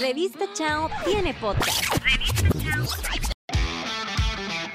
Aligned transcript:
Revista 0.00 0.44
Chao 0.52 0.90
tiene 1.06 1.32
podcast. 1.32 1.96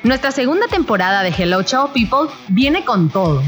Nuestra 0.03 0.31
segunda 0.31 0.67
temporada 0.67 1.21
de 1.21 1.29
Hello 1.29 1.61
Chao 1.61 1.93
People 1.93 2.33
viene 2.47 2.83
con 2.83 3.11
todo. 3.11 3.43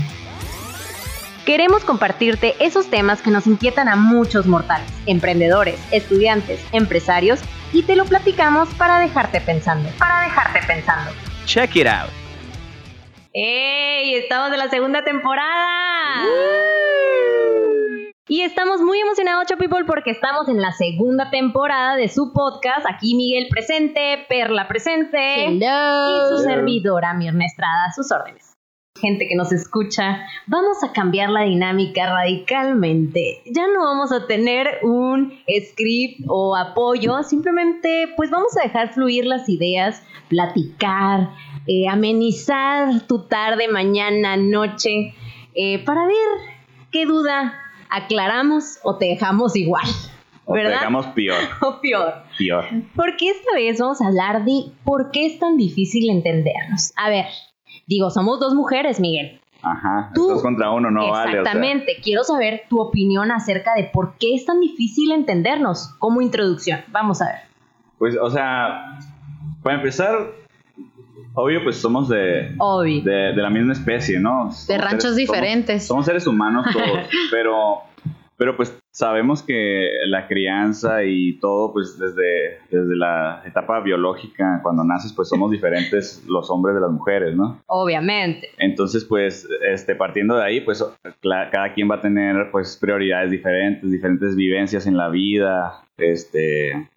Queremos 1.46 1.84
compartirte 1.84 2.56
esos 2.60 2.92
temas 2.92 3.24
que 3.24 3.32
nos 3.32 3.48
inquietan 3.48 3.88
a 3.88 3.96
muchos 3.96 4.46
mortales, 4.46 4.88
emprendedores, 5.08 5.80
estudiantes, 5.92 6.64
empresarios, 6.74 7.40
y 7.72 7.82
te 7.84 7.96
lo 7.96 8.06
platicamos 8.06 8.70
para 8.76 9.00
dejarte 9.00 9.42
pensando. 9.42 9.90
Para 9.98 10.26
dejarte 10.26 10.60
pensando. 10.68 11.12
Check 11.46 11.76
it 11.76 11.88
out. 11.88 12.10
¡Ey! 13.34 14.14
Estamos 14.16 14.52
en 14.54 14.60
la 14.60 14.70
segunda 14.70 15.04
temporada. 15.04 16.24
Y 18.30 18.40
estamos 18.40 18.80
muy 18.80 19.00
emocionados, 19.00 19.48
Cho 19.48 19.58
People, 19.58 19.84
porque 19.86 20.12
estamos 20.12 20.48
en 20.48 20.62
la 20.62 20.72
segunda 20.72 21.30
temporada 21.30 21.98
de 21.98 22.08
su 22.08 22.32
podcast. 22.32 22.86
Aquí 22.90 23.16
Miguel 23.16 23.48
presente, 23.50 24.26
Perla 24.30 24.70
presente. 24.70 25.50
Y 25.50 25.60
su 26.30 26.38
servidora, 26.38 27.14
Mirna 27.14 27.46
Estrada, 27.46 27.88
a 27.90 27.92
sus 27.92 28.10
órdenes. 28.14 28.54
Gente 28.98 29.28
que 29.28 29.36
nos 29.36 29.52
escucha, 29.52 30.26
vamos 30.48 30.82
a 30.86 30.94
cambiar 30.94 31.32
la 31.32 31.42
dinámica 31.42 32.06
radicalmente. 32.06 33.42
Ya 33.46 33.68
no 33.68 33.84
vamos 33.84 34.14
a 34.14 34.26
tener 34.26 34.80
un 34.84 35.34
script 35.50 36.22
o 36.30 36.56
apoyo, 36.56 37.24
simplemente 37.24 38.08
pues 38.16 38.32
vamos 38.32 38.56
a 38.56 38.64
dejar 38.64 38.94
fluir 38.94 39.26
las 39.26 39.50
ideas, 39.50 40.02
platicar, 40.30 41.32
eh, 41.68 41.90
amenizar 41.90 43.02
tu 43.06 43.28
tarde, 43.28 43.68
mañana, 43.68 44.38
noche, 44.38 45.14
eh, 45.56 45.84
para 45.84 46.06
ver 46.08 46.16
qué 46.90 47.06
duda 47.06 47.60
aclaramos 47.94 48.80
o 48.84 48.98
te 48.98 49.06
dejamos 49.06 49.56
igual. 49.56 49.86
O 50.46 50.54
te 50.54 50.60
¿verdad? 50.60 50.80
dejamos 50.80 51.06
peor. 51.08 51.40
O 51.62 51.80
peor. 51.80 52.14
Peor. 52.38 52.66
Porque 52.96 53.30
esta 53.30 53.54
vez 53.56 53.80
vamos 53.80 54.02
a 54.02 54.08
hablar 54.08 54.44
de 54.46 54.66
por 54.84 55.12
qué 55.12 55.26
es 55.28 55.40
tan 55.40 55.56
difícil 55.58 56.10
entendernos. 56.10 56.92
A 56.98 57.10
ver, 57.10 57.26
digo, 57.88 58.10
somos 58.10 58.40
dos 58.40 58.54
mujeres, 58.54 59.00
Miguel. 59.00 59.40
Ajá. 59.62 60.12
Tú- 60.14 60.28
Dos 60.28 60.42
contra 60.42 60.72
uno 60.72 60.92
no 60.92 61.10
vale. 61.10 61.30
o 61.30 61.32
sea. 61.32 61.40
Exactamente. 61.42 61.96
Quiero 62.04 62.24
saber 62.26 62.64
tu 62.70 62.82
opinión 62.82 63.32
acerca 63.32 63.74
de 63.76 63.86
por 63.86 64.18
qué 64.18 64.36
es 64.36 64.46
tan 64.46 64.60
difícil 64.60 65.12
entendernos 65.14 65.88
como 66.00 66.22
introducción. 66.22 66.82
Vamos 66.90 67.22
a 67.22 67.28
ver. 67.28 67.36
Pues, 67.98 68.18
o 68.22 68.30
sea, 68.30 69.00
para 69.64 69.78
empezar, 69.78 70.32
obvio, 71.36 71.64
pues 71.64 71.78
somos 71.78 72.10
de, 72.10 72.54
Obvio. 72.60 73.02
de, 73.04 73.12
de 73.34 73.42
la 73.42 73.50
misma 73.50 73.72
especie, 73.72 74.20
¿no? 74.20 74.50
De 74.68 74.78
ranchos 74.78 75.02
seres- 75.04 75.16
diferentes. 75.16 75.88
Somos, 75.88 75.88
somos 75.88 76.06
seres 76.08 76.28
humanos 76.28 76.66
todos, 76.74 77.08
pero, 77.32 77.84
pero 78.38 78.58
pues 78.58 78.78
sabemos 78.92 79.44
que 79.44 79.90
la 80.08 80.28
crianza 80.28 81.04
y 81.04 81.40
todo, 81.40 81.74
pues 81.74 81.98
desde, 81.98 82.60
desde 82.70 82.96
la 82.96 83.42
etapa 83.46 83.80
biológica, 83.80 84.60
cuando 84.64 84.84
naces, 84.84 85.14
pues 85.14 85.30
somos 85.30 85.52
diferentes 85.52 86.24
los 86.28 86.50
hombres 86.50 86.76
de 86.76 86.82
las 86.82 86.92
mujeres, 86.92 87.36
¿no? 87.36 87.62
Obviamente. 87.68 88.50
Entonces, 88.58 89.06
pues, 89.06 89.48
este, 89.68 89.96
partiendo 89.96 90.36
de 90.36 90.44
ahí, 90.44 90.62
pues, 90.62 90.84
cada 91.52 91.74
quien 91.74 91.90
va 91.90 91.96
a 91.96 92.02
tener, 92.02 92.50
pues, 92.52 92.78
prioridades 92.78 93.32
diferentes, 93.32 93.90
diferentes 93.90 94.36
vivencias 94.36 94.88
en 94.88 94.98
la 94.98 95.10
vida, 95.10 95.84
este, 95.98 96.90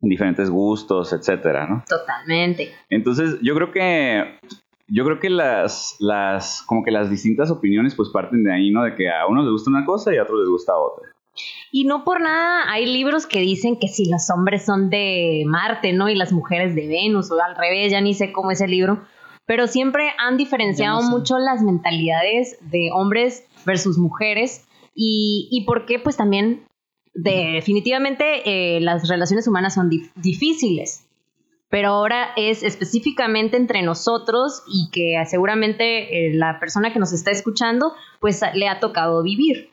diferentes 0.00 0.50
gustos, 0.50 1.12
etcétera, 1.12 1.66
¿no? 1.66 1.84
Totalmente. 1.88 2.72
Entonces, 2.90 3.38
yo 3.40 3.54
creo 3.54 3.70
que, 3.70 4.38
yo 4.88 5.04
creo 5.04 5.20
que 5.20 5.30
las, 5.30 5.96
las, 6.00 6.62
como 6.66 6.84
que 6.84 6.90
las 6.90 7.10
distintas 7.10 7.50
opiniones, 7.50 7.94
pues, 7.94 8.10
parten 8.10 8.44
de 8.44 8.52
ahí, 8.52 8.70
¿no? 8.70 8.82
De 8.82 8.94
que 8.94 9.08
a 9.10 9.26
unos 9.26 9.44
les 9.44 9.52
gusta 9.52 9.70
una 9.70 9.84
cosa 9.84 10.14
y 10.14 10.18
a 10.18 10.22
otros 10.22 10.40
les 10.40 10.48
gusta 10.48 10.72
otra. 10.76 11.08
Y 11.70 11.84
no 11.84 12.04
por 12.04 12.20
nada 12.20 12.70
hay 12.70 12.84
libros 12.84 13.26
que 13.26 13.40
dicen 13.40 13.78
que 13.80 13.88
si 13.88 14.04
los 14.10 14.28
hombres 14.30 14.66
son 14.66 14.90
de 14.90 15.44
Marte, 15.46 15.92
¿no? 15.94 16.10
Y 16.10 16.14
las 16.14 16.32
mujeres 16.32 16.74
de 16.74 16.86
Venus, 16.86 17.30
o 17.30 17.40
al 17.42 17.56
revés, 17.56 17.90
ya 17.90 18.00
ni 18.02 18.12
sé 18.12 18.32
cómo 18.32 18.50
es 18.50 18.60
el 18.60 18.70
libro. 18.70 19.02
Pero 19.46 19.66
siempre 19.66 20.10
han 20.18 20.36
diferenciado 20.36 20.98
Yo 20.98 21.02
no 21.04 21.08
sé. 21.10 21.16
mucho 21.18 21.38
las 21.38 21.62
mentalidades 21.62 22.58
de 22.70 22.90
hombres 22.92 23.46
versus 23.64 23.96
mujeres. 23.98 24.66
Y, 24.94 25.48
y 25.50 25.64
por 25.64 25.86
qué, 25.86 25.98
pues 25.98 26.16
también, 26.18 26.66
definitivamente, 27.14 28.42
eh, 28.76 28.80
las 28.80 29.08
relaciones 29.08 29.46
humanas 29.48 29.74
son 29.74 29.90
dif- 29.90 30.12
difíciles. 30.16 31.06
Pero 31.72 31.88
ahora 31.88 32.34
es 32.36 32.62
específicamente 32.62 33.56
entre 33.56 33.80
nosotros 33.80 34.62
y 34.68 34.90
que 34.90 35.16
seguramente 35.24 36.26
eh, 36.26 36.34
la 36.34 36.60
persona 36.60 36.92
que 36.92 36.98
nos 36.98 37.14
está 37.14 37.30
escuchando, 37.30 37.94
pues 38.20 38.42
le 38.52 38.68
ha 38.68 38.78
tocado 38.78 39.22
vivir. 39.22 39.70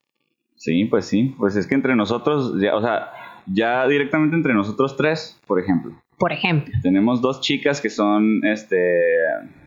Sí, 0.56 0.86
pues 0.86 1.04
sí. 1.08 1.36
Pues 1.38 1.58
es 1.58 1.68
que 1.68 1.76
entre 1.76 1.98
nosotros, 1.98 2.54
ya, 2.58 2.74
o 2.78 2.82
sea, 2.82 3.12
ya 3.48 3.86
directamente 3.86 4.38
entre 4.38 4.54
nosotros 4.54 4.96
tres, 4.96 5.42
por 5.46 5.60
ejemplo. 5.60 5.92
Por 6.19 6.34
ejemplo. 6.34 6.74
Tenemos 6.84 7.22
dos 7.22 7.40
chicas 7.41 7.80
que 7.81 7.90
son 7.90 8.41
este, 8.46 8.78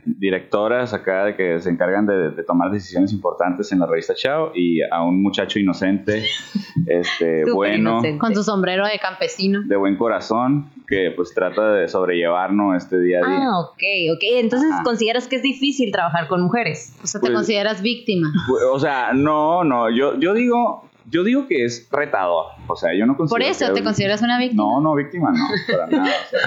directoras 0.05 0.93
acá 0.93 1.25
de 1.25 1.37
que 1.37 1.61
se 1.61 1.71
encargan 1.71 2.07
de, 2.07 2.31
de 2.31 2.43
tomar 2.45 2.71
decisiones 2.71 3.13
importantes 3.13 3.73
en 3.73 3.79
la 3.79 3.87
revista 3.87 4.15
Chao 4.15 4.53
y 4.55 4.83
a 4.83 5.03
un 5.03 5.23
muchacho 5.23 5.59
inocente, 5.59 6.23
este, 6.87 7.51
bueno, 7.53 7.91
inocente. 7.99 8.19
Con 8.19 8.35
su 8.35 8.43
sombrero 8.43 8.85
de 8.87 8.99
campesino. 8.99 9.63
de 9.65 9.77
buen 9.77 9.97
corazón, 9.97 10.71
que 10.87 11.11
pues 11.15 11.33
trata 11.35 11.73
de 11.73 11.89
sobrellevarnos 11.89 12.77
este 12.77 13.01
día 13.01 13.21
a 13.25 13.29
día. 13.29 13.39
Ah, 13.45 13.61
ok, 13.61 13.83
ok. 14.15 14.23
Entonces 14.35 14.71
Ajá. 14.73 14.83
consideras 14.83 15.29
que 15.29 15.37
es 15.37 15.43
difícil 15.43 15.91
trabajar 15.93 16.29
con 16.29 16.43
mujeres. 16.43 16.95
O 17.03 17.07
sea, 17.07 17.21
te 17.21 17.29
Pues- 17.29 17.35
consideras 17.39 17.83
víctima. 17.83 18.31
Pues, 18.49 18.63
O 18.73 18.79
sea, 18.79 19.13
no, 19.15 19.65
no, 19.65 19.91
yo, 19.91 20.19
yo 20.19 20.35
digo, 20.35 20.89
yo 21.07 21.25
digo 21.25 21.47
que 21.47 21.65
es 21.65 21.89
retador. 21.91 22.47
O 22.67 22.77
sea, 22.77 22.95
yo 22.95 23.07
no 23.07 23.17
considero 23.17 23.45
Por 23.45 23.51
eso, 23.51 23.73
¿te 23.73 23.83
consideras 23.83 24.23
una 24.23 24.39
víctima? 24.39 24.63
No, 24.63 24.81
no, 24.81 24.95
víctima 24.95 25.33
no, 25.33 25.45
para 25.73 25.87
nada, 25.87 26.15
o 26.25 26.29
sea, 26.29 26.41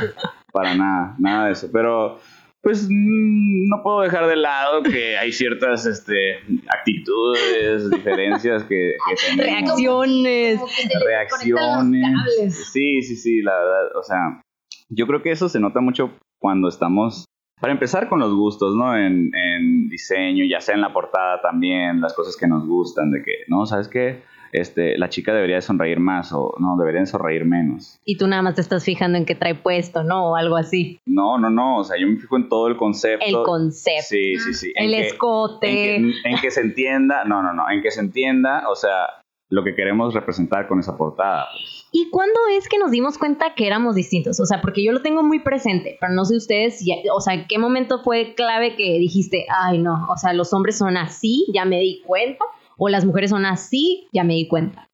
para 0.51 0.75
nada, 0.75 1.15
nada 1.19 1.45
de 1.47 1.51
eso. 1.51 1.69
Pero, 1.71 2.19
pues, 2.61 2.87
mm, 2.89 3.69
no 3.69 3.83
puedo 3.83 4.01
dejar 4.01 4.27
de 4.27 4.35
lado 4.35 4.83
que 4.83 5.17
hay 5.17 5.31
ciertas 5.31 5.85
este, 5.85 6.37
actitudes, 6.67 7.89
diferencias 7.89 8.63
que, 8.63 8.95
que 9.07 9.15
tenemos. 9.35 9.75
Reacciones. 9.75 10.59
Reacciones. 11.05 12.71
Sí, 12.71 13.01
sí, 13.01 13.15
sí, 13.15 13.41
la 13.41 13.53
verdad, 13.53 13.97
o 13.97 14.03
sea, 14.03 14.41
yo 14.89 15.07
creo 15.07 15.21
que 15.21 15.31
eso 15.31 15.49
se 15.49 15.59
nota 15.59 15.81
mucho 15.81 16.17
cuando 16.39 16.67
estamos, 16.67 17.25
para 17.59 17.73
empezar 17.73 18.09
con 18.09 18.19
los 18.19 18.33
gustos, 18.33 18.75
¿no? 18.75 18.95
En, 18.97 19.31
en 19.33 19.89
diseño, 19.89 20.45
ya 20.45 20.59
sea 20.59 20.75
en 20.75 20.81
la 20.81 20.93
portada 20.93 21.41
también, 21.41 22.01
las 22.01 22.13
cosas 22.13 22.35
que 22.37 22.47
nos 22.47 22.67
gustan, 22.67 23.11
de 23.11 23.23
que, 23.23 23.31
no, 23.47 23.65
¿sabes 23.65 23.87
qué? 23.87 24.23
Este, 24.61 24.97
la 24.97 25.09
chica 25.09 25.33
debería 25.33 25.57
de 25.57 25.61
sonreír 25.61 25.99
más 25.99 26.31
o 26.33 26.53
no, 26.59 26.75
debería 26.77 27.01
de 27.01 27.07
sonreír 27.07 27.45
menos. 27.45 27.97
Y 28.05 28.17
tú 28.17 28.27
nada 28.27 28.41
más 28.41 28.55
te 28.55 28.61
estás 28.61 28.83
fijando 28.83 29.17
en 29.17 29.25
qué 29.25 29.35
trae 29.35 29.55
puesto, 29.55 30.03
¿no? 30.03 30.31
O 30.31 30.35
algo 30.35 30.55
así. 30.57 30.99
No, 31.05 31.37
no, 31.37 31.49
no, 31.49 31.77
o 31.77 31.83
sea, 31.83 31.97
yo 31.99 32.07
me 32.07 32.17
fijo 32.17 32.37
en 32.37 32.49
todo 32.49 32.67
el 32.67 32.77
concepto. 32.77 33.25
El 33.25 33.43
concepto. 33.43 34.05
Sí, 34.09 34.35
sí, 34.37 34.53
sí. 34.53 34.71
El 34.75 34.93
en 34.93 35.01
que- 35.01 35.07
escote. 35.07 35.95
en 35.95 36.11
que, 36.11 36.29
en 36.29 36.37
que 36.41 36.51
se 36.51 36.61
entienda, 36.61 37.23
no, 37.25 37.41
no, 37.41 37.53
no, 37.53 37.69
en 37.69 37.81
que 37.81 37.91
se 37.91 37.99
entienda, 38.01 38.63
o 38.69 38.75
sea, 38.75 39.07
lo 39.49 39.63
que 39.63 39.75
queremos 39.75 40.13
representar 40.13 40.67
con 40.67 40.79
esa 40.79 40.97
portada. 40.97 41.45
pues. 41.51 41.87
¿Y 41.91 42.09
cuándo 42.09 42.33
es 42.57 42.67
que 42.67 42.77
nos 42.79 42.91
dimos 42.91 43.17
cuenta 43.17 43.53
que 43.55 43.67
éramos 43.67 43.95
distintos? 43.95 44.39
O 44.39 44.45
sea, 44.45 44.59
porque 44.59 44.83
yo 44.83 44.91
lo 44.91 45.01
tengo 45.01 45.23
muy 45.23 45.39
presente, 45.39 45.97
pero 46.01 46.13
no 46.13 46.25
sé 46.25 46.35
ustedes, 46.35 46.79
si- 46.79 46.91
o 47.13 47.21
sea, 47.21 47.35
¿en 47.35 47.45
qué 47.47 47.57
momento 47.57 47.99
fue 48.03 48.33
clave 48.35 48.75
que 48.75 48.97
dijiste, 48.99 49.45
ay, 49.63 49.77
no, 49.77 50.07
o 50.11 50.17
sea, 50.17 50.33
los 50.33 50.51
hombres 50.51 50.77
son 50.77 50.97
así, 50.97 51.45
ya 51.53 51.63
me 51.63 51.79
di 51.79 52.01
cuenta, 52.05 52.43
o 52.77 52.89
las 52.89 53.05
mujeres 53.05 53.29
son 53.29 53.45
así, 53.45 54.07
ya 54.13 54.23
me 54.23 54.33
di 54.33 54.47
cuenta? 54.47 54.89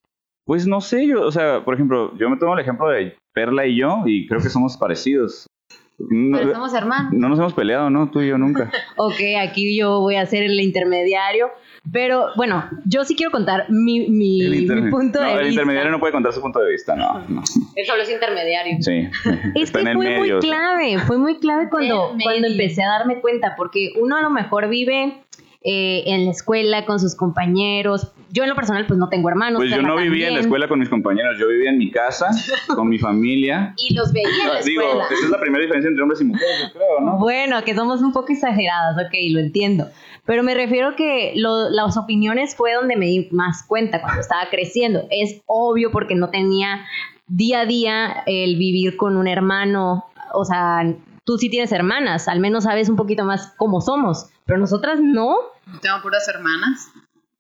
Pues 0.46 0.68
no 0.68 0.81
sé, 0.81 1.08
yo, 1.08 1.22
o 1.22 1.31
sea, 1.31 1.64
por 1.64 1.74
ejemplo, 1.75 2.16
yo 2.18 2.30
me 2.30 2.38
tomo 2.38 2.53
el 2.53 2.59
ejemplo 2.59 2.90
de 2.90 3.16
Perla 3.34 3.66
y 3.66 3.78
yo 3.78 4.03
y 4.06 4.28
creo 4.28 4.42
que 4.42 4.50
somos 4.50 4.75
parecidos. 4.78 5.47
No, 6.09 6.36
Pero 6.40 6.53
somos 6.53 6.74
hermanos. 6.74 7.14
no 7.14 7.30
nos 7.30 7.38
hemos 7.38 7.53
peleado, 7.53 7.91
¿no? 7.91 8.09
Tú 8.09 8.22
y 8.22 8.30
yo 8.30 8.38
nunca. 8.38 8.72
Ok, 8.97 9.20
aquí 9.40 9.78
yo 9.78 10.00
voy 10.00 10.16
a 10.16 10.25
ser 10.25 10.41
el 10.44 10.59
intermediario. 10.59 11.50
Pero 11.91 12.28
bueno, 12.36 12.64
yo 12.86 13.03
sí 13.06 13.16
quiero 13.16 13.31
contar 13.31 13.66
mi, 13.70 14.08
mi, 14.09 14.41
El, 14.41 14.81
mi 14.84 14.91
punto 14.91 15.20
no, 15.20 15.25
de 15.28 15.31
el 15.34 15.38
vista. 15.40 15.52
intermediario 15.52 15.91
no 15.91 16.00
puede 16.00 16.11
contar 16.14 16.34
su 16.34 16.41
punto 16.41 16.59
de 16.59 16.72
vista, 16.72 16.96
no. 16.96 17.20
no. 17.28 17.41
Él 17.76 17.85
solo 17.85 18.02
es 18.03 18.09
intermediario. 18.11 18.78
Sí. 18.82 19.09
Es 19.55 19.72
que 19.72 19.79
el 19.79 19.94
fue 19.94 20.05
medio. 20.05 20.35
muy 20.35 20.40
clave, 20.41 21.00
fue 21.00 21.17
muy 21.20 21.38
clave 21.40 21.70
cuando, 21.70 22.16
cuando 22.22 22.47
empecé 22.47 22.84
a 22.84 22.88
darme 23.00 23.20
cuenta, 23.22 23.53
porque 23.55 23.94
uno 24.00 24.16
a 24.17 24.22
lo 24.22 24.29
mejor 24.32 24.70
vive 24.70 25.23
eh, 25.63 26.03
en 26.08 26.25
la 26.25 26.31
escuela 26.31 26.85
con 26.85 26.99
sus 26.99 27.16
compañeros. 27.16 28.11
Yo 28.31 28.43
en 28.43 28.49
lo 28.49 28.55
personal 28.55 28.85
pues 28.87 28.97
no 28.97 29.09
tengo 29.09 29.29
hermanos. 29.29 29.59
Pues 29.59 29.69
yo 29.72 29.81
no 29.81 29.96
vivía 29.97 30.29
en 30.29 30.34
la 30.35 30.40
escuela 30.40 30.67
con 30.67 30.79
mis 30.79 30.90
compañeros, 30.90 31.37
yo 31.40 31.47
vivía 31.47 31.69
en 31.69 31.78
mi 31.78 31.91
casa, 31.91 32.28
con 32.75 32.90
mi 32.90 32.97
familia. 32.97 33.73
Y 33.78 33.93
los 33.93 34.11
veía 34.11 34.28
en 34.29 34.47
la 34.53 34.61
Digo, 34.66 34.81
escuela. 34.81 35.05
esa 35.05 35.25
es 35.25 35.29
la 35.29 35.40
primera 35.40 35.61
diferencia 35.61 35.90
entre 35.90 36.02
hombres 36.02 36.22
y 36.22 36.23
mujeres, 36.25 36.55
yo 36.67 36.73
creo, 36.73 36.99
¿no? 37.02 37.17
Bueno, 37.19 37.63
que 37.63 37.75
somos 37.75 38.02
un 38.02 38.11
poco 38.13 38.31
exageradas, 38.34 38.96
ok, 39.05 39.13
lo 39.31 39.40
entiendo. 39.40 39.87
Pero 40.25 40.43
me 40.43 40.53
refiero 40.53 40.96
que 40.96 41.34
lo- 41.35 41.69
las 41.69 41.97
opiniones 41.97 42.55
fue 42.55 42.73
donde 42.73 42.96
me 42.96 43.05
di 43.07 43.28
más 43.31 43.64
cuenta 43.67 44.02
cuando 44.02 44.22
estaba 44.22 44.43
creciendo. 44.49 45.03
Es 45.11 45.41
obvio 45.46 45.91
porque 45.91 46.16
no 46.16 46.29
tenía 46.29 46.85
día 47.28 47.61
a 47.61 47.66
día 47.66 48.23
el 48.25 48.55
vivir 48.57 48.97
con 48.97 49.17
un 49.17 49.28
hermano. 49.28 50.05
O 50.34 50.46
sea, 50.46 50.81
tú 51.23 51.38
sí 51.38 51.50
tienes 51.50 51.72
hermanas, 51.72 52.28
al 52.28 52.40
menos 52.40 52.64
sabes 52.66 52.90
un 52.90 52.96
poquito 52.96 53.26
más 53.26 53.53
cómo 53.58 53.82
somos, 53.82 54.29
pero 54.46 54.59
nosotras 54.59 55.00
no. 55.02 55.35
Tengo 55.82 56.02
puras 56.02 56.28
hermanas. 56.28 56.91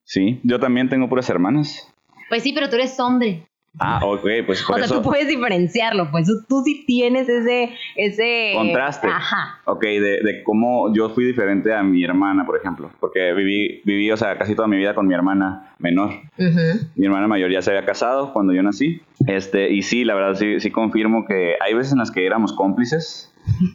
Sí, 0.03 0.39
yo 0.43 0.59
también 0.59 0.89
tengo 0.89 1.09
puras 1.09 1.29
hermanas. 1.29 1.87
Pues 2.29 2.43
sí, 2.43 2.53
pero 2.53 2.69
tú 2.69 2.75
eres 2.75 2.99
hombre. 2.99 3.47
Ah, 3.79 4.01
ok, 4.03 4.25
pues 4.45 4.63
por 4.63 4.75
o 4.75 4.77
sea, 4.79 4.85
eso. 4.85 4.95
tú 4.95 5.09
puedes 5.09 5.29
diferenciarlo, 5.29 6.11
pues 6.11 6.27
tú, 6.27 6.43
tú 6.47 6.61
sí 6.65 6.83
tienes 6.85 7.29
ese, 7.29 7.73
ese 7.95 8.51
Contraste. 8.53 9.07
Ajá. 9.07 9.61
Ok, 9.63 9.83
de, 9.83 10.19
de 10.21 10.43
cómo 10.43 10.93
yo 10.93 11.09
fui 11.09 11.23
diferente 11.23 11.73
a 11.73 11.81
mi 11.81 12.03
hermana, 12.03 12.45
por 12.45 12.57
ejemplo. 12.57 12.91
Porque 12.99 13.31
viví, 13.31 13.81
viví, 13.85 14.11
o 14.11 14.17
sea, 14.17 14.37
casi 14.37 14.55
toda 14.55 14.67
mi 14.67 14.75
vida 14.75 14.93
con 14.93 15.07
mi 15.07 15.13
hermana 15.13 15.73
menor. 15.79 16.09
Ujú. 16.37 16.85
Mi 16.95 17.05
hermana 17.05 17.29
mayor 17.29 17.49
ya 17.49 17.61
se 17.61 17.71
había 17.71 17.85
casado 17.85 18.33
cuando 18.33 18.51
yo 18.51 18.61
nací. 18.61 19.01
Este, 19.25 19.71
y 19.71 19.83
sí, 19.83 20.03
la 20.03 20.15
verdad, 20.15 20.35
sí, 20.35 20.59
sí 20.59 20.69
confirmo 20.69 21.25
que 21.25 21.55
hay 21.61 21.73
veces 21.73 21.93
en 21.93 21.99
las 21.99 22.11
que 22.11 22.25
éramos 22.25 22.51
cómplices. 22.51 23.30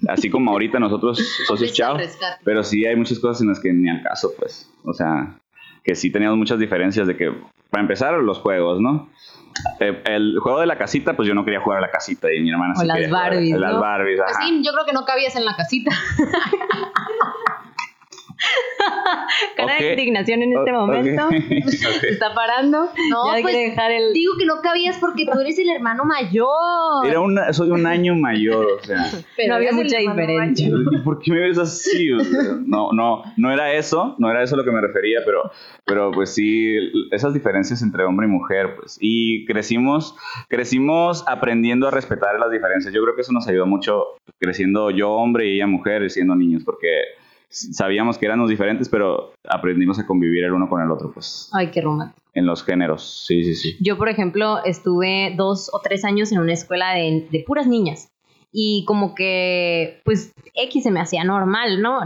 Así 0.09 0.31
como 0.31 0.53
ahorita 0.53 0.79
nosotros, 0.79 1.19
socios 1.47 1.79
Cómplices 1.79 2.19
chao. 2.19 2.37
Pero 2.45 2.63
sí 2.63 2.85
hay 2.87 2.97
muchas 2.97 3.19
cosas 3.19 3.43
en 3.43 3.49
las 3.49 3.61
que 3.61 3.73
ni 3.73 3.89
al 3.89 4.03
caso, 4.03 4.33
pues. 4.39 4.71
O 4.85 4.93
sea, 4.93 5.39
que 5.85 5.95
sí 5.95 6.11
teníamos 6.11 6.39
muchas 6.39 6.59
diferencias 6.59 7.07
de 7.07 7.17
que, 7.17 7.33
para 7.71 7.83
empezar, 7.83 8.15
los 8.15 8.39
juegos, 8.39 8.81
¿no? 8.81 9.11
Eh, 9.81 10.03
el 10.05 10.39
juego 10.39 10.61
de 10.61 10.67
la 10.67 10.77
casita, 10.77 11.17
pues 11.17 11.27
yo 11.27 11.35
no 11.35 11.45
quería 11.45 11.61
jugar 11.61 11.79
a 11.79 11.83
la 11.83 11.91
casita 11.91 12.33
y 12.33 12.41
mi 12.41 12.51
hermana 12.51 12.75
O 12.77 12.81
sí 12.81 12.87
las 12.87 12.97
quería 12.97 13.09
jugar 13.09 13.31
Barbies, 13.31 13.59
Las 13.59 13.73
¿no? 13.73 13.81
Barbies, 13.81 14.21
Pues 14.23 14.37
sí, 14.43 14.63
yo 14.63 14.73
creo 14.73 14.85
que 14.85 14.93
no 14.93 15.05
cabías 15.05 15.35
en 15.37 15.45
la 15.45 15.57
casita. 15.57 15.91
Cara 19.57 19.77
de 19.79 19.91
indignación 19.93 20.43
en 20.43 20.57
este 20.57 20.73
momento. 20.73 21.29
Ok. 21.87 22.01
Se 22.01 22.09
está 22.11 22.35
parando. 22.35 22.91
No, 23.11 23.27
ya 23.27 23.43
pues, 23.43 23.55
quiere 23.55 23.71
dejar 23.71 23.91
el. 23.91 24.13
Digo 24.13 24.35
que 24.39 24.47
no 24.47 24.61
cabías 24.63 24.97
porque 24.99 25.27
tú 25.31 25.39
eres 25.41 25.59
el 25.59 25.69
hermano 25.69 26.05
mayor. 26.05 27.07
Era 27.07 27.21
una, 27.21 27.53
soy 27.53 27.71
un 27.71 27.87
año 27.87 28.15
mayor, 28.15 28.67
o 28.81 28.85
sea. 28.85 29.11
Pero 29.37 29.51
no 29.51 29.55
había 29.57 29.73
mucha 29.73 29.99
diferencia. 29.99 30.69
mayor. 30.71 31.05
¿Por 31.05 31.21
qué 31.21 31.33
me 31.33 31.41
ves 31.41 31.59
así? 31.59 32.13
O 32.13 32.21
sea, 32.21 32.43
no, 32.65 32.91
no, 32.93 33.23
no 33.37 33.53
era 33.53 33.73
eso, 33.73 34.15
no 34.19 34.31
era 34.31 34.43
eso 34.43 34.55
a 34.55 34.59
lo 34.59 34.65
que 34.65 34.71
me 34.71 34.81
refería, 34.81 35.21
pero, 35.25 35.51
pero 35.85 36.11
pues 36.13 36.35
sí, 36.35 36.77
esas 37.11 37.35
diferencias 37.35 37.83
entre 37.83 38.05
hombre 38.05 38.27
y 38.27 38.31
mujer, 38.31 38.77
pues. 38.77 38.99
Y 39.01 39.45
crecimos, 39.47 40.17
crecimos 40.49 41.25
aprendiendo 41.27 41.89
a 41.89 41.91
respetar 41.91 42.39
las 42.39 42.51
diferencias. 42.51 42.93
Yo 42.93 43.03
creo 43.03 43.15
que 43.15 43.23
eso 43.23 43.33
nos 43.33 43.47
ayudó 43.49 43.67
mucho 43.67 44.05
creciendo 44.39 44.91
yo 44.91 45.13
hombre 45.13 45.47
y 45.47 45.57
ella 45.57 45.67
mujer 45.67 46.03
y 46.03 46.11
siendo 46.11 46.35
niños, 46.35 46.63
porque 46.65 46.89
sabíamos 47.49 48.19
que 48.19 48.27
éramos 48.27 48.49
diferentes, 48.51 48.89
pero 48.89 49.33
aprendimos 49.49 49.99
a 49.99 50.07
convivir 50.07 50.45
el 50.45 50.53
uno 50.53 50.69
con 50.69 50.83
el 50.83 50.91
otro, 50.91 51.13
pues, 51.13 51.49
Ay, 51.53 51.71
qué 51.71 51.81
romántico. 51.81 52.21
en 52.35 52.47
los 52.47 52.63
géneros. 52.65 53.25
Sí, 53.27 53.45
sí, 53.45 53.55
sí. 53.55 53.77
Yo, 53.81 53.97
por 53.97 54.09
ejemplo, 54.09 54.63
estuve 54.65 55.35
dos 55.37 55.71
o 55.73 55.81
tres 55.81 56.05
años 56.05 56.33
en 56.33 56.39
una 56.41 56.53
escuela 56.53 56.93
de, 56.95 57.29
de 57.31 57.45
puras 57.47 57.67
niñas. 57.67 58.09
Y 58.53 58.85
como 58.87 59.15
que, 59.15 60.01
pues, 60.05 60.33
X 60.55 60.83
se 60.85 60.91
me 60.91 61.01
hacía 61.01 61.25
normal, 61.25 61.83
¿no? 61.83 62.01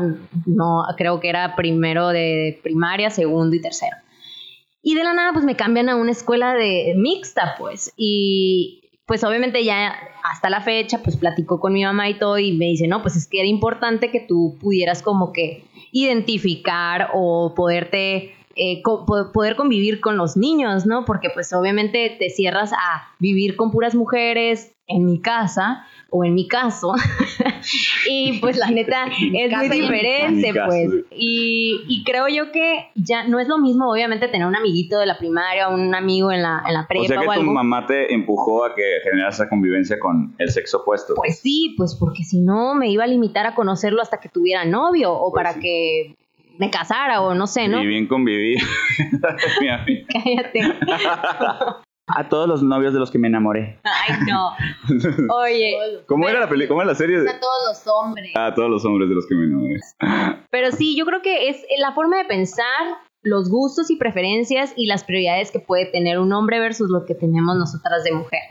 No, 0.47 0.83
creo 0.97 1.21
que 1.21 1.29
era 1.29 1.55
primero 1.55 2.09
de 2.09 2.59
primaria, 2.63 3.11
segundo 3.11 3.55
y 3.55 3.61
tercero. 3.61 3.97
Y 4.83 4.95
de 4.95 5.05
la 5.05 5.13
nada, 5.15 5.33
pues 5.33 5.45
me 5.45 5.57
cambian 5.57 5.89
a 5.91 5.97
una 5.97 6.11
escuela 6.11 6.55
de 6.55 6.95
mixta, 6.97 7.55
pues. 7.59 7.93
Y 7.97 8.80
pues 9.11 9.25
obviamente 9.25 9.65
ya 9.65 9.93
hasta 10.23 10.49
la 10.51 10.61
fecha, 10.61 11.03
pues 11.03 11.17
platico 11.17 11.59
con 11.59 11.73
mi 11.73 11.83
mamá 11.83 12.09
y 12.09 12.15
todo 12.15 12.39
y 12.39 12.53
me 12.53 12.67
dice, 12.67 12.87
no, 12.87 13.03
pues 13.03 13.17
es 13.17 13.27
que 13.27 13.41
era 13.41 13.49
importante 13.49 14.13
que 14.13 14.21
tú 14.21 14.57
pudieras 14.61 15.03
como 15.03 15.33
que 15.33 15.65
identificar 15.91 17.11
o 17.13 17.53
poderte 17.57 18.37
eh, 18.63 18.83
co- 18.83 19.07
po- 19.07 19.33
poder 19.33 19.57
convivir 19.57 20.01
con 20.01 20.17
los 20.19 20.37
niños, 20.37 20.85
¿no? 20.85 21.05
Porque 21.07 21.29
pues 21.33 21.51
obviamente 21.55 22.15
te 22.19 22.29
cierras 22.29 22.73
a 22.75 23.09
vivir 23.19 23.57
con 23.57 23.71
puras 23.71 23.95
mujeres 23.95 24.73
en 24.87 25.07
mi 25.07 25.21
casa 25.21 25.87
o 26.11 26.25
en 26.25 26.35
mi 26.35 26.47
caso 26.49 26.93
y 28.09 28.39
pues 28.41 28.57
la 28.57 28.71
neta 28.71 29.07
es 29.35 29.53
muy 29.57 29.69
diferente 29.69 30.53
pues 30.67 30.89
y, 31.13 31.81
y 31.89 32.03
creo 32.05 32.27
yo 32.29 32.51
que 32.53 32.89
ya 32.97 33.27
no 33.29 33.39
es 33.39 33.47
lo 33.49 33.59
mismo 33.59 33.91
obviamente 33.91 34.27
tener 34.29 34.47
un 34.49 34.57
amiguito 34.57 34.99
de 34.99 35.07
la 35.07 35.19
primaria 35.19 35.69
un 35.69 35.95
amigo 35.95 36.33
en 36.33 36.43
la, 36.43 36.63
en 36.67 36.75
la 36.75 36.87
prepa 36.89 37.05
O 37.05 37.07
sea 37.07 37.17
que 37.19 37.23
o 37.23 37.27
tu 37.27 37.31
algo 37.41 37.53
mamá 37.53 37.87
te 37.87 38.13
empujó 38.13 38.65
a 38.65 38.75
que 38.75 38.83
generaras 39.05 39.37
esa 39.37 39.49
convivencia 39.49 39.99
con 40.01 40.35
el 40.39 40.51
sexo 40.51 40.79
opuesto. 40.79 41.15
pues 41.15 41.39
sí, 41.39 41.75
pues 41.77 41.95
porque 41.95 42.25
si 42.25 42.41
no 42.41 42.75
me 42.75 42.91
iba 42.91 43.05
a 43.05 43.07
limitar 43.07 43.47
a 43.47 43.55
conocerlo 43.55 44.03
hasta 44.03 44.19
que 44.19 44.29
tuviera 44.29 44.65
novio 44.65 45.13
o 45.13 45.31
Pues 45.31 45.45
para 45.45 45.55
sí. 45.55 45.61
que 45.61 46.17
me 46.61 46.71
casara 46.71 47.23
o 47.23 47.35
no 47.35 47.47
sé, 47.47 47.69
¿no? 47.69 47.83
Y 47.83 47.87
bien 47.87 48.07
convivir. 48.07 48.59
Cállate. 50.13 50.63
a 52.07 52.29
todos 52.29 52.47
los 52.47 52.63
novios 52.63 52.93
de 52.93 53.01
los 53.01 53.11
que 53.11 53.19
me 53.19 53.29
enamoré. 53.29 53.81
Ay, 53.83 54.15
no. 54.29 54.53
Oye, 55.35 55.75
¿Cómo 56.07 56.29
era 56.29 56.41
la 56.41 56.49
película? 56.51 56.69
¿Cómo 56.69 56.83
era 56.83 56.91
la 56.91 56.95
serie? 56.95 57.17
A 57.19 57.41
todos 57.41 57.63
los 57.67 57.87
hombres. 57.87 58.33
A 58.37 58.55
todos 58.55 58.69
los 58.69 58.85
hombres 58.85 59.09
de 59.09 59.15
los 59.15 59.27
que 59.27 59.35
me 59.35 59.45
enamoré. 59.47 59.81
pero 60.51 60.71
sí, 60.71 60.97
yo 60.99 61.07
creo 61.07 61.23
que 61.23 61.49
es 61.49 61.65
la 61.79 61.93
forma 61.93 62.19
de 62.19 62.27
pensar, 62.27 62.99
los 63.23 63.49
gustos 63.49 63.91
y 63.91 63.97
preferencias 63.97 64.75
y 64.77 64.85
las 64.85 65.05
prioridades 65.05 65.51
que 65.51 65.61
puede 65.61 65.87
tener 65.87 66.19
un 66.19 66.31
hombre 66.35 66.61
versus 66.61 66.91
lo 66.91 67.07
que 67.07 67.15
tenemos 67.15 67.57
nosotras 67.57 68.05
de 68.05 68.13
mujer. 68.13 68.43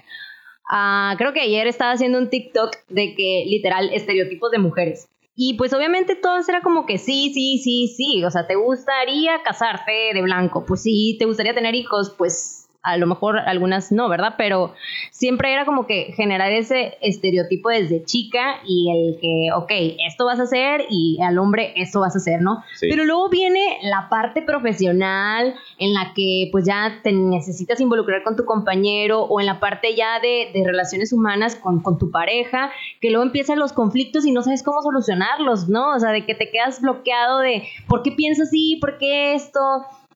Ah, 0.71 1.13
creo 1.19 1.33
que 1.33 1.41
ayer 1.41 1.67
estaba 1.67 1.91
haciendo 1.91 2.17
un 2.17 2.31
TikTok 2.31 2.75
de 2.87 3.13
que 3.13 3.43
literal 3.47 3.91
estereotipos 3.93 4.49
de 4.49 4.57
mujeres. 4.57 5.09
Y 5.41 5.53
pues 5.53 5.71
obviamente 5.71 6.17
todos 6.17 6.49
era 6.49 6.61
como 6.61 6.85
que 6.85 6.97
sí, 6.97 7.31
sí, 7.33 7.59
sí, 7.63 7.87
sí. 7.87 8.25
O 8.25 8.29
sea, 8.29 8.45
¿te 8.45 8.55
gustaría 8.55 9.41
casarte 9.41 10.11
de 10.13 10.21
blanco? 10.21 10.65
Pues 10.65 10.81
sí, 10.81 11.15
¿te 11.17 11.23
gustaría 11.23 11.53
tener 11.53 11.75
hijos? 11.75 12.13
Pues 12.17 12.58
a 12.81 12.97
lo 12.97 13.07
mejor 13.07 13.39
algunas 13.39 13.91
no, 13.91 14.07
¿verdad? 14.07 14.35
Pero 14.37 14.73
siempre 15.11 15.51
era 15.51 15.65
como 15.65 15.85
que 15.85 16.13
generar 16.15 16.51
ese 16.51 16.97
estereotipo 17.01 17.69
desde 17.69 18.03
chica 18.05 18.61
y 18.65 18.89
el 18.89 19.19
que, 19.19 19.49
ok, 19.53 19.71
esto 20.07 20.25
vas 20.25 20.39
a 20.39 20.43
hacer 20.43 20.85
y 20.89 21.19
al 21.21 21.37
hombre 21.39 21.73
esto 21.75 21.99
vas 21.99 22.15
a 22.15 22.19
hacer, 22.19 22.41
¿no? 22.41 22.63
Sí. 22.75 22.87
Pero 22.89 23.03
luego 23.03 23.29
viene 23.29 23.79
la 23.83 24.07
parte 24.09 24.41
profesional 24.41 25.55
en 25.77 25.93
la 25.93 26.13
que 26.15 26.47
pues 26.51 26.65
ya 26.65 26.99
te 27.03 27.11
necesitas 27.11 27.81
involucrar 27.81 28.23
con 28.23 28.37
tu 28.37 28.45
compañero 28.45 29.23
o 29.23 29.39
en 29.41 29.45
la 29.45 29.59
parte 29.59 29.95
ya 29.95 30.19
de, 30.21 30.51
de 30.53 30.63
relaciones 30.65 31.11
humanas 31.11 31.57
con, 31.57 31.81
con 31.81 31.97
tu 31.97 32.11
pareja, 32.11 32.71
que 33.01 33.09
luego 33.09 33.25
empiezan 33.25 33.59
los 33.59 33.73
conflictos 33.73 34.25
y 34.25 34.31
no 34.31 34.41
sabes 34.41 34.63
cómo 34.63 34.81
solucionarlos, 34.81 35.67
¿no? 35.67 35.95
O 35.95 35.99
sea, 35.99 36.11
de 36.11 36.25
que 36.25 36.33
te 36.33 36.49
quedas 36.49 36.81
bloqueado 36.81 37.39
de 37.39 37.63
¿por 37.87 38.03
qué 38.03 38.13
piensas 38.13 38.47
así? 38.47 38.77
¿Por 38.79 38.97
qué 38.97 39.33
esto? 39.33 39.59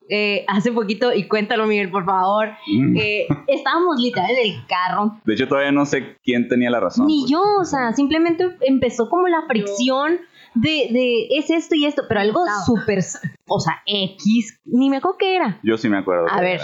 Eh, 0.10 0.44
hace 0.48 0.72
poquito, 0.72 1.14
y 1.14 1.28
cuéntalo 1.28 1.66
Miguel, 1.66 1.90
por 1.90 2.04
favor, 2.06 2.50
Mm. 2.68 2.98
eh, 2.98 3.26
estábamos 3.48 4.00
literal 4.02 4.30
en 4.32 4.52
el 4.52 4.66
carro 4.68 5.18
De 5.26 5.34
hecho, 5.34 5.48
todavía 5.48 5.72
no 5.72 5.86
sé 5.86 6.18
quién 6.24 6.48
tenía 6.50 6.70
la 6.70 6.80
razón. 6.82 7.08
ni 7.08 7.22
pues. 7.22 7.32
yo, 7.32 7.42
o 7.62 7.64
sea, 7.64 7.94
simplemente 7.94 8.46
empezó 8.62 9.10
como 9.10 9.28
la 9.28 9.44
fricción 9.48 10.20
de, 10.56 10.88
de 10.92 11.28
es 11.38 11.50
esto 11.50 11.76
y 11.76 11.86
esto, 11.86 12.04
pero 12.08 12.20
algo 12.20 12.42
súper, 12.66 13.00
o 13.48 13.60
sea, 13.60 13.82
X, 13.86 14.60
ni 14.66 14.90
me 14.90 14.98
acuerdo 14.98 15.18
qué 15.18 15.36
era. 15.38 15.60
Yo 15.64 15.78
sí 15.78 15.88
me 15.90 15.98
acuerdo. 15.98 16.28
A 16.30 16.42
ver. 16.42 16.60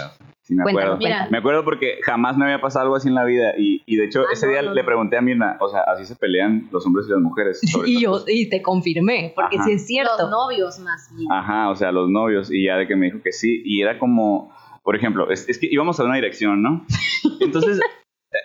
Sí 0.50 0.56
me 0.56 0.62
acuerdo. 0.62 0.98
cuéntame. 0.98 1.30
Me 1.30 1.38
acuerdo 1.38 1.64
porque 1.64 2.00
jamás 2.02 2.36
me 2.36 2.44
había 2.44 2.60
pasado 2.60 2.82
algo 2.86 2.96
así 2.96 3.06
en 3.06 3.14
la 3.14 3.24
vida. 3.24 3.52
Y, 3.56 3.82
y 3.86 3.94
de 3.94 4.06
hecho, 4.06 4.22
Ah, 4.22 4.32
ese 4.32 4.46
no, 4.46 4.52
día 4.52 4.62
no, 4.62 4.74
le 4.74 4.82
pregunté 4.82 5.16
a 5.16 5.20
Mirna, 5.20 5.56
o 5.60 5.68
sea, 5.68 5.82
así 5.82 6.04
se 6.04 6.16
pelean 6.16 6.68
los 6.72 6.84
hombres 6.86 7.06
y 7.08 7.12
las 7.12 7.20
mujeres. 7.20 7.60
Y 7.86 8.00
yo, 8.02 8.24
y 8.26 8.48
te 8.50 8.60
confirmé, 8.60 9.32
porque 9.36 9.56
Ajá. 9.58 9.66
sí 9.66 9.72
es 9.74 9.86
cierto. 9.86 10.10
Los 10.18 10.30
novios 10.30 10.80
más 10.80 11.08
bien. 11.16 11.30
Ajá, 11.30 11.70
o 11.70 11.76
sea, 11.76 11.92
los 11.92 12.10
novios. 12.10 12.50
Y 12.50 12.64
ya 12.66 12.76
de 12.76 12.88
que 12.88 12.96
me 12.96 13.06
dijo 13.06 13.22
que 13.22 13.30
sí. 13.30 13.62
Y 13.64 13.80
era 13.80 13.98
como, 14.00 14.52
por 14.82 14.96
ejemplo, 14.96 15.30
es, 15.30 15.48
es 15.48 15.58
que 15.60 15.68
íbamos 15.70 16.00
a 16.00 16.04
una 16.04 16.16
dirección, 16.16 16.62
¿no? 16.62 16.84
Entonces, 17.40 17.78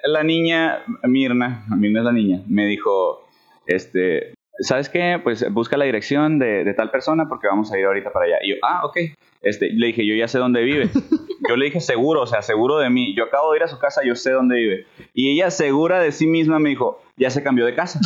la 0.06 0.24
niña, 0.24 0.84
Mirna, 1.04 1.66
Mirna 1.76 2.00
es 2.02 2.06
la 2.06 2.12
niña, 2.12 2.42
me 2.48 2.66
dijo, 2.68 3.28
este, 3.66 4.34
¿sabes 4.60 4.90
qué? 4.90 5.20
Pues 5.24 5.46
busca 5.52 5.78
la 5.78 5.86
dirección 5.86 6.40
de, 6.40 6.64
de 6.64 6.74
tal 6.74 6.92
persona 6.92 7.26
porque 7.28 7.48
vamos 7.48 7.72
a 7.72 7.80
ir 7.80 7.86
ahorita 7.86 8.12
para 8.12 8.26
allá. 8.26 8.38
Y 8.44 8.50
yo, 8.52 8.56
ah, 8.64 8.86
ok. 8.86 8.98
Este, 9.42 9.72
le 9.72 9.88
dije, 9.88 10.06
yo 10.06 10.16
ya 10.16 10.28
sé 10.28 10.40
dónde 10.40 10.64
vive. 10.64 10.90
Yo 11.48 11.56
le 11.58 11.66
dije, 11.66 11.80
seguro, 11.80 12.22
o 12.24 12.26
sea, 12.26 12.42
seguro 12.42 12.80
de 12.80 12.90
mí. 12.90 13.14
Yo 13.16 13.26
acabo 13.26 13.52
de 13.52 13.58
ir 13.60 13.64
a 13.64 13.68
su 13.68 13.78
casa, 13.78 14.02
yo 14.04 14.16
sé 14.16 14.32
dónde 14.32 14.56
vive. 14.56 14.88
Y 15.14 15.30
ella, 15.30 15.52
segura 15.52 16.00
de 16.00 16.12
sí 16.12 16.26
misma, 16.26 16.58
me 16.58 16.70
dijo, 16.70 17.04
ya 17.18 17.30
se 17.30 17.44
cambió 17.44 17.68
de 17.68 17.76
casa. 17.76 18.00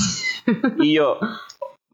Y 0.78 0.96
yo, 0.96 1.20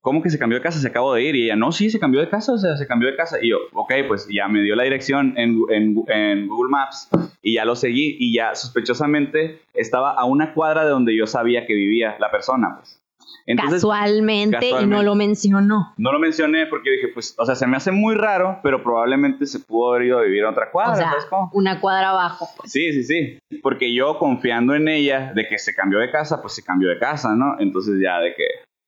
¿cómo 0.02 0.24
que 0.24 0.32
se 0.32 0.40
cambió 0.40 0.58
de 0.58 0.64
casa? 0.64 0.80
Se 0.80 0.88
acabó 0.88 1.14
de 1.14 1.22
ir. 1.22 1.36
Y 1.36 1.44
ella, 1.46 1.56
no, 1.56 1.72
sí, 1.72 1.92
se 1.92 2.00
cambió 2.00 2.20
de 2.20 2.30
casa, 2.30 2.54
o 2.54 2.58
sea, 2.58 2.76
se 2.78 2.88
cambió 2.88 3.12
de 3.12 3.16
casa. 3.16 3.38
Y 3.40 3.50
yo, 3.52 3.58
ok, 3.74 3.94
pues 4.08 4.28
ya 4.34 4.48
me 4.48 4.62
dio 4.64 4.76
la 4.76 4.86
dirección 4.86 5.36
en, 5.38 5.60
en- 5.70 6.04
en 6.08 6.48
Google 6.48 6.72
Maps 6.72 7.10
y 7.44 7.54
ya 7.56 7.66
lo 7.66 7.76
seguí. 7.76 8.16
Y 8.20 8.34
ya 8.34 8.56
sospechosamente 8.56 9.60
estaba 9.76 10.14
a 10.14 10.26
una 10.26 10.52
cuadra 10.56 10.84
de 10.84 10.90
donde 10.90 11.16
yo 11.16 11.28
sabía 11.28 11.68
que 11.68 11.76
vivía 11.76 12.16
la 12.20 12.32
persona, 12.32 12.78
pues. 12.80 13.00
Entonces, 13.48 13.82
casualmente, 13.82 14.70
y 14.82 14.86
no 14.88 15.04
lo 15.04 15.16
mencionó. 15.16 15.94
no 15.98 16.12
lo 16.12 16.20
mencioné 16.20 16.66
porque 16.68 16.90
dije, 16.92 17.08
pues, 17.14 17.36
o 17.38 17.46
sea, 17.46 17.56
se 17.56 17.68
me 17.68 17.78
hace 17.78 17.92
muy 17.92 18.16
raro, 18.16 18.60
pero 18.64 18.82
probablemente 18.84 19.46
se 19.46 19.60
pudo 19.60 19.94
haber 19.94 20.08
ido 20.08 20.20
a 20.20 20.24
vivir 20.24 20.44
a 20.44 20.50
otra 20.52 20.72
cuadra, 20.72 20.94
o 20.94 20.96
sea, 20.98 21.10
¿sabes 21.10 21.26
cómo? 21.26 21.50
una 21.54 21.80
cuadra 21.80 22.10
abajo. 22.10 22.48
pues. 22.58 22.72
Sí, 22.72 22.92
sí, 22.94 23.04
sí. 23.04 23.40
Porque 23.62 23.94
yo 23.94 24.18
confiando 24.18 24.74
en 24.76 24.88
ella 24.88 25.32
de 25.36 25.48
que 25.48 25.58
se 25.60 25.74
cambió 25.76 26.00
de 26.00 26.10
casa, 26.12 26.42
pues 26.42 26.54
se 26.56 26.64
cambió 26.64 26.90
de 26.90 26.98
casa, 27.00 27.36
¿no? 27.36 27.56
Entonces 27.60 27.96
ya 28.02 28.20
de 28.20 28.34
que 28.34 28.44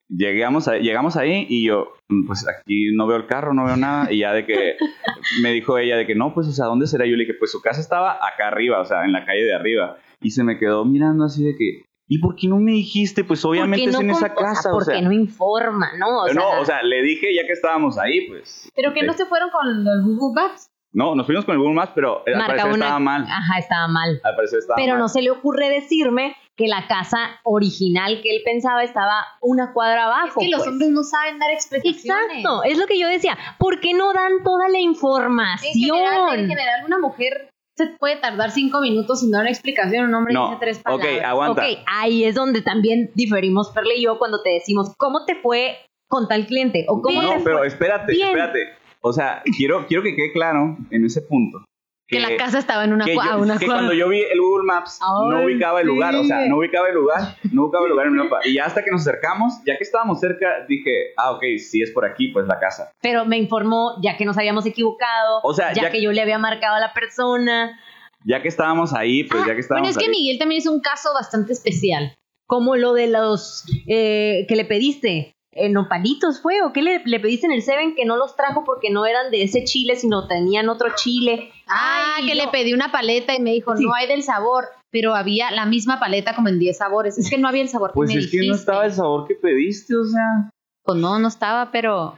llegamos, 0.09 0.67
a- 0.67 0.77
llegamos 0.77 1.17
ahí 1.17 1.45
y 1.49 1.65
yo, 1.67 1.93
"Mm, 2.09 2.27
pues 2.27 2.47
aquí 2.47 2.91
no 2.95 3.07
veo 3.07 3.17
el 3.17 3.27
carro, 3.27 3.53
no 3.53 3.65
veo 3.65 3.75
nada. 3.77 4.11
Y 4.11 4.19
ya 4.19 4.33
de 4.33 4.45
que 4.45 4.77
me 5.43 5.51
dijo 5.51 5.77
ella 5.77 5.97
de 5.97 6.05
que 6.07 6.15
no, 6.15 6.33
pues, 6.33 6.47
o 6.47 6.51
sea, 6.51 6.65
¿dónde 6.65 6.87
será? 6.87 7.05
Yo 7.05 7.15
le 7.15 7.23
dije, 7.25 7.35
pues 7.37 7.51
su 7.51 7.61
casa 7.61 7.81
estaba 7.81 8.13
acá 8.13 8.47
arriba, 8.47 8.79
o 8.79 8.85
sea, 8.85 9.03
en 9.05 9.11
la 9.11 9.25
calle 9.25 9.43
de 9.43 9.53
arriba. 9.53 9.97
Y 10.21 10.31
se 10.31 10.43
me 10.43 10.57
quedó 10.57 10.83
mirando 10.85 11.25
así 11.25 11.43
de 11.43 11.55
que, 11.55 11.83
¿y 12.07 12.19
por 12.19 12.35
qué 12.35 12.47
no 12.47 12.57
me 12.57 12.71
dijiste? 12.71 13.23
Pues 13.23 13.43
obviamente 13.45 13.85
¿Por 13.85 13.95
es 13.95 13.99
en 14.01 14.09
esa 14.11 14.27
o 14.27 14.35
casa, 14.35 14.69
o 14.69 14.73
¿por 14.73 14.85
sea. 14.85 14.95
qué 14.95 15.01
no 15.01 15.11
informa, 15.11 15.91
no? 15.97 16.21
O 16.21 16.25
sea, 16.25 16.33
no, 16.33 16.59
o 16.61 16.65
sea, 16.65 16.81
le 16.83 17.01
dije 17.01 17.33
ya 17.35 17.45
que 17.45 17.53
estábamos 17.53 17.97
ahí, 17.97 18.27
pues. 18.29 18.71
Pero 18.75 18.93
que 18.93 19.03
no 19.03 19.13
se 19.13 19.25
fueron 19.25 19.49
con 19.49 19.83
los 19.83 20.03
Google 20.03 20.41
Maps. 20.41 20.69
No, 20.93 21.13
nos 21.15 21.25
fuimos 21.25 21.43
con 21.45 21.53
el 21.53 21.59
Google 21.59 21.75
Maps, 21.75 21.91
pero 21.93 22.23
al 22.25 22.35
Marca 22.37 22.47
parecer 22.47 22.71
una- 22.73 22.85
estaba 22.85 22.99
mal. 22.99 23.23
Ajá, 23.29 23.59
estaba 23.59 23.87
mal. 23.87 24.21
Al 24.23 24.35
parecer 24.35 24.59
estaba 24.59 24.77
Pero 24.77 24.93
mal. 24.93 24.99
no 24.99 25.07
se 25.09 25.21
le 25.21 25.29
ocurre 25.31 25.69
decirme 25.69 26.35
que 26.55 26.67
la 26.67 26.87
casa 26.87 27.17
original 27.43 28.19
que 28.23 28.35
él 28.35 28.41
pensaba 28.43 28.83
estaba 28.83 29.25
una 29.41 29.73
cuadra 29.73 29.99
Es 29.99 30.05
abajo. 30.07 30.39
que 30.39 30.47
los 30.49 30.59
pues. 30.61 30.69
hombres 30.69 30.89
no 30.89 31.03
saben 31.03 31.37
dar 31.37 31.51
explicaciones. 31.51 32.05
Exacto, 32.37 32.63
es 32.63 32.77
lo 32.79 32.87
que 32.87 32.97
yo 32.97 33.07
decía. 33.07 33.37
¿Por 33.59 33.79
qué 33.79 33.93
no 33.93 34.11
dan 34.13 34.43
toda 34.43 34.69
la 34.69 34.77
En 34.79 34.85
información? 34.85 35.73
general, 35.73 36.39
en 36.39 36.47
general, 36.47 36.85
una 36.85 36.97
mujer 36.97 37.51
se 37.77 37.87
puede 37.99 38.17
tardar 38.17 38.51
cinco 38.51 38.81
minutos 38.81 39.19
sin 39.21 39.31
dar 39.31 39.41
una 39.41 39.51
explicación. 39.51 40.05
Un 40.05 40.15
hombre 40.15 40.33
No, 40.33 40.47
dice 40.47 40.57
tres 40.59 40.77
ok, 40.79 40.83
palabras. 40.83 41.23
aguanta. 41.25 41.61
Ok, 41.61 41.77
ahí 41.85 42.23
es 42.23 42.35
donde 42.35 42.61
también 42.61 43.11
diferimos 43.13 43.69
Perla 43.71 43.93
y 43.95 44.03
yo 44.03 44.17
cuando 44.17 44.41
te 44.41 44.49
decimos 44.49 44.93
cómo 44.97 45.25
te 45.25 45.35
fue 45.35 45.77
con 46.07 46.27
tal 46.27 46.45
cliente 46.47 46.85
o 46.87 47.01
cómo 47.01 47.21
no, 47.21 47.29
te 47.29 47.39
pero 47.43 47.59
fue. 47.59 47.67
espérate, 47.67 48.13
Bien. 48.13 48.29
espérate. 48.29 48.59
O 49.01 49.13
sea, 49.13 49.43
quiero, 49.55 49.85
quiero 49.87 50.01
que 50.03 50.15
quede 50.15 50.31
claro 50.33 50.75
en 50.89 51.05
ese 51.05 51.21
punto. 51.21 51.59
Que 52.07 52.19
la 52.19 52.37
casa 52.37 52.59
estaba 52.59 52.83
en 52.85 52.93
una, 52.93 53.05
que, 53.05 53.13
yo- 53.15 53.21
a 53.21 53.37
una 53.37 53.57
que 53.57 53.65
cuadra. 53.65 53.81
cuando 53.81 53.93
yo 53.93 54.07
vi 54.09 54.21
el 54.21 54.39
Google 54.39 54.63
Maps 54.65 54.99
no 55.01 55.43
ubicaba 55.43 55.81
el 55.81 55.87
lugar, 55.87 56.15
o 56.15 56.23
sea, 56.23 56.45
no 56.47 56.57
ubicaba 56.57 56.87
el 56.87 56.95
lugar, 56.95 57.35
no 57.51 57.63
ubicaba 57.65 57.83
el 57.85 57.91
lugar 57.91 58.07
en 58.07 58.13
mi 58.13 58.19
mapa. 58.23 58.39
Y 58.45 58.53
ya 58.55 58.65
hasta 58.65 58.83
que 58.83 58.91
nos 58.91 59.01
acercamos, 59.01 59.53
ya 59.65 59.77
que 59.77 59.83
estábamos 59.83 60.19
cerca, 60.19 60.65
dije, 60.67 61.13
ah, 61.17 61.31
ok, 61.31 61.43
si 61.59 61.81
es 61.81 61.91
por 61.91 62.05
aquí, 62.05 62.29
pues 62.29 62.47
la 62.47 62.57
casa. 62.59 62.91
Pero 63.01 63.25
me 63.25 63.37
informó 63.37 63.97
ya 64.01 64.15
que 64.17 64.25
nos 64.25 64.37
habíamos 64.37 64.65
equivocado, 64.65 65.41
O 65.43 65.53
sea, 65.53 65.73
ya, 65.73 65.83
ya- 65.83 65.91
que 65.91 66.01
yo 66.01 66.11
le 66.11 66.21
había 66.21 66.37
marcado 66.39 66.75
a 66.75 66.79
la 66.79 66.93
persona, 66.93 67.79
Ya 68.25 68.41
que 68.41 68.47
estábamos 68.47 68.93
ahí, 68.93 69.23
pues 69.23 69.43
Ah, 69.43 69.47
ya 69.49 69.53
que 69.53 69.59
estábamos 69.61 69.87
bueno, 69.87 69.91
es 69.91 69.97
que 69.97 70.11
ahí. 70.11 70.17
Miguel 70.23 70.39
también 70.39 70.59
hizo 70.59 70.71
un 70.71 70.81
caso 70.81 71.09
bastante 71.13 71.53
especial. 71.53 72.13
como 72.49 72.77
lo 72.77 72.93
de 72.93 73.07
los 73.07 73.65
eh, 73.89 74.45
que 74.47 74.55
le 74.55 74.63
pediste. 74.63 75.33
Eh, 75.59 75.69
nopalitos 75.69 76.41
fue 76.41 76.61
o 76.61 76.71
qué 76.71 76.81
le, 76.81 77.01
le 77.05 77.19
pediste 77.19 77.47
en 77.47 77.51
el 77.51 77.61
Seven 77.63 77.95
que 77.95 78.05
no 78.05 78.15
los 78.15 78.35
trajo 78.35 78.63
porque 78.63 78.89
no 78.91 79.05
eran 79.07 79.31
de 79.31 79.41
ese 79.43 79.63
chile 79.63 79.95
sino 79.95 80.27
tenían 80.27 80.69
otro 80.69 80.89
chile 80.95 81.51
Ah, 81.67 82.15
Ay, 82.17 82.27
que 82.27 82.35
no. 82.35 82.45
le 82.45 82.51
pedí 82.51 82.73
una 82.73 82.91
paleta 82.91 83.35
y 83.35 83.41
me 83.41 83.51
dijo, 83.51 83.75
Sí. 83.75 83.83
no 83.83 83.93
hay 83.93 84.07
del 84.07 84.23
sabor, 84.23 84.65
pero 84.91 85.15
había 85.15 85.51
la 85.51 85.65
misma 85.65 85.99
paleta 85.99 86.33
como 86.35 86.47
en 86.47 86.59
10 86.59 86.77
sabores. 86.77 87.17
Es 87.17 87.29
que 87.29 87.37
no 87.37 87.47
había 87.49 87.61
el 87.63 87.69
sabor 87.69 87.91
Pues 87.93 88.09
que 88.09 88.15
me 88.15 88.21
es 88.21 88.31
que 88.31 88.47
no 88.47 88.55
estaba 88.55 88.85
el 88.85 88.93
sabor 88.93 89.27
que 89.27 89.35
pediste, 89.35 89.95
o 89.95 90.05
sea. 90.05 90.49
Pues 90.83 90.97
no, 90.99 91.19
no 91.19 91.27
estaba, 91.27 91.69
pero, 91.71 92.17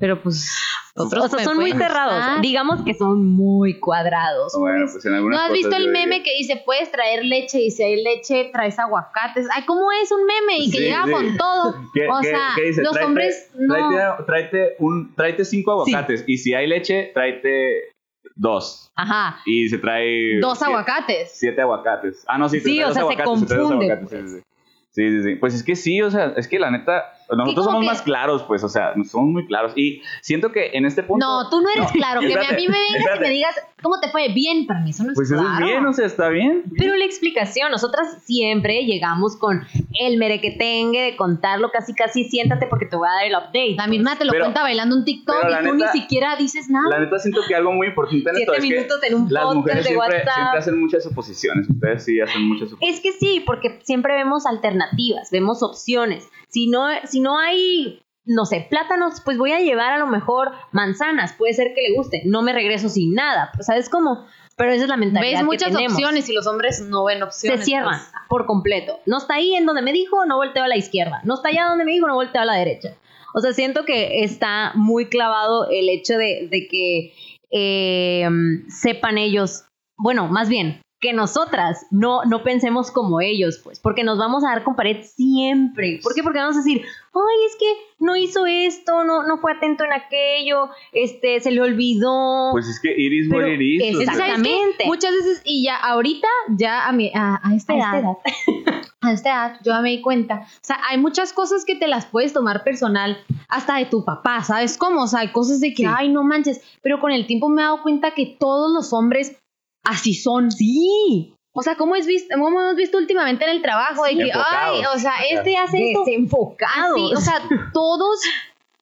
pero 0.00 0.22
pues 0.22 0.50
otros 0.96 1.24
o 1.24 1.28
sea 1.28 1.44
son 1.44 1.56
muy 1.56 1.72
cerrados 1.72 2.14
gustar. 2.16 2.40
digamos 2.40 2.82
que 2.84 2.94
son 2.94 3.24
muy 3.24 3.80
cuadrados 3.80 4.52
Bueno, 4.58 4.86
pues 4.92 5.04
en 5.06 5.14
algunas 5.14 5.36
¿No 5.38 5.42
has 5.42 5.48
cosas 5.50 5.58
visto 5.62 5.76
el 5.76 5.88
meme 5.90 6.22
que 6.22 6.30
dice, 6.36 6.62
puedes 6.64 6.90
traer 6.92 7.24
leche 7.24 7.60
y 7.60 7.70
si 7.70 7.82
hay 7.82 8.02
leche, 8.02 8.50
traes 8.52 8.78
aguacates? 8.78 9.46
Ay, 9.54 9.64
¿cómo 9.66 9.82
es 10.02 10.10
un 10.12 10.24
meme? 10.24 10.58
Y 10.58 10.70
que 10.70 10.78
Sí, 10.78 10.84
llega 10.84 11.04
sí. 11.04 11.10
con 11.12 11.36
todo. 11.36 11.74
¿Qué- 11.94 12.08
o 12.08 12.20
qué- 12.20 12.28
sea, 12.28 12.48
qué 12.56 12.62
dice? 12.62 12.82
los 12.82 12.92
Tráete- 12.92 13.04
hombres 13.06 13.50
no... 13.56 13.74
Tráete, 13.74 14.24
tráete, 14.26 14.76
un, 14.78 15.14
tráete 15.14 15.44
cinco 15.44 15.72
aguacates 15.72 16.24
y 16.26 16.38
si 16.38 16.54
hay 16.54 16.66
leche, 16.66 17.10
tráete 17.14 17.92
dos. 18.36 18.90
ajá 18.96 19.40
Y 19.46 19.68
se 19.68 19.78
trae... 19.78 20.38
Dos 20.40 20.58
siete- 20.58 20.70
aguacates. 20.72 21.30
Siete 21.34 21.60
aguacates. 21.60 22.24
Ah, 22.26 22.38
no, 22.38 22.48
sí, 22.48 22.58
te 22.58 22.64
Sí, 22.68 22.76
trae 22.78 22.90
o 22.90 22.94
sea, 22.94 23.06
se 23.08 23.22
confunde, 23.22 23.90
aguacates, 23.92 24.10
sí, 24.10 24.16
sí, 24.16 24.36
sí. 24.38 24.42
Sí, 24.90 25.08
sí, 25.10 25.22
sí. 25.24 25.34
Pues 25.34 25.54
es 25.54 25.64
que 25.64 25.74
sí, 25.74 26.00
o 26.02 26.10
sea, 26.10 26.34
es 26.36 26.46
que 26.46 26.60
la 26.60 26.70
neta, 26.70 27.02
nosotros 27.30 27.66
como 27.66 27.78
somos 27.78 27.80
que- 27.80 27.86
más 27.86 28.02
claros, 28.02 28.42
pues, 28.44 28.62
o 28.64 28.68
sea, 28.68 28.92
somos 29.10 29.30
muy 29.30 29.46
claros. 29.46 29.72
Y 29.76 30.02
siento 30.20 30.52
que 30.52 30.70
en 30.74 30.84
este 30.86 31.02
punto... 31.02 31.24
No, 31.26 31.48
tú 31.50 31.60
no 31.60 31.68
eres 31.74 31.90
claro. 31.92 32.20
Que 32.20 32.26
espérate, 32.28 32.54
a 32.54 32.56
mí 32.56 32.66
me 32.68 32.78
vengas 32.78 33.16
y 33.16 33.20
me 33.20 33.30
digas, 33.30 33.54
¿cómo 33.82 33.98
te 34.00 34.08
fue? 34.10 34.28
Bien, 34.32 34.66
para 34.66 34.80
mí 34.80 34.90
eso 34.90 35.04
no 35.04 35.10
es 35.12 35.14
Pues 35.16 35.30
eso 35.30 35.40
claro. 35.40 35.64
es 35.64 35.70
bien, 35.72 35.86
o 35.86 35.92
sea, 35.92 36.06
está 36.06 36.28
bien. 36.28 36.64
Pero 36.78 36.94
la 36.96 37.04
explicación, 37.04 37.70
nosotras 37.70 38.22
siempre 38.24 38.84
llegamos 38.84 39.36
con 39.36 39.66
el 40.00 40.18
merequetengue 40.18 41.00
de 41.02 41.16
contarlo 41.16 41.70
casi 41.70 41.94
casi 41.94 42.24
siéntate 42.24 42.66
porque 42.66 42.86
te 42.86 42.96
voy 42.96 43.08
a 43.08 43.12
dar 43.12 43.24
el 43.26 43.32
update. 43.34 43.74
La 43.76 43.86
misma 43.86 44.16
te 44.16 44.24
lo 44.24 44.32
Pero- 44.32 44.44
cuenta 44.44 44.62
bailando 44.62 44.96
un 44.96 45.04
TikTok 45.04 45.36
y 45.44 45.64
tú 45.66 45.74
neta- 45.74 45.92
ni 45.94 46.00
siquiera 46.00 46.36
dices 46.36 46.68
nada. 46.68 46.88
La 46.90 47.00
neta 47.00 47.18
siento 47.18 47.40
que 47.46 47.54
algo 47.54 47.72
muy 47.72 47.88
importante 47.88 48.28
en 48.30 48.36
esto 48.36 48.52
Siete 48.52 48.56
es 48.56 48.62
que 48.62 48.68
minutos 48.76 49.02
en 49.02 49.14
un 49.14 49.32
las 49.32 49.54
mujeres 49.54 49.84
de 49.84 49.90
siempre, 49.90 50.18
WhatsApp. 50.18 50.34
siempre 50.34 50.58
hacen 50.58 50.80
muchas 50.80 51.04
suposiciones. 51.04 51.68
Ustedes 51.70 52.04
sí 52.04 52.20
hacen 52.20 52.42
muchas 52.48 52.70
suposiciones. 52.70 52.96
Es 52.96 53.02
que 53.02 53.12
sí, 53.12 53.42
porque 53.46 53.80
siempre 53.82 54.14
vemos 54.14 54.46
alternativas, 54.46 55.30
vemos 55.30 55.62
opciones. 55.62 56.28
Si 56.54 56.68
no, 56.68 56.86
si 57.04 57.18
no 57.20 57.36
hay, 57.36 58.00
no 58.24 58.44
sé, 58.46 58.64
plátanos, 58.70 59.20
pues 59.24 59.38
voy 59.38 59.50
a 59.50 59.58
llevar 59.58 59.92
a 59.92 59.98
lo 59.98 60.06
mejor 60.06 60.52
manzanas, 60.70 61.32
puede 61.32 61.52
ser 61.52 61.74
que 61.74 61.82
le 61.82 61.94
guste. 61.96 62.22
No 62.26 62.42
me 62.42 62.52
regreso 62.52 62.88
sin 62.88 63.12
nada, 63.12 63.50
pues, 63.54 63.66
¿sabes 63.66 63.88
cómo? 63.88 64.24
Pero 64.56 64.70
esa 64.70 64.84
es 64.84 64.88
la 64.88 64.96
mentalidad 64.96 65.32
Ves 65.32 65.40
que 65.40 65.44
muchas 65.46 65.72
tenemos. 65.72 65.94
opciones 65.94 66.28
y 66.28 66.32
los 66.32 66.46
hombres 66.46 66.80
no 66.82 67.02
ven 67.04 67.18
Se 67.18 67.24
opciones. 67.24 67.64
cierran 67.64 67.98
pues. 67.98 68.12
por 68.28 68.46
completo. 68.46 69.00
No 69.04 69.18
está 69.18 69.34
ahí 69.34 69.56
en 69.56 69.66
donde 69.66 69.82
me 69.82 69.92
dijo, 69.92 70.24
no 70.26 70.36
volteo 70.36 70.62
a 70.62 70.68
la 70.68 70.76
izquierda. 70.76 71.20
No 71.24 71.34
está 71.34 71.48
allá 71.48 71.64
donde 71.64 71.84
me 71.84 71.90
dijo, 71.90 72.06
no 72.06 72.14
volteo 72.14 72.42
a 72.42 72.44
la 72.44 72.54
derecha. 72.54 72.96
O 73.34 73.40
sea, 73.40 73.52
siento 73.52 73.84
que 73.84 74.22
está 74.22 74.70
muy 74.76 75.06
clavado 75.08 75.68
el 75.68 75.88
hecho 75.88 76.16
de, 76.16 76.46
de 76.48 76.68
que 76.68 77.12
eh, 77.50 78.28
sepan 78.68 79.18
ellos, 79.18 79.64
bueno, 79.96 80.28
más 80.28 80.48
bien, 80.48 80.80
que 81.04 81.12
nosotras 81.12 81.86
no, 81.90 82.24
no 82.24 82.42
pensemos 82.42 82.90
como 82.90 83.20
ellos, 83.20 83.60
pues, 83.62 83.78
porque 83.78 84.04
nos 84.04 84.16
vamos 84.16 84.42
a 84.42 84.48
dar 84.48 84.64
con 84.64 84.74
pared 84.74 85.02
siempre. 85.04 86.00
¿Por 86.02 86.14
qué? 86.14 86.22
Porque 86.22 86.38
vamos 86.38 86.56
a 86.56 86.60
decir, 86.60 86.80
ay, 86.80 87.46
es 87.46 87.56
que 87.56 87.66
no 87.98 88.16
hizo 88.16 88.46
esto, 88.46 89.04
no, 89.04 89.22
no 89.26 89.36
fue 89.36 89.52
atento 89.52 89.84
en 89.84 89.92
aquello, 89.92 90.70
este, 90.92 91.40
se 91.40 91.50
le 91.50 91.60
olvidó. 91.60 92.52
Pues 92.52 92.68
es 92.68 92.80
que 92.80 92.98
Iris 92.98 93.28
Pero 93.28 93.46
what 93.46 93.52
it 93.52 93.60
is, 93.60 93.96
o 93.96 94.00
es-. 94.00 94.86
Muchas 94.86 95.12
veces, 95.12 95.42
y 95.44 95.64
ya 95.64 95.76
ahorita, 95.76 96.26
ya 96.56 96.88
a, 96.88 96.92
mi, 96.92 97.12
a, 97.14 97.38
a 97.42 97.54
esta 97.54 97.74
A 97.74 97.76
edad, 97.76 97.94
esta 97.96 97.98
edad. 98.00 98.82
a 99.02 99.12
esta 99.12 99.28
edad, 99.28 99.56
yo 99.62 99.72
ya 99.72 99.80
me 99.82 99.90
di 99.90 100.00
cuenta. 100.00 100.46
O 100.46 100.58
sea, 100.62 100.80
hay 100.88 100.96
muchas 100.96 101.34
cosas 101.34 101.66
que 101.66 101.74
te 101.76 101.86
las 101.86 102.06
puedes 102.06 102.32
tomar 102.32 102.64
personal, 102.64 103.18
hasta 103.50 103.76
de 103.76 103.84
tu 103.84 104.06
papá, 104.06 104.42
¿sabes 104.42 104.78
cómo? 104.78 105.02
O 105.02 105.06
sea, 105.06 105.20
hay 105.20 105.32
cosas 105.32 105.60
de 105.60 105.74
que, 105.74 105.82
Sí. 105.82 105.86
ay, 105.86 106.08
no 106.08 106.24
manches. 106.24 106.62
Pero 106.80 106.98
con 106.98 107.12
el 107.12 107.26
tiempo 107.26 107.50
me 107.50 107.60
he 107.60 107.64
dado 107.66 107.82
cuenta 107.82 108.14
que 108.14 108.36
todos 108.40 108.72
los 108.72 108.94
hombres 108.94 109.36
así 109.84 110.14
son. 110.14 110.50
Sí. 110.50 111.34
O 111.56 111.62
sea, 111.62 111.76
¿cómo, 111.76 111.94
es 111.94 112.06
visto, 112.06 112.34
cómo 112.34 112.60
hemos 112.60 112.74
visto 112.74 112.98
últimamente 112.98 113.44
en 113.44 113.50
el 113.50 113.62
trabajo? 113.62 114.04
De 114.04 114.16
que, 114.16 114.32
ay, 114.34 114.82
o 114.92 114.98
sea, 114.98 115.12
este 115.30 115.56
hace 115.56 115.90
esto. 115.90 116.04
Desenfocados. 116.04 117.12
O 117.12 117.20
sea, 117.20 117.40
todos, 117.72 118.20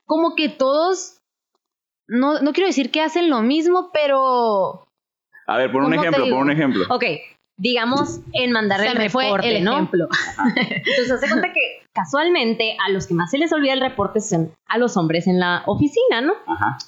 como 0.06 0.35
que 0.35 0.49
todos, 0.49 1.18
no, 2.09 2.40
no 2.40 2.52
quiero 2.52 2.68
decir 2.68 2.90
que 2.90 3.02
hacen 3.02 3.28
lo 3.28 3.42
mismo, 3.42 3.90
pero 3.92 4.87
A 5.47 5.59
ver, 5.59 5.71
por 5.71 5.82
un 5.82 5.90
¿Cómo 5.90 6.00
te 6.00 6.09
ejemplo, 6.09 6.35
por 6.35 6.44
un 6.44 6.50
ejemplo. 6.50 6.85
Ok, 6.88 7.04
digamos 7.59 8.21
en 8.32 8.52
mandar 8.52 8.80
se 8.80 8.88
el 8.88 8.99
me 8.99 9.11
fue 9.11 9.25
reporte, 9.25 9.59
el 9.59 9.64
¿no? 9.64 9.75
ejemplo. 9.75 10.09
Entonces, 10.56 11.11
hace 11.11 11.28
cuenta 11.28 11.52
que 11.52 11.82
casualmente 11.92 12.76
a 12.87 12.90
los 12.90 13.06
que 13.06 13.12
más 13.12 13.30
se 13.30 13.37
les 13.37 13.52
olvida 13.52 13.75
el 13.75 13.80
reporte 13.80 14.21
son 14.21 14.54
a 14.66 14.78
los 14.78 14.97
hombres 14.97 15.26
en 15.26 15.38
la 15.38 15.62
oficina, 15.66 16.23
¿no? 16.23 16.32
Ajá. 16.47 16.78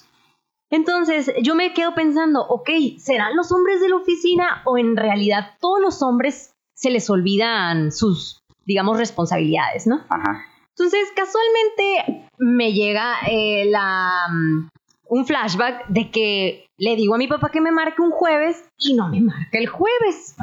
Entonces, 0.75 1.31
yo 1.41 1.55
me 1.55 1.73
quedo 1.73 1.95
pensando, 1.95 2.45
ok, 2.45 2.69
¿serán 2.97 3.37
los 3.37 3.49
hombres 3.53 3.79
de 3.79 3.87
la 3.87 3.95
oficina 3.95 4.61
o 4.65 4.77
en 4.77 4.97
realidad 4.97 5.51
todos 5.61 5.79
los 5.79 6.03
hombres 6.03 6.53
se 6.73 6.89
les 6.89 7.09
olvidan 7.09 7.93
sus, 7.93 8.43
digamos, 8.65 8.97
responsabilidades, 8.97 9.87
¿no? 9.87 10.01
Ajá. 10.09 10.43
Entonces, 10.71 11.07
casualmente 11.15 12.29
me 12.39 12.73
llega 12.73 13.13
eh, 13.31 13.63
la, 13.69 14.27
mm, 14.29 14.67
un 15.07 15.25
flashback 15.25 15.87
de 15.87 16.11
que 16.11 16.67
le 16.77 16.97
digo 16.97 17.15
a 17.15 17.19
mi 17.19 17.27
papá 17.27 17.51
que 17.51 17.61
me 17.61 17.71
marque 17.71 18.01
un 18.01 18.11
jueves 18.11 18.61
y 18.77 18.95
no 18.95 19.07
me 19.07 19.21
marca 19.21 19.57
el 19.57 19.67
jueves. 19.67 20.35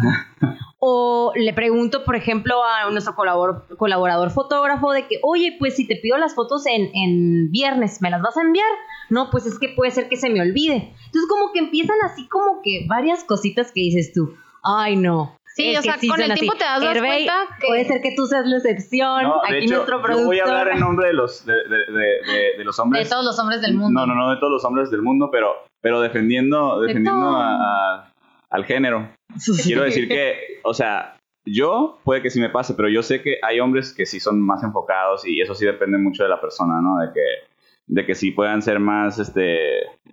O 0.85 1.33
le 1.37 1.53
pregunto, 1.55 2.03
por 2.03 2.17
ejemplo, 2.17 2.57
a 2.65 2.91
nuestro 2.91 3.15
colabor- 3.15 3.65
colaborador 3.77 4.31
fotógrafo 4.31 4.91
de 4.91 5.07
que, 5.07 5.21
oye, 5.23 5.55
pues 5.61 5.77
si 5.77 5.87
te 5.87 5.95
pido 5.95 6.19
las 6.19 6.35
fotos 6.35 6.67
en, 6.67 6.91
en 6.93 7.53
viernes, 7.53 8.03
¿me 8.03 8.11
las 8.11 8.21
vas 8.21 8.37
a 8.37 8.41
enviar? 8.43 8.67
No, 9.09 9.31
pues 9.31 9.47
es 9.47 9.61
que 9.61 9.69
puede 9.69 9.93
ser 9.93 10.09
que 10.09 10.17
se 10.17 10.29
me 10.29 10.41
olvide. 10.41 10.93
Entonces, 11.07 11.29
como 11.29 11.53
que 11.53 11.61
empiezan 11.61 11.97
así 12.05 12.27
como 12.27 12.63
que 12.65 12.85
varias 12.89 13.23
cositas 13.23 13.69
que 13.71 13.81
dices 13.81 14.13
tú, 14.13 14.35
ay, 14.65 14.97
no. 14.97 15.37
Sí, 15.55 15.71
es 15.71 15.79
o 15.79 15.83
sea, 15.83 15.99
con 16.09 16.21
el 16.21 16.35
tiempo 16.35 16.55
te 16.59 16.65
das 16.65 16.83
Hervey, 16.83 17.27
cuenta 17.27 17.35
que- 17.61 17.67
Puede 17.69 17.85
ser 17.85 18.01
que 18.01 18.15
tú 18.17 18.27
seas 18.27 18.45
la 18.47 18.57
excepción. 18.57 19.23
No, 19.23 19.41
de 19.49 19.57
Aquí 19.59 19.65
hecho, 19.67 19.75
nuestro 19.75 19.99
yo 19.99 20.03
productor. 20.03 20.27
voy 20.27 20.39
a 20.41 20.43
hablar 20.45 20.69
en 20.71 20.81
nombre 20.81 21.07
de 21.09 21.13
los, 21.13 21.45
de, 21.47 21.53
de- 21.53 21.93
de- 21.93 22.33
de- 22.33 22.59
de 22.59 22.65
los 22.65 22.77
hombres. 22.81 23.05
De 23.05 23.11
todos 23.11 23.25
los 23.25 23.39
hombres 23.39 23.61
del 23.61 23.75
mundo. 23.75 24.01
No, 24.01 24.07
no, 24.07 24.15
no, 24.17 24.31
de 24.31 24.37
todos 24.41 24.51
los 24.51 24.65
hombres 24.65 24.91
del 24.91 25.03
mundo, 25.03 25.29
pero, 25.31 25.53
pero 25.81 26.01
defendiendo, 26.01 26.81
De 26.81 26.89
defendiendo 26.89 27.29
a- 27.37 27.95
a- 27.99 28.12
al 28.53 28.65
género. 28.65 29.11
Quiero 29.65 29.83
decir 29.83 30.09
que, 30.09 30.61
o 30.63 30.75
sea, 30.75 31.17
yo 31.45 31.99
puede 32.05 32.23
que 32.23 32.31
sí 32.31 32.39
me 32.41 32.51
pase, 32.51 32.75
pero 32.75 32.89
yo 32.89 33.03
sé 33.03 33.21
que 33.23 33.39
hay 33.43 33.59
hombres 33.61 33.93
que 33.93 34.07
sí 34.07 34.21
son 34.21 34.41
más 34.41 34.63
enfocados 34.63 35.27
y 35.27 35.41
eso 35.41 35.55
sí 35.55 35.65
depende 35.67 35.99
mucho 35.99 36.23
de 36.23 36.29
la 36.29 36.41
persona, 36.41 36.81
¿no? 36.81 36.99
De 36.99 37.13
que, 37.13 37.21
de 37.87 38.07
que 38.07 38.15
sí 38.15 38.31
puedan 38.31 38.63
ser 38.63 38.79
más, 38.79 39.19
este, 39.19 39.59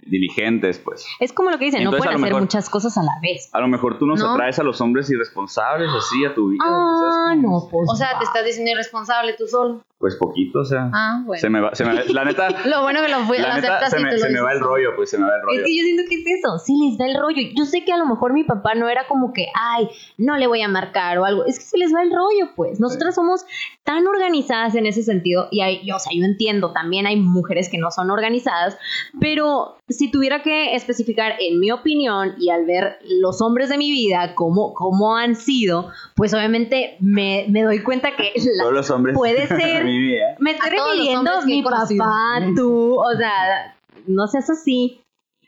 diligentes, 0.05 0.79
pues. 0.79 1.05
Es 1.19 1.31
como 1.34 1.51
lo 1.51 1.60
que 1.60 1.65
dicen, 1.65 1.84
no 1.84 1.89
Entonces, 1.91 2.05
pueden 2.08 2.15
hacer 2.15 2.25
mejor- 2.29 2.41
muchas 2.41 2.69
cosas 2.69 2.98
a 2.98 3.03
la 3.03 3.12
vez. 3.22 3.50
A 3.53 3.60
lo 3.60 3.67
mejor 3.67 4.00
tú 4.00 4.05
nos 4.08 4.19
No. 4.22 4.34
atraes 4.34 4.58
a 4.58 4.63
los 4.63 4.81
hombres 4.81 5.10
irresponsables 5.12 5.89
así 5.96 6.25
a 6.25 6.34
tu 6.34 6.50
vida. 6.50 6.63
Ah, 6.65 7.36
no, 7.38 7.67
pues. 7.69 7.88
O 7.91 7.96
sea, 7.96 8.17
te 8.17 8.24
estás 8.25 8.43
diciendo 8.46 8.72
irresponsable 8.72 9.36
tú 9.38 9.46
solo. 9.46 9.81
Pues 10.00 10.15
poquito, 10.15 10.60
o 10.62 10.65
sea. 10.65 10.89
Ah, 10.94 11.22
bueno. 11.25 11.41
Se 11.41 11.50
me 11.50 11.60
va, 11.60 11.75
se 11.75 11.84
me 11.84 11.94
va- 11.94 12.01
la 12.08 12.24
neta, 12.24 12.48
Lo 12.65 12.84
bueno 12.84 13.01
que 13.01 13.10
lo 13.10 13.20
fui 13.25 13.38
la 13.38 13.50
lo 13.50 13.56
neta 13.56 13.89
se 13.89 14.00
me, 14.00 14.18
se 14.18 14.29
me 14.29 14.39
va 14.39 14.53
el 14.53 14.62
rollo, 14.62 14.96
pues 14.96 15.10
se 15.10 15.18
me 15.18 15.25
va 15.27 15.36
el 15.36 15.41
rollo. 15.41 15.60
Es 15.60 15.65
que 15.65 15.77
yo 15.77 15.84
siento 15.84 16.03
que 16.08 16.15
es 16.15 16.39
eso, 16.39 16.58
sí 16.58 16.74
les 16.88 16.98
va 16.98 17.06
el 17.12 17.20
rollo. 17.20 17.41
Yo 17.53 17.65
sé 17.65 17.84
que 17.84 17.91
a 17.91 17.98
lo 17.98 18.06
mejor 18.06 18.32
mi 18.32 18.46
papá 18.46 18.75
no 18.75 18.88
era 18.88 19.06
como 19.10 19.34
que, 19.34 19.48
ay, 19.53 19.89
no 20.18 20.38
le 20.38 20.48
voy 20.48 20.62
a 20.62 20.70
marcar 20.70 21.18
o 21.20 21.25
algo. 21.25 21.44
Es 21.46 21.60
que 21.60 21.65
se 21.65 21.77
les 21.77 21.94
va 21.94 22.01
el 22.01 22.12
rollo, 22.12 22.51
pues. 22.56 22.79
Nosotras 22.79 23.15
somos 23.15 23.46
tan 23.84 24.08
organizadas 24.08 24.74
en 24.75 24.86
ese 24.86 25.03
sentido. 25.03 25.50
Y 25.51 25.60
hay, 25.62 25.86
yo, 25.86 25.98
o 25.98 26.00
sea, 26.00 26.13
yo 26.15 26.24
entiendo, 26.24 26.72
también 26.72 27.06
hay 27.06 27.18
mujeres 27.18 27.68
que 27.68 27.77
no 27.77 27.91
son 27.91 28.10
organizadas. 28.10 28.77
Pero 29.20 29.75
si 29.89 30.10
tuviera 30.12 30.44
que 30.44 30.75
especificar, 30.75 31.34
en 31.39 31.60
mi 31.60 31.72
opinión, 31.72 32.36
y 32.39 32.51
al 32.51 32.65
ver 32.65 33.00
los 33.06 33.41
hombres 33.41 33.68
de 33.70 33.77
mi 33.77 33.91
vida, 33.91 34.34
cómo, 34.36 34.74
cómo 34.74 35.18
han 35.18 35.36
sido, 35.36 35.89
pues 36.15 36.34
obviamente 36.34 36.96
me, 37.01 37.48
me 37.50 37.63
doy 37.63 37.79
cuenta 37.84 38.15
que 38.15 38.32
la- 38.56 38.63
Todos 38.63 38.74
los 38.75 38.89
hombres 38.91 39.15
puede 39.18 39.41
de 39.41 39.48
ser- 39.48 39.88
mi 39.89 40.00
vida. 40.00 40.36
me 40.39 40.51
estoy 40.51 40.69
refiriendo 40.69 41.31
mi 41.46 41.63
papá, 41.63 42.41
tú, 42.55 43.00
o 43.00 43.17
sea, 43.17 43.75
no 44.08 44.27
seas 44.27 44.50
así. 44.50 45.01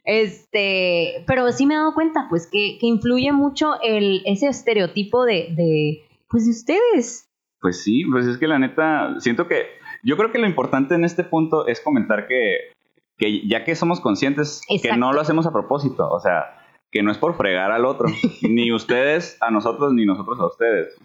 Este, 0.03 1.24
pero 1.27 1.51
sí 1.51 1.65
me 1.65 1.75
he 1.75 1.77
dado 1.77 1.93
cuenta, 1.93 2.25
pues, 2.29 2.48
que, 2.48 2.77
que 2.79 2.88
influye 2.88 3.31
mucho 3.31 3.79
el, 3.81 4.24
ese 4.25 4.48
estereotipo 4.48 5.25
de, 5.25 5.53
de, 5.55 6.03
pues, 6.27 6.45
de 6.45 6.51
ustedes. 6.51 7.29
Pues 7.60 7.83
sí, 7.83 8.03
pues 8.12 8.25
es 8.25 8.38
que 8.38 8.48
la 8.48 8.57
neta, 8.57 9.19
siento 9.19 9.48
que, 9.48 9.67
yo 10.03 10.17
creo 10.17 10.31
que 10.31 10.39
lo 10.39 10.48
importante 10.48 10.95
en 10.95 11.05
este 11.05 11.24
punto 11.24 11.67
es 11.67 11.79
comentar 11.79 12.27
que, 12.27 12.74
que 13.17 13.48
ya 13.48 13.63
que 13.63 13.75
somos 13.75 14.00
conscientes, 14.00 14.62
que 14.81 14.98
no 14.98 15.13
lo 15.13 15.21
hacemos 15.21 15.45
a 15.45 15.53
propósito, 15.53 16.10
o 16.10 16.19
sea, 16.19 16.57
que 16.91 17.03
no 17.03 17.12
es 17.12 17.19
por 17.19 17.38
fregar 17.38 17.71
al 17.71 17.86
otro, 17.86 18.07
ni 18.41 18.71
ustedes 18.71 19.38
a 19.41 19.51
nosotros, 19.51 19.93
ni 19.93 20.05
nosotros 20.05 20.39
a 20.39 20.48
ustedes. 20.48 20.98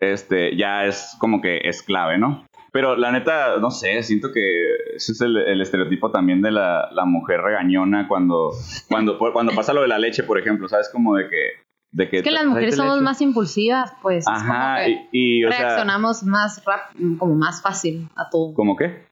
Este, 0.00 0.56
ya 0.56 0.86
es 0.86 1.16
como 1.18 1.40
que 1.40 1.60
es 1.64 1.82
clave, 1.82 2.18
¿no? 2.18 2.44
Pero 2.72 2.96
la 2.96 3.10
neta, 3.10 3.58
no 3.58 3.70
sé, 3.70 4.02
siento 4.02 4.32
que 4.32 4.64
ese 4.94 5.12
es 5.12 5.20
el, 5.20 5.36
el 5.36 5.60
estereotipo 5.60 6.10
también 6.12 6.40
de 6.40 6.52
la, 6.52 6.88
la 6.92 7.04
mujer 7.04 7.40
regañona 7.40 8.06
cuando, 8.08 8.52
cuando, 8.88 9.18
cuando 9.18 9.52
pasa 9.54 9.72
lo 9.72 9.82
de 9.82 9.88
la 9.88 9.98
leche, 9.98 10.22
por 10.22 10.38
ejemplo, 10.38 10.68
¿sabes? 10.68 10.88
Como 10.92 11.16
de 11.16 11.28
que... 11.28 11.48
De 11.92 12.08
que 12.08 12.18
Es 12.18 12.22
que 12.22 12.30
las 12.30 12.46
mujeres 12.46 12.76
somos 12.76 12.94
leche. 12.94 13.04
más 13.04 13.20
impulsivas, 13.20 13.92
pues. 14.00 14.18
es 14.18 14.28
Ajá, 14.28 14.76
como 14.84 14.84
que 14.84 15.08
y, 15.10 15.40
y, 15.40 15.44
o 15.44 15.50
sea, 15.50 15.58
reaccionamos 15.58 16.22
más 16.22 16.64
rápido, 16.64 17.18
como 17.18 17.34
más 17.34 17.60
fácil 17.60 18.08
a 18.14 18.30
todo. 18.30 18.54
¿cómo 18.54 18.76
qué? 18.76 19.04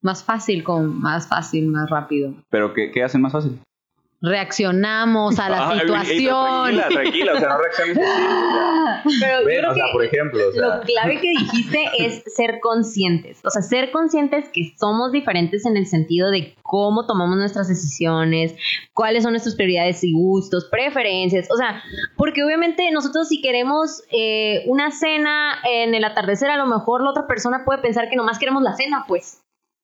Más 0.00 0.22
fácil, 0.22 0.62
como 0.62 0.84
más 0.84 1.26
fácil, 1.26 1.66
más 1.66 1.90
rápido. 1.90 2.34
¿Pero 2.48 2.72
qué, 2.72 2.92
qué 2.92 3.02
hacen 3.02 3.20
más 3.20 3.32
fácil? 3.32 3.58
Reaccionamos 4.22 5.38
a 5.38 5.48
la 5.48 5.80
situación. 5.80 6.74
Tranquila, 6.74 6.88
tranquila, 6.88 7.32
o 7.32 7.38
sea, 7.38 7.48
no 7.48 7.58
reacciones 7.58 7.98
así. 7.98 9.16
Pero 9.20 9.40
yo 9.40 9.46
Ven, 9.46 9.58
creo 9.58 9.70
o 9.70 9.74
sea, 9.74 9.84
que 9.86 9.92
por 9.92 10.04
ejemplo, 10.04 10.40
o 10.48 10.52
sea, 10.52 10.76
lo 10.76 10.80
clave 10.82 11.20
que 11.20 11.30
dijiste 11.30 11.84
es 11.98 12.22
ser 12.26 12.60
conscientes. 12.60 13.40
O 13.44 13.50
sea, 13.50 13.62
ser 13.62 13.90
conscientes 13.90 14.50
que 14.52 14.74
somos 14.78 15.12
diferentes 15.12 15.64
en 15.64 15.78
el 15.78 15.86
sentido 15.86 16.30
de 16.30 16.54
cómo 16.62 17.06
tomamos 17.06 17.38
nuestras 17.38 17.68
decisiones, 17.68 18.54
cuáles 18.92 19.22
son 19.22 19.32
nuestras 19.32 19.54
prioridades 19.54 20.04
y 20.04 20.12
gustos, 20.12 20.68
preferencias. 20.70 21.48
O 21.50 21.56
sea, 21.56 21.82
porque 22.16 22.44
obviamente 22.44 22.90
nosotros 22.90 23.28
si 23.28 23.40
queremos 23.40 24.02
eh, 24.12 24.64
una 24.66 24.90
cena 24.90 25.54
en 25.66 25.94
el 25.94 26.04
atardecer, 26.04 26.50
a 26.50 26.58
lo 26.58 26.66
mejor 26.66 27.02
la 27.02 27.10
otra 27.10 27.26
persona 27.26 27.64
puede 27.64 27.80
pensar 27.80 28.10
que 28.10 28.16
nomás 28.16 28.38
queremos 28.38 28.62
la 28.62 28.74
cena, 28.74 29.04
pues. 29.08 29.42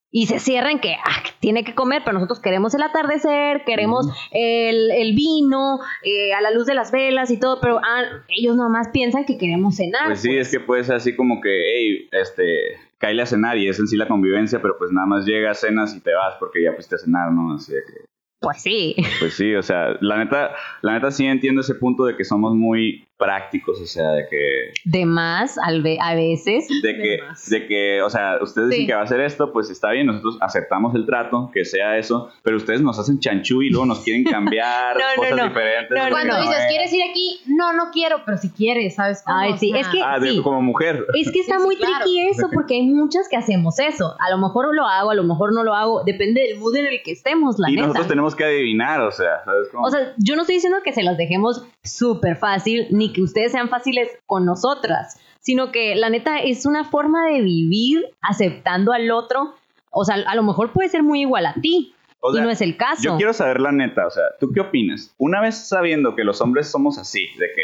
Y 0.09 0.27
se 0.27 0.39
cierra 0.39 0.71
en 0.71 0.79
que, 0.79 0.93
ah, 0.93 1.23
tiene 1.41 1.63
que 1.65 1.75
comer, 1.75 2.01
pero 2.05 2.13
nosotros 2.13 2.39
queremos 2.39 2.73
el 2.73 2.81
atardecer, 2.81 3.63
queremos 3.65 4.07
el, 4.31 4.89
el 4.91 5.13
vino, 5.15 5.79
eh, 6.03 6.33
a 6.33 6.39
la 6.41 6.51
luz 6.51 6.65
de 6.65 6.73
las 6.75 6.91
velas 6.91 7.29
y 7.29 7.39
todo, 7.39 7.59
pero 7.61 7.79
ah, 7.79 8.03
ellos 8.29 8.55
nomás 8.55 8.87
piensan 8.89 9.25
que 9.25 9.37
queremos 9.37 9.75
cenar. 9.75 10.05
pues 10.07 10.21
sí, 10.21 10.37
es 10.37 10.49
que 10.49 10.61
puede 10.61 10.83
ser 10.85 10.95
así 10.95 11.15
como 11.15 11.41
que, 11.41 11.49
hey, 11.49 12.07
este, 12.13 12.77
cállale 12.97 13.23
a 13.23 13.25
cenar 13.25 13.57
y 13.57 13.67
es 13.67 13.79
en 13.79 13.87
sí 13.87 13.97
la 13.97 14.07
convivencia, 14.07 14.61
pero 14.61 14.77
pues 14.77 14.91
nada 14.91 15.07
más 15.07 15.25
llegas, 15.25 15.59
cenas 15.59 15.93
y 15.93 15.99
te 15.99 16.13
vas 16.13 16.35
porque 16.39 16.63
ya 16.63 16.71
fuiste 16.73 16.95
a 16.95 16.99
cenar, 16.99 17.31
¿no? 17.33 17.55
Así 17.55 17.73
de 17.73 17.81
que, 17.81 18.05
Pues 18.39 18.61
sí. 18.61 18.95
pues 19.19 19.33
sí, 19.33 19.55
o 19.55 19.61
sea, 19.61 19.97
la 19.99 20.17
neta, 20.17 20.51
la 20.83 20.93
neta 20.93 21.11
sí 21.11 21.25
entiendo 21.25 21.61
ese 21.61 21.75
punto 21.75 22.05
de 22.05 22.15
que 22.15 22.23
somos 22.23 22.55
muy 22.55 23.05
prácticos, 23.17 23.81
o 23.81 23.85
sea, 23.85 24.11
de 24.11 24.27
que, 24.29 24.71
De 24.85 25.05
más 25.05 25.57
al 25.57 25.81
ve- 25.81 25.97
a 25.99 26.13
veces. 26.15 26.67
de 26.83 26.95
que, 26.95 27.17
más. 27.27 27.49
de 27.49 27.65
que, 27.67 28.01
o 28.01 28.09
sea, 28.09 28.37
ustedes 28.41 28.69
dicen 28.69 28.87
que 28.87 28.93
va 28.93 29.01
a 29.01 29.03
hacer 29.03 29.21
esto, 29.21 29.51
pues 29.51 29.69
está 29.69 29.89
bien, 29.91 30.05
nosotros 30.07 30.37
aceptamos 30.39 30.93
el 30.95 31.05
trato, 31.05 31.49
que 31.53 31.65
sea 31.65 31.97
eso, 31.97 32.29
pero 32.43 32.57
ustedes 32.57 32.81
nos 32.81 32.99
hacen 32.99 33.19
chanchú 33.19 33.61
y 33.63 33.69
luego 33.69 33.85
nos 33.87 33.99
quieren 34.01 34.23
cambiar 34.23 34.95
No, 34.97 35.03
cosas 35.15 35.35
no. 35.37 35.43
diferentes. 35.47 35.97
No, 35.97 36.03
no, 36.05 36.09
Cuando 36.11 36.33
no. 36.35 36.41
dices. 36.41 36.65
¿quieres 36.69 36.93
ir 36.93 37.01
aquí? 37.09 37.39
No, 37.47 37.73
no 37.73 37.89
quiero, 37.91 38.17
pero 38.25 38.37
si 38.37 38.49
quieres, 38.51 38.95
¿sabes 38.95 39.23
cómo? 39.25 39.37
Ay, 39.37 39.53
O 39.53 39.57
sí, 39.57 39.71
sea, 39.71 39.79
es 39.81 39.87
que- 39.87 40.01
Ah, 40.03 40.19
de- 40.19 40.31
Sí. 40.31 40.41
como 40.41 40.61
mujer. 40.61 41.05
Es 41.15 41.31
que 41.31 41.39
está 41.39 41.55
Sí, 41.55 41.61
sí, 41.61 41.65
muy 41.65 41.75
claro. 41.75 41.95
tricky 42.03 42.27
eso 42.29 42.49
porque 42.53 42.75
hay 42.75 42.83
muchas 42.87 43.27
que 43.29 43.35
hacemos 43.37 43.79
eso. 43.79 44.15
A 44.19 44.29
lo 44.29 44.37
mejor 44.37 44.73
lo 44.75 44.85
hago, 44.85 45.09
a 45.11 45.15
lo 45.15 45.23
mejor 45.23 45.53
no 45.53 45.63
lo 45.63 45.73
hago. 45.73 46.03
Depende 46.03 46.41
del 46.41 46.59
mood 46.59 46.75
en 46.75 46.85
el 46.85 47.01
que 47.03 47.11
estemos, 47.13 47.57
la 47.57 47.69
y 47.69 47.73
neta. 47.73 47.87
nosotros 47.87 48.07
tenemos 48.07 48.35
que 48.35 48.43
adivinar, 48.43 49.01
o 49.01 49.11
sea, 49.11 49.43
¿sabes 49.43 49.67
cómo? 49.71 49.85
O 49.87 49.89
sea, 49.89 50.13
yo 50.17 50.35
no 50.35 50.41
estoy 50.41 50.55
diciendo 50.55 50.79
que 50.83 50.93
se 50.93 51.01
las 51.03 51.17
dejemos 51.17 51.65
súper 51.83 52.35
fácil, 52.35 52.87
ni 52.91 53.06
que 53.13 53.21
ustedes 53.21 53.51
sean 53.51 53.69
fáciles 53.69 54.09
con 54.25 54.45
nosotras, 54.45 55.19
sino 55.39 55.71
que 55.71 55.95
la 55.95 56.09
neta 56.09 56.39
es 56.39 56.65
una 56.65 56.83
forma 56.83 57.25
de 57.27 57.41
vivir 57.41 58.05
aceptando 58.21 58.91
al 58.91 59.11
otro. 59.11 59.55
O 59.91 60.03
sea, 60.03 60.15
a 60.27 60.35
lo 60.35 60.43
mejor 60.43 60.71
puede 60.71 60.89
ser 60.89 61.03
muy 61.03 61.21
igual 61.21 61.45
a 61.45 61.53
ti, 61.53 61.93
O 62.19 62.35
y 62.35 62.41
no 62.41 62.49
es 62.49 62.61
el 62.61 62.77
caso. 62.77 63.01
Yo 63.03 63.17
quiero 63.17 63.33
saber 63.33 63.61
la 63.61 63.71
neta, 63.71 64.05
o 64.05 64.09
sea, 64.11 64.23
¿tú 64.39 64.51
qué 64.53 64.61
opinas? 64.61 65.13
Una 65.17 65.41
vez 65.41 65.67
sabiendo 65.67 66.15
que 66.15 66.23
los 66.23 66.41
hombres 66.41 66.69
somos 66.69 66.97
así, 66.97 67.27
de 67.39 67.47
que, 67.55 67.63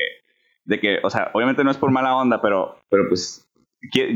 de 0.66 0.80
que, 0.80 1.00
o 1.04 1.10
sea, 1.10 1.32
obviamente 1.34 1.64
no 1.64 1.72
es 1.72 1.78
por 1.78 1.92
mala 1.92 2.16
onda, 2.16 2.42
pero, 2.42 2.78
pero 2.90 3.08
pues, 3.10 3.48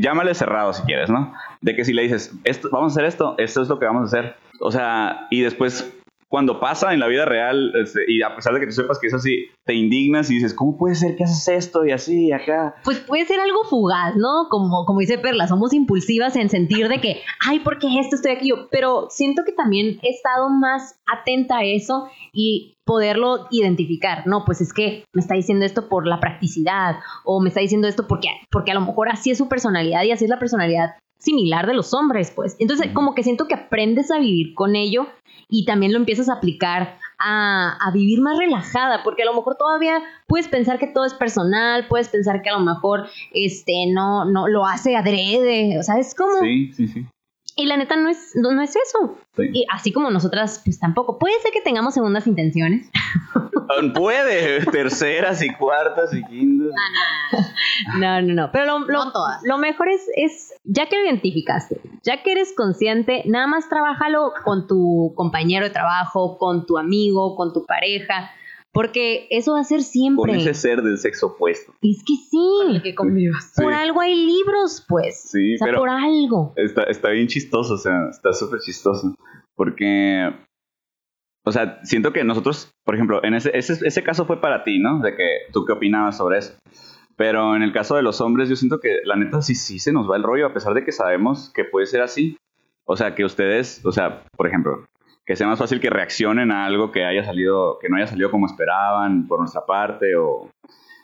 llámale 0.00 0.34
cerrado 0.34 0.72
si 0.72 0.82
quieres, 0.82 1.10
¿no? 1.10 1.32
De 1.60 1.76
que 1.76 1.84
si 1.84 1.92
le 1.92 2.02
dices, 2.02 2.32
esto, 2.44 2.68
vamos 2.72 2.92
a 2.92 2.94
hacer 2.94 3.04
esto, 3.04 3.34
esto 3.38 3.62
es 3.62 3.68
lo 3.68 3.78
que 3.78 3.86
vamos 3.86 4.02
a 4.02 4.18
hacer, 4.18 4.36
o 4.60 4.70
sea, 4.70 5.26
y 5.30 5.42
después, 5.42 5.94
cuando 6.28 6.60
pasa 6.60 6.92
en 6.92 7.00
la 7.00 7.06
vida 7.06 7.24
real, 7.24 7.72
este, 7.74 8.04
y 8.06 8.22
a 8.22 8.36
pesar 8.36 8.54
de 8.54 8.60
que 8.60 8.66
tú 8.66 8.72
sepas 8.72 8.98
que 8.98 9.06
es 9.06 9.14
así, 9.14 9.46
te 9.64 9.74
indignas 9.74 10.30
y 10.30 10.34
dices, 10.34 10.52
¿cómo 10.52 10.76
puede 10.76 10.94
ser 10.94 11.16
que 11.16 11.24
haces 11.24 11.48
esto 11.48 11.86
y 11.86 11.92
así, 11.92 12.32
acá? 12.32 12.74
Pues 12.84 13.00
puede 13.00 13.24
ser 13.24 13.40
algo 13.40 13.64
fugaz, 13.64 14.14
¿no? 14.16 14.48
Como, 14.50 14.84
como 14.84 15.00
dice 15.00 15.18
Perla, 15.18 15.48
somos 15.48 15.72
impulsivas 15.72 16.36
en 16.36 16.50
sentir 16.50 16.88
de 16.88 17.00
que, 17.00 17.22
ay, 17.46 17.60
¿por 17.60 17.78
qué 17.78 17.98
esto 17.98 18.16
estoy 18.16 18.32
aquí? 18.32 18.52
Pero 18.70 19.08
siento 19.10 19.42
que 19.46 19.52
también 19.52 19.98
he 20.02 20.10
estado 20.10 20.50
más 20.50 21.00
atenta 21.06 21.58
a 21.58 21.64
eso 21.64 22.08
y 22.32 22.74
poderlo 22.84 23.46
identificar. 23.50 24.26
No, 24.26 24.44
pues 24.44 24.60
es 24.60 24.72
que 24.72 25.04
me 25.14 25.20
está 25.20 25.34
diciendo 25.34 25.64
esto 25.64 25.88
por 25.88 26.06
la 26.06 26.20
practicidad 26.20 26.96
o 27.24 27.40
me 27.40 27.48
está 27.48 27.60
diciendo 27.60 27.88
esto 27.88 28.06
porque, 28.06 28.28
porque 28.50 28.72
a 28.72 28.74
lo 28.74 28.80
mejor 28.80 29.08
así 29.08 29.30
es 29.30 29.38
su 29.38 29.48
personalidad 29.48 30.02
y 30.04 30.10
así 30.10 30.24
es 30.24 30.30
la 30.30 30.38
personalidad 30.38 30.94
similar 31.18 31.66
de 31.66 31.74
los 31.74 31.92
hombres, 31.94 32.32
pues. 32.34 32.56
Entonces, 32.58 32.88
como 32.92 33.14
que 33.14 33.22
siento 33.22 33.46
que 33.46 33.54
aprendes 33.54 34.10
a 34.10 34.18
vivir 34.18 34.54
con 34.54 34.76
ello 34.76 35.06
y 35.48 35.64
también 35.64 35.92
lo 35.92 35.98
empiezas 35.98 36.28
a 36.28 36.34
aplicar 36.34 36.98
a, 37.18 37.76
a 37.80 37.90
vivir 37.92 38.20
más 38.20 38.38
relajada, 38.38 39.02
porque 39.02 39.22
a 39.22 39.26
lo 39.26 39.34
mejor 39.34 39.56
todavía 39.56 40.00
puedes 40.26 40.48
pensar 40.48 40.78
que 40.78 40.86
todo 40.86 41.04
es 41.04 41.14
personal, 41.14 41.86
puedes 41.88 42.08
pensar 42.08 42.42
que 42.42 42.50
a 42.50 42.58
lo 42.58 42.64
mejor 42.64 43.06
este 43.32 43.86
no, 43.92 44.24
no 44.24 44.46
lo 44.46 44.66
hace 44.66 44.96
adrede, 44.96 45.78
o 45.78 45.82
sea, 45.82 45.98
es 45.98 46.14
como... 46.14 46.40
Sí, 46.40 46.72
sí, 46.72 46.86
sí. 46.86 47.06
Y 47.58 47.66
la 47.66 47.76
neta 47.76 47.96
no 47.96 48.08
es, 48.08 48.32
no, 48.36 48.52
no 48.52 48.62
es 48.62 48.70
eso. 48.76 49.18
Sí. 49.36 49.42
Y 49.52 49.66
así 49.72 49.92
como 49.92 50.10
nosotras, 50.10 50.62
pues 50.64 50.78
tampoco. 50.78 51.18
Puede 51.18 51.38
ser 51.40 51.50
que 51.52 51.60
tengamos 51.60 51.92
segundas 51.94 52.26
intenciones. 52.28 52.88
Puede, 53.94 54.64
terceras 54.66 55.42
y 55.42 55.52
cuartas 55.54 56.14
y 56.14 56.22
quintas. 56.24 56.72
No, 57.98 58.22
no, 58.22 58.34
no. 58.34 58.50
Pero 58.52 58.64
lo, 58.66 58.78
lo- 58.80 59.04
No 59.04 59.12
todas. 59.12 59.40
lo 59.44 59.58
mejor 59.58 59.88
es, 59.88 60.06
es, 60.16 60.54
ya 60.64 60.86
que 60.86 60.96
lo 60.96 61.04
identificaste, 61.04 61.80
ya 62.02 62.22
que 62.22 62.32
eres 62.32 62.54
consciente, 62.56 63.22
nada 63.26 63.46
más 63.46 63.68
trabájalo 63.68 64.32
con 64.44 64.66
tu 64.66 65.12
compañero 65.14 65.66
de 65.66 65.70
trabajo, 65.70 66.38
con 66.38 66.64
tu 66.66 66.78
amigo, 66.78 67.36
con 67.36 67.52
tu 67.52 67.66
pareja, 67.66 68.30
porque 68.72 69.26
eso 69.30 69.52
va 69.52 69.60
a 69.60 69.64
ser 69.64 69.82
siempre. 69.82 70.32
Con 70.32 70.40
ese 70.40 70.54
ser 70.54 70.82
del 70.82 70.98
sexo 70.98 71.28
opuesto. 71.28 71.72
Es 71.82 72.04
que 72.04 72.14
con 72.30 72.70
el 72.70 72.76
sí. 72.76 72.82
que 72.82 72.94
convivas. 72.94 73.52
Sí. 73.54 73.62
Por 73.62 73.72
algo 73.72 74.00
hay 74.00 74.14
libros, 74.14 74.84
pues. 74.88 75.28
Sí, 75.30 75.54
o 75.54 75.58
sea, 75.58 75.66
pero- 75.66 75.78
por 75.78 75.88
algo. 75.88 76.52
Está, 76.56 76.84
está 76.84 77.10
bien 77.10 77.26
chistoso, 77.28 77.74
o 77.74 77.78
sea, 77.78 78.08
está 78.10 78.32
súper 78.32 78.60
chistoso. 78.60 79.14
Porque, 79.56 80.30
o 81.44 81.50
sea, 81.52 81.80
siento 81.82 82.12
que 82.12 82.22
nosotros, 82.24 82.70
por 82.84 82.94
ejemplo, 82.94 83.24
en 83.24 83.34
ese, 83.34 83.50
ese, 83.56 83.78
ese 83.84 84.02
caso 84.02 84.26
fue 84.26 84.40
para 84.40 84.62
ti, 84.64 84.78
¿no? 84.78 85.00
De 85.00 85.16
que 85.16 85.28
tú 85.52 85.64
qué 85.64 85.72
opinabas 85.72 86.16
sobre 86.16 86.38
eso. 86.38 86.54
Pero 87.16 87.56
en 87.56 87.62
el 87.62 87.72
caso 87.72 87.96
de 87.96 88.02
los 88.02 88.20
hombres, 88.20 88.48
yo 88.48 88.54
siento 88.54 88.78
que 88.78 89.00
la 89.04 89.16
neta 89.16 89.42
sí, 89.42 89.56
sí 89.56 89.80
se 89.80 89.92
nos 89.92 90.08
va 90.08 90.16
el 90.16 90.22
rollo, 90.22 90.46
a 90.46 90.54
pesar 90.54 90.74
de 90.74 90.84
que 90.84 90.92
sabemos 90.92 91.50
que 91.52 91.64
puede 91.64 91.86
ser 91.86 92.00
así. 92.00 92.36
O 92.84 92.96
sea, 92.96 93.16
que 93.16 93.24
ustedes, 93.24 93.84
o 93.84 93.90
sea, 93.90 94.22
por 94.36 94.46
ejemplo, 94.46 94.86
que 95.28 95.36
sea 95.36 95.46
más 95.46 95.58
fácil 95.58 95.78
que 95.78 95.90
reaccionen 95.90 96.50
a 96.50 96.64
algo 96.64 96.90
que 96.90 97.04
haya 97.04 97.22
salido, 97.22 97.78
que 97.78 97.90
no 97.90 97.98
haya 97.98 98.06
salido 98.06 98.30
como 98.30 98.46
esperaban 98.46 99.28
por 99.28 99.40
nuestra 99.40 99.66
parte, 99.66 100.16
o, 100.16 100.48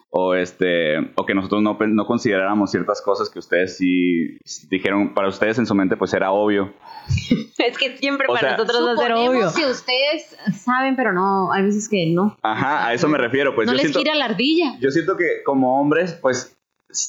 o 0.09 0.35
este, 0.35 0.97
o 1.15 1.27
que 1.27 1.35
nosotros 1.35 1.61
no, 1.61 1.77
no 1.79 2.07
consideráramos 2.07 2.71
ciertas 2.71 3.03
cosas 3.03 3.29
que 3.29 3.39
ustedes 3.39 3.77
sí 3.77 4.39
dijeron, 4.71 5.13
para 5.13 5.29
ustedes 5.29 5.59
en 5.59 5.67
su 5.67 5.75
mente 5.75 5.99
pues 5.99 6.15
era 6.15 6.33
obvio. 6.33 6.73
Es 7.59 7.79
que 7.79 7.97
siempre 7.99 8.27
O 8.29 8.35
para 8.35 8.49
sea, 8.49 8.57
nosotros 8.57 8.87
va 8.87 8.93
a 8.93 8.97
ser 8.97 9.13
obvio. 9.13 9.53
que 9.55 9.67
ustedes 9.67 10.37
saben, 10.55 10.97
pero 10.97 11.13
no, 11.13 11.53
hay 11.53 11.63
veces 11.63 11.89
que 11.89 12.07
no. 12.07 12.37
Ajá, 12.43 12.87
a 12.87 12.95
eso 12.95 13.09
me 13.09 13.19
refiero, 13.19 13.55
pues 13.55 13.67
no 13.67 13.73
yo 13.73 13.77
les 13.77 13.83
siento, 13.83 13.99
gira 14.01 14.15
la 14.15 14.25
ardilla. 14.25 14.77
yo 14.81 14.91
siento 14.91 15.19
que 15.19 15.43
como 15.45 15.81
hombres, 15.81 16.15
pues 16.15 16.57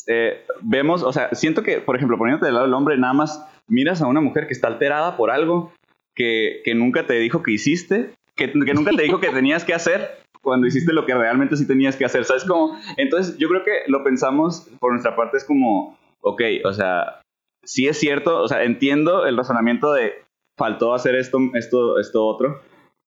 eh, 0.08 0.46
vemos, 0.62 1.02
o 1.02 1.14
sea, 1.14 1.30
siento 1.34 1.64
que, 1.64 1.80
por 1.80 1.96
ejemplo, 1.96 2.18
poniéndote 2.18 2.46
del 2.48 2.56
lado 2.56 2.66
del 2.66 2.74
hombre, 2.74 2.98
nada 2.98 3.14
más 3.14 3.46
miras 3.68 4.02
a 4.02 4.08
una 4.08 4.22
mujer 4.22 4.48
que 4.48 4.54
está 4.54 4.68
alterada 4.68 5.18
por 5.18 5.32
algo 5.32 5.72
que, 6.16 6.62
que 6.64 6.76
nunca 6.76 7.06
te 7.06 7.14
dijo 7.16 7.44
que 7.44 7.52
hiciste, 7.52 8.12
que, 8.36 8.52
que 8.52 8.74
nunca 8.74 8.92
te 8.92 9.04
dijo 9.04 9.20
que 9.20 9.30
tenías 9.34 9.64
que 9.64 9.74
hacer 9.74 10.26
cuando 10.42 10.68
hiciste 10.68 10.94
lo 10.94 11.06
que 11.06 11.16
realmente 11.16 11.58
sí 11.58 11.68
tenías 11.68 11.96
que 11.96 12.06
hacer, 12.06 12.24
¿sabes 12.24 12.46
cómo? 12.46 12.80
Entonces, 12.98 13.38
yo 13.38 13.50
creo 13.50 13.64
que 13.64 13.80
lo 13.88 14.04
pensamos 14.04 14.70
por 14.80 14.92
nuestra 14.92 15.16
parte, 15.16 15.38
es 15.38 15.44
como, 15.44 15.98
ok, 16.22 16.42
o 16.64 16.72
sea, 16.72 17.22
sí 17.64 17.88
es 17.88 17.98
cierto, 17.98 18.42
o 18.42 18.48
sea, 18.48 18.64
entiendo 18.64 19.26
el 19.26 19.36
razonamiento 19.36 19.92
de 19.92 20.14
faltó 20.56 20.94
hacer 20.94 21.16
esto, 21.16 21.40
esto, 21.56 22.00
esto 22.00 22.26
otro, 22.26 22.62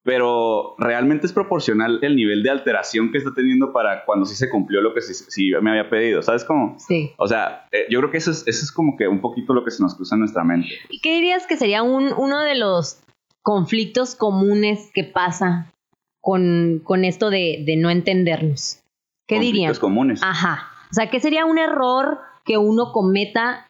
pero 0.04 0.74
realmente 0.78 1.26
es 1.26 1.32
proporcional 1.32 1.98
el 2.02 2.16
nivel 2.16 2.42
de 2.42 2.50
alteración 2.50 3.10
que 3.10 3.18
está 3.18 3.34
teniendo 3.34 3.72
para 3.72 4.04
cuando 4.04 4.26
sí 4.26 4.34
se 4.34 4.48
cumplió 4.48 4.80
lo 4.80 4.94
que 4.94 5.02
sí, 5.02 5.50
me 5.60 5.70
había 5.70 5.90
pedido, 5.90 6.22
¿sabes 6.22 6.44
cómo? 6.44 6.76
Sí. 6.78 7.12
O 7.18 7.26
sea, 7.28 7.66
eh, 7.72 7.86
yo 7.90 7.98
creo 8.00 8.10
que 8.10 8.18
eso 8.18 8.30
es, 8.30 8.46
eso 8.46 8.64
es 8.64 8.72
como 8.72 8.96
que 8.96 9.06
un 9.08 9.20
poquito 9.20 9.52
lo 9.52 9.64
que 9.64 9.70
se 9.70 9.82
nos 9.82 9.94
cruza 9.94 10.14
en 10.14 10.20
nuestra 10.20 10.44
mente. 10.44 10.68
¿Y 10.88 11.00
qué 11.00 11.14
dirías 11.14 11.46
que 11.46 11.56
sería 11.56 11.82
un, 11.82 12.12
uno 12.16 12.40
de 12.40 12.54
los 12.54 13.00
conflictos 13.42 14.14
comunes 14.14 14.90
que 14.94 15.04
pasa 15.04 15.72
con, 16.20 16.80
con 16.84 17.04
esto 17.04 17.30
de, 17.30 17.62
de 17.66 17.76
no 17.76 17.90
entendernos? 17.90 18.80
¿Qué 19.26 19.36
Conflictos 19.36 19.52
dirían? 19.52 19.74
comunes. 19.76 20.20
Ajá. 20.22 20.68
O 20.90 20.94
sea, 20.94 21.10
¿qué 21.10 21.20
sería 21.20 21.44
un 21.44 21.58
error 21.58 22.18
que 22.44 22.56
uno 22.56 22.92
cometa 22.92 23.66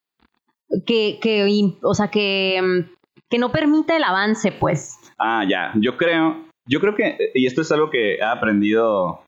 que, 0.87 1.19
que 1.21 1.75
o 1.83 1.95
sea, 1.95 2.09
que, 2.09 2.61
mm, 2.63 2.91
que 3.29 3.39
no 3.39 3.51
permita 3.51 3.97
el 3.97 4.05
avance, 4.05 4.53
pues? 4.53 4.98
Ah, 5.19 5.45
ya. 5.49 5.73
Yo 5.77 5.97
creo, 5.97 6.37
yo 6.67 6.81
creo 6.81 6.95
que, 6.95 7.17
y 7.35 7.47
esto 7.47 7.61
es 7.63 7.73
algo 7.73 7.91
que 7.91 8.17
he 8.17 8.23
aprendido, 8.23 9.23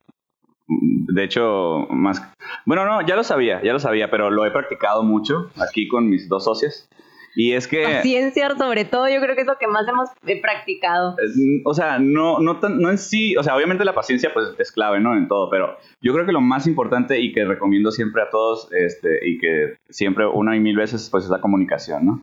de 0.68 1.24
hecho, 1.24 1.86
más... 1.90 2.22
Bueno, 2.64 2.84
no, 2.84 3.04
ya 3.06 3.16
lo 3.16 3.24
sabía, 3.24 3.60
ya 3.62 3.72
lo 3.72 3.78
sabía, 3.80 4.10
pero 4.10 4.30
lo 4.30 4.46
he 4.46 4.50
practicado 4.50 5.02
mucho 5.02 5.50
aquí 5.60 5.88
con 5.88 6.08
mis 6.08 6.28
dos 6.28 6.44
socias. 6.44 6.88
Y 7.36 7.52
es 7.52 7.68
que... 7.68 7.84
Paciencia, 7.84 8.56
sobre 8.58 8.84
todo, 8.84 9.08
yo 9.08 9.20
creo 9.20 9.36
que 9.36 9.42
es 9.42 9.46
lo 9.46 9.56
que 9.56 9.68
más 9.68 9.86
hemos 9.86 10.10
eh, 10.26 10.40
practicado. 10.40 11.12
Eh, 11.12 11.62
O 11.64 11.74
sea, 11.74 11.98
no, 12.00 12.40
no, 12.40 12.58
tan- 12.58 12.80
no 12.80 12.90
en 12.90 12.98
sí, 12.98 13.36
o 13.36 13.42
sea, 13.44 13.54
obviamente 13.56 13.84
la 13.84 13.94
paciencia 13.94 14.30
pues 14.34 14.48
es 14.58 14.72
clave, 14.72 14.98
¿no? 14.98 15.16
En 15.16 15.28
todo, 15.28 15.48
pero 15.48 15.76
yo 16.02 16.12
creo 16.12 16.26
que 16.26 16.32
lo 16.32 16.40
más 16.40 16.66
importante 16.66 17.20
y 17.20 17.32
que 17.32 17.44
recomiendo 17.44 17.92
siempre 17.92 18.22
a 18.22 18.30
todos, 18.30 18.68
este, 18.72 19.20
y 19.28 19.38
que 19.38 19.76
siempre 19.88 20.26
una 20.26 20.56
y 20.56 20.60
mil 20.60 20.76
veces, 20.76 21.08
pues 21.08 21.22
es 21.24 21.30
la 21.30 21.40
comunicación, 21.40 22.04
¿no? 22.04 22.20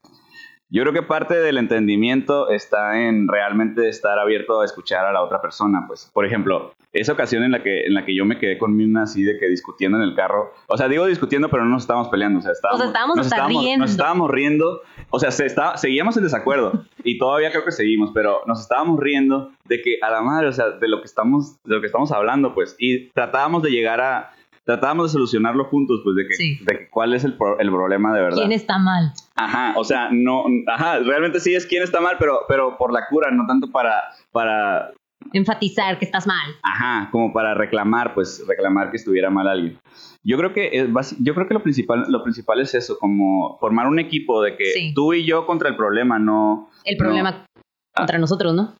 Yo 0.69 0.81
creo 0.83 0.93
que 0.93 1.01
parte 1.03 1.35
del 1.35 1.57
entendimiento 1.57 2.49
está 2.49 2.99
en 2.99 3.27
realmente 3.27 3.87
estar 3.87 4.19
abierto 4.19 4.59
a 4.59 4.65
escuchar 4.65 5.05
a 5.05 5.13
la 5.13 5.21
otra 5.23 5.41
persona, 5.41 5.85
pues, 5.87 6.09
por 6.13 6.25
ejemplo, 6.25 6.73
esa 6.91 7.13
ocasión 7.13 7.43
en 7.43 7.51
la 7.51 7.63
que, 7.63 7.85
en 7.85 7.93
la 7.93 8.03
que 8.05 8.13
yo 8.15 8.25
me 8.25 8.37
quedé 8.37 8.57
con 8.57 8.75
Mina 8.75 9.03
así 9.03 9.23
de 9.23 9.37
que 9.37 9.47
discutiendo 9.47 9.97
en 9.97 10.03
el 10.03 10.15
carro, 10.15 10.51
o 10.67 10.75
sea, 10.77 10.89
digo 10.89 11.05
discutiendo, 11.05 11.49
pero 11.49 11.63
no 11.63 11.69
nos 11.71 11.83
estábamos 11.83 12.09
peleando, 12.09 12.39
o 12.39 12.41
sea, 12.41 12.51
estábamos, 12.51 12.85
estábamos 12.85 13.15
nos 13.17 13.25
estábamos- 13.27 13.61
riendo. 13.63 13.83
Nos 13.83 13.91
estábamos 13.91 14.31
riendo, 14.31 14.81
o 15.09 15.19
sea, 15.19 15.31
se 15.31 15.45
está, 15.45 15.77
seguíamos 15.77 16.17
en 16.17 16.23
desacuerdo 16.23 16.85
y 17.03 17.17
todavía 17.17 17.51
creo 17.51 17.63
que 17.63 17.71
seguimos, 17.71 18.11
pero 18.13 18.41
nos 18.45 18.59
estábamos 18.59 18.99
riendo 18.99 19.51
de 19.65 19.81
que 19.81 19.99
a 20.01 20.09
la 20.09 20.21
madre, 20.21 20.47
o 20.47 20.53
sea, 20.53 20.71
de 20.71 20.87
lo 20.89 20.99
que 20.99 21.05
estamos, 21.05 21.61
de 21.63 21.75
lo 21.75 21.79
que 21.81 21.87
estamos 21.87 22.11
hablando, 22.11 22.53
pues, 22.53 22.75
y 22.77 23.07
tratábamos 23.09 23.63
de 23.63 23.71
llegar 23.71 24.01
a, 24.01 24.31
tratábamos 24.67 25.09
de 25.09 25.13
solucionarlo 25.13 25.65
juntos, 25.65 26.01
pues, 26.03 26.15
de 26.17 26.27
que, 26.27 26.33
Sí. 26.35 26.59
de 26.63 26.77
que 26.77 26.89
cuál 26.89 27.13
es 27.13 27.23
el, 27.23 27.33
pro- 27.37 27.57
el 27.57 27.69
problema 27.71 28.13
de 28.13 28.21
verdad. 28.21 28.37
¿Quién 28.37 28.51
está 28.51 28.77
mal? 28.77 29.13
Ajá, 29.35 29.73
o 29.77 29.83
sea, 29.83 30.09
no, 30.11 30.43
ajá, 30.67 30.99
realmente 30.99 31.39
sí 31.39 31.55
es 31.55 31.65
quién 31.65 31.81
está 31.81 32.01
mal, 32.01 32.17
pero, 32.19 32.41
pero 32.49 32.77
por 32.77 32.91
la 32.93 33.07
cura, 33.09 33.31
no 33.31 33.47
tanto 33.47 33.71
para, 33.71 34.03
para, 34.31 34.91
Enfatizar 35.33 35.97
que 35.99 36.05
estás 36.05 36.27
mal. 36.27 36.51
ajá, 36.63 37.09
como 37.11 37.33
para 37.33 37.53
reclamar, 37.53 38.13
pues, 38.13 38.43
reclamar 38.47 38.91
que 38.91 38.97
estuviera 38.97 39.29
mal 39.29 39.47
alguien. 39.47 39.79
Yo 40.23 40.37
creo 40.37 40.53
que 40.53 40.69
es 40.73 41.15
yo 41.19 41.33
creo 41.33 41.47
que 41.47 41.53
lo 41.53 41.63
principal, 41.63 42.05
lo 42.09 42.21
principal 42.23 42.59
es 42.61 42.75
eso, 42.75 42.97
como 42.99 43.57
formar 43.59 43.87
un 43.87 43.99
equipo 43.99 44.41
de 44.41 44.55
que 44.57 44.65
Sí. 44.73 44.93
tú 44.93 45.13
y 45.13 45.25
yo 45.25 45.45
contra 45.45 45.69
el 45.69 45.75
problema, 45.77 46.19
no, 46.19 46.69
El 46.83 46.97
No. 46.97 47.03
problema 47.05 47.29
Ah. 47.55 47.99
contra 48.01 48.17
nosotros, 48.19 48.53
¿no? 48.53 48.73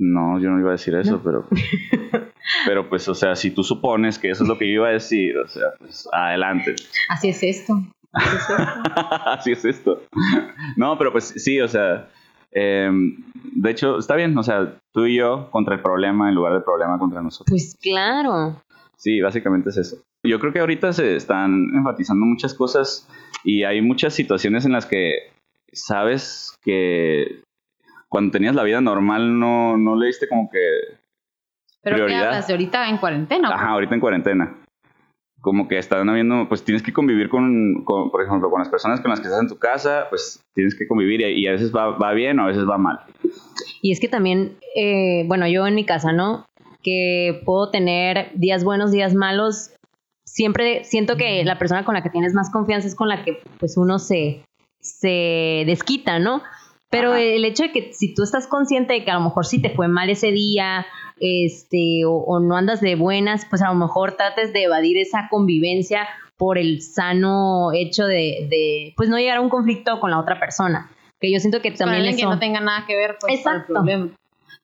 No, 0.00 0.40
yo 0.40 0.50
no 0.50 0.58
iba 0.58 0.70
a 0.70 0.72
decir 0.72 0.94
eso, 0.94 1.12
No. 1.12 1.22
pero, 1.22 1.46
pero 2.66 2.88
pues, 2.88 3.08
o 3.08 3.14
sea, 3.14 3.36
si 3.36 3.50
tú 3.50 3.62
supones 3.62 4.18
que 4.18 4.30
eso 4.30 4.42
es 4.44 4.48
lo 4.48 4.58
que 4.58 4.66
yo 4.66 4.74
iba 4.74 4.88
a 4.88 4.92
decir, 4.92 5.36
o 5.38 5.46
sea, 5.46 5.66
pues, 5.78 6.08
adelante. 6.12 6.74
Así 7.08 7.28
es 7.28 7.42
esto. 7.42 7.74
Así 8.12 8.34
es 8.36 8.42
esto. 8.50 8.62
Así 9.26 9.52
es 9.52 9.64
esto. 9.64 10.02
No, 10.76 10.98
pero 10.98 11.12
pues 11.12 11.32
sí, 11.36 11.60
o 11.60 11.68
sea, 11.68 12.08
em, 12.50 13.16
de 13.52 13.70
hecho, 13.70 13.98
está 13.98 14.16
bien, 14.16 14.36
o 14.36 14.42
sea, 14.42 14.74
tú 14.92 15.06
y 15.06 15.16
yo 15.16 15.48
contra 15.50 15.74
el 15.76 15.82
problema 15.82 16.28
en 16.28 16.34
lugar 16.34 16.54
del 16.54 16.64
problema 16.64 16.98
contra 16.98 17.22
nosotros. 17.22 17.46
Pues 17.50 17.76
claro. 17.80 18.60
Sí, 18.96 19.20
básicamente 19.20 19.70
es 19.70 19.76
eso. 19.76 19.96
Yo 20.26 20.38
creo 20.40 20.52
que 20.52 20.60
ahorita 20.60 20.92
se 20.92 21.16
están 21.16 21.68
enfatizando 21.74 22.26
muchas 22.26 22.52
cosas 22.52 23.08
y 23.44 23.64
hay 23.64 23.80
muchas 23.80 24.12
situaciones 24.12 24.66
en 24.66 24.72
las 24.72 24.84
que 24.86 25.14
sabes 25.72 26.54
que 26.62 27.42
cuando 28.10 28.32
tenías 28.32 28.54
la 28.54 28.64
vida 28.64 28.80
normal 28.80 29.38
no, 29.38 29.78
no 29.78 29.96
le 29.96 30.08
diste 30.08 30.28
como 30.28 30.50
que 30.50 30.58
Pero 31.82 31.96
¿qué 31.96 32.02
Prioridad. 32.02 32.26
hablas 32.26 32.46
de 32.48 32.52
ahorita 32.52 32.88
en 32.90 32.98
cuarentena? 32.98 33.54
Ajá, 33.54 33.68
ahorita 33.68 33.94
en 33.94 34.00
cuarentena. 34.00 34.56
Como 35.40 35.68
que 35.68 35.78
están 35.78 36.06
habiendo, 36.10 36.46
pues 36.48 36.62
tienes 36.64 36.82
que 36.82 36.92
convivir 36.92 37.30
con, 37.30 37.82
con, 37.84 38.10
por 38.10 38.22
ejemplo, 38.22 38.50
con 38.50 38.58
las 38.58 38.68
personas 38.68 39.00
con 39.00 39.10
las 39.10 39.20
que 39.20 39.28
estás 39.28 39.40
en 39.40 39.48
tu 39.48 39.58
casa, 39.58 40.06
pues 40.10 40.44
tienes 40.54 40.76
que 40.76 40.86
convivir 40.86 41.22
y, 41.22 41.44
y 41.44 41.46
a 41.46 41.52
veces 41.52 41.74
va, 41.74 41.96
va 41.96 42.12
bien 42.12 42.38
o 42.40 42.42
a 42.42 42.46
veces 42.48 42.68
va 42.68 42.76
mal. 42.76 42.98
Y 43.80 43.92
es 43.92 44.00
que 44.00 44.08
también, 44.08 44.58
eh, 44.76 45.24
bueno, 45.26 45.46
yo 45.48 45.66
en 45.66 45.74
mi 45.76 45.86
casa, 45.86 46.12
¿no? 46.12 46.46
Que 46.82 47.40
puedo 47.46 47.70
tener 47.70 48.32
días 48.34 48.64
buenos, 48.64 48.90
días 48.90 49.14
malos. 49.14 49.70
Siempre 50.24 50.84
siento 50.84 51.16
que 51.16 51.44
la 51.44 51.58
persona 51.58 51.84
con 51.84 51.94
la 51.94 52.02
que 52.02 52.10
tienes 52.10 52.34
más 52.34 52.50
confianza 52.50 52.88
es 52.88 52.94
con 52.94 53.08
la 53.08 53.24
que 53.24 53.40
pues 53.58 53.76
uno 53.78 53.98
se, 53.98 54.44
se 54.80 55.62
desquita, 55.64 56.18
¿no? 56.18 56.42
Pero 56.90 57.10
Ajá. 57.12 57.20
el 57.20 57.44
hecho 57.44 57.62
de 57.64 57.72
que 57.72 57.92
si 57.92 58.14
tú 58.14 58.22
estás 58.24 58.46
consciente 58.48 58.92
de 58.94 59.04
que 59.04 59.10
a 59.10 59.14
lo 59.14 59.20
mejor 59.20 59.46
sí 59.46 59.62
te 59.62 59.70
fue 59.70 59.86
mal 59.88 60.10
ese 60.10 60.32
día, 60.32 60.86
este, 61.20 62.04
o, 62.04 62.12
o 62.14 62.40
no 62.40 62.56
andas 62.56 62.80
de 62.80 62.96
buenas, 62.96 63.44
pues 63.48 63.62
a 63.62 63.68
lo 63.68 63.74
mejor 63.74 64.16
trates 64.16 64.52
de 64.52 64.64
evadir 64.64 64.98
esa 64.98 65.28
convivencia 65.30 66.08
por 66.36 66.58
el 66.58 66.80
sano 66.82 67.70
hecho 67.72 68.06
de, 68.06 68.46
de 68.50 68.92
pues 68.96 69.08
no 69.08 69.18
llegar 69.18 69.36
a 69.38 69.40
un 69.40 69.50
conflicto 69.50 70.00
con 70.00 70.10
la 70.10 70.18
otra 70.18 70.40
persona. 70.40 70.90
Que 71.20 71.30
yo 71.32 71.38
siento 71.38 71.60
que 71.60 71.68
Con 71.70 71.78
también 71.78 71.98
alguien 72.00 72.16
que 72.16 72.22
eso- 72.22 72.30
no 72.30 72.38
tenga 72.38 72.60
nada 72.60 72.84
que 72.86 72.96
ver 72.96 73.16
pues, 73.20 73.20
con 73.20 73.30
el 73.30 73.36
Exacto. 73.38 73.72
problema. 73.74 74.10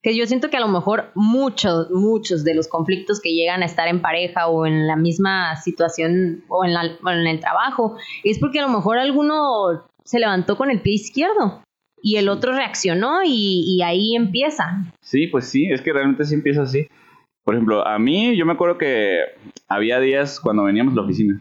que 0.02 0.16
yo 0.16 0.24
siento 0.26 0.50
que 0.50 0.56
a 0.56 0.60
lo 0.60 0.68
mejor 0.68 1.10
muchos, 1.14 1.90
muchos 1.90 2.44
de 2.44 2.54
los 2.54 2.68
conflictos 2.68 3.20
que 3.20 3.34
llegan 3.34 3.62
a 3.62 3.66
estar 3.66 3.88
en 3.88 4.00
pareja 4.00 4.46
o 4.48 4.64
en 4.64 4.86
la 4.86 4.94
misma 4.96 5.56
situación 5.56 6.44
o 6.48 6.64
en, 6.64 6.74
la- 6.74 6.96
o 7.04 7.10
en 7.10 7.26
el 7.26 7.40
trabajo 7.40 7.96
es 8.24 8.38
porque 8.38 8.60
a 8.60 8.62
lo 8.62 8.68
mejor 8.68 8.98
alguno 8.98 9.84
se 10.04 10.18
levantó 10.20 10.56
con 10.56 10.70
el 10.70 10.80
pie 10.80 10.94
izquierdo 10.94 11.60
y 12.06 12.18
el 12.18 12.28
otro 12.28 12.52
reaccionó 12.52 13.24
y, 13.24 13.64
y 13.66 13.82
ahí 13.82 14.14
empieza. 14.14 14.84
Sí, 15.00 15.26
pues 15.26 15.46
sí, 15.48 15.68
es 15.72 15.80
que 15.82 15.92
realmente 15.92 16.24
sí 16.24 16.34
empieza 16.34 16.62
así. 16.62 16.86
Por 17.42 17.54
ejemplo, 17.54 17.84
a 17.84 17.98
mí 17.98 18.36
yo 18.36 18.46
me 18.46 18.52
acuerdo 18.52 18.78
que 18.78 19.22
había 19.66 19.98
días 19.98 20.38
cuando 20.38 20.62
veníamos 20.62 20.92
a 20.92 20.96
la 20.98 21.02
oficina 21.02 21.40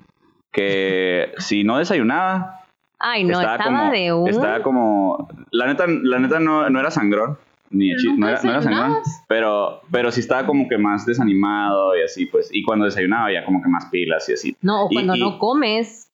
que 0.52 1.30
si 1.38 1.64
no 1.64 1.78
desayunaba, 1.78 2.62
Ay, 2.98 3.24
no, 3.24 3.34
estaba, 3.40 3.58
estaba, 3.58 3.78
como, 3.78 3.92
de 3.92 4.14
un... 4.14 4.28
estaba 4.30 4.64
como, 4.64 5.28
la 5.52 5.68
neta, 5.68 5.86
la 5.88 6.18
neta 6.18 6.40
no, 6.40 6.68
no 6.70 6.80
era 6.80 6.90
sangrón, 6.90 7.38
ni 7.70 7.96
chi- 7.96 8.18
no 8.18 8.28
era, 8.30 8.42
no 8.42 8.50
era 8.50 8.62
sangrón, 8.64 8.96
pero, 9.28 9.82
pero 9.92 10.12
sí 10.12 10.22
estaba 10.22 10.48
como 10.48 10.68
que 10.68 10.80
más 10.80 11.06
desanimado 11.06 11.96
y 11.96 12.02
así, 12.02 12.26
pues, 12.26 12.50
y 12.52 12.64
cuando 12.64 12.86
desayunaba 12.86 13.32
ya 13.32 13.46
como 13.46 13.62
que 13.62 13.70
más 13.70 13.86
pilas 13.92 14.28
y 14.30 14.34
así. 14.34 14.56
No, 14.62 14.86
o 14.86 14.88
y- 14.90 14.96
cuando 14.96 15.16
y- 15.16 15.20
no 15.20 15.38
comes, 15.38 16.08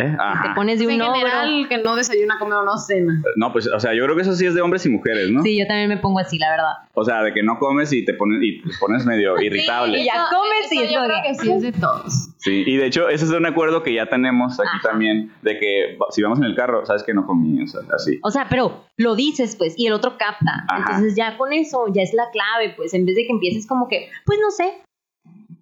¿Eh? 0.00 0.16
te 0.42 0.54
pones 0.54 0.78
de 0.78 0.84
en 0.84 0.92
un 0.92 1.02
ogro. 1.02 1.14
general, 1.14 1.66
que 1.68 1.78
no 1.78 1.96
desayuna, 1.96 2.38
come 2.38 2.54
o 2.54 2.62
no 2.62 2.78
cena. 2.78 3.20
No, 3.34 3.52
pues, 3.52 3.66
o 3.66 3.80
sea, 3.80 3.94
yo 3.94 4.04
creo 4.04 4.14
que 4.14 4.22
eso 4.22 4.34
sí 4.34 4.46
es 4.46 4.54
de 4.54 4.60
hombres 4.60 4.86
y 4.86 4.90
mujeres, 4.90 5.28
¿no? 5.30 5.42
Sí, 5.42 5.58
yo 5.58 5.66
también 5.66 5.88
me 5.88 5.96
pongo 5.96 6.20
así, 6.20 6.38
la 6.38 6.50
verdad. 6.50 6.72
O 6.94 7.04
sea, 7.04 7.22
de 7.22 7.34
que 7.34 7.42
no 7.42 7.58
comes 7.58 7.92
y 7.92 8.04
te 8.04 8.14
pones, 8.14 8.38
y 8.40 8.62
te 8.62 8.70
pones 8.78 9.04
medio 9.04 9.40
irritable. 9.40 10.00
y 10.00 10.04
ya 10.04 10.26
comes 10.30 10.72
y 10.72 10.94
yo 10.94 11.04
creo 11.04 11.18
que 11.26 11.34
sí 11.34 11.50
es 11.50 11.62
de 11.62 11.72
todos. 11.72 12.28
Sí, 12.36 12.62
y 12.64 12.76
de 12.76 12.86
hecho, 12.86 13.08
ese 13.08 13.24
es 13.24 13.30
un 13.32 13.46
acuerdo 13.46 13.82
que 13.82 13.92
ya 13.92 14.06
tenemos 14.06 14.60
aquí 14.60 14.68
Ajá. 14.68 14.90
también, 14.90 15.32
de 15.42 15.58
que 15.58 15.98
si 16.10 16.22
vamos 16.22 16.38
en 16.38 16.44
el 16.44 16.54
carro, 16.54 16.86
sabes 16.86 17.02
que 17.02 17.12
no 17.12 17.26
comí, 17.26 17.60
o 17.60 17.66
sea, 17.66 17.80
así. 17.92 18.20
O 18.22 18.30
sea, 18.30 18.46
pero 18.48 18.84
lo 18.96 19.16
dices, 19.16 19.56
pues, 19.56 19.74
y 19.76 19.88
el 19.88 19.92
otro 19.92 20.16
capta. 20.16 20.64
Ajá. 20.68 20.78
Entonces 20.78 21.16
ya 21.16 21.36
con 21.36 21.52
eso, 21.52 21.86
ya 21.92 22.02
es 22.02 22.14
la 22.14 22.30
clave, 22.30 22.74
pues, 22.76 22.94
en 22.94 23.04
vez 23.04 23.16
de 23.16 23.26
que 23.26 23.32
empieces 23.32 23.66
como 23.66 23.88
que, 23.88 24.10
pues 24.24 24.38
no 24.40 24.52
sé, 24.52 24.74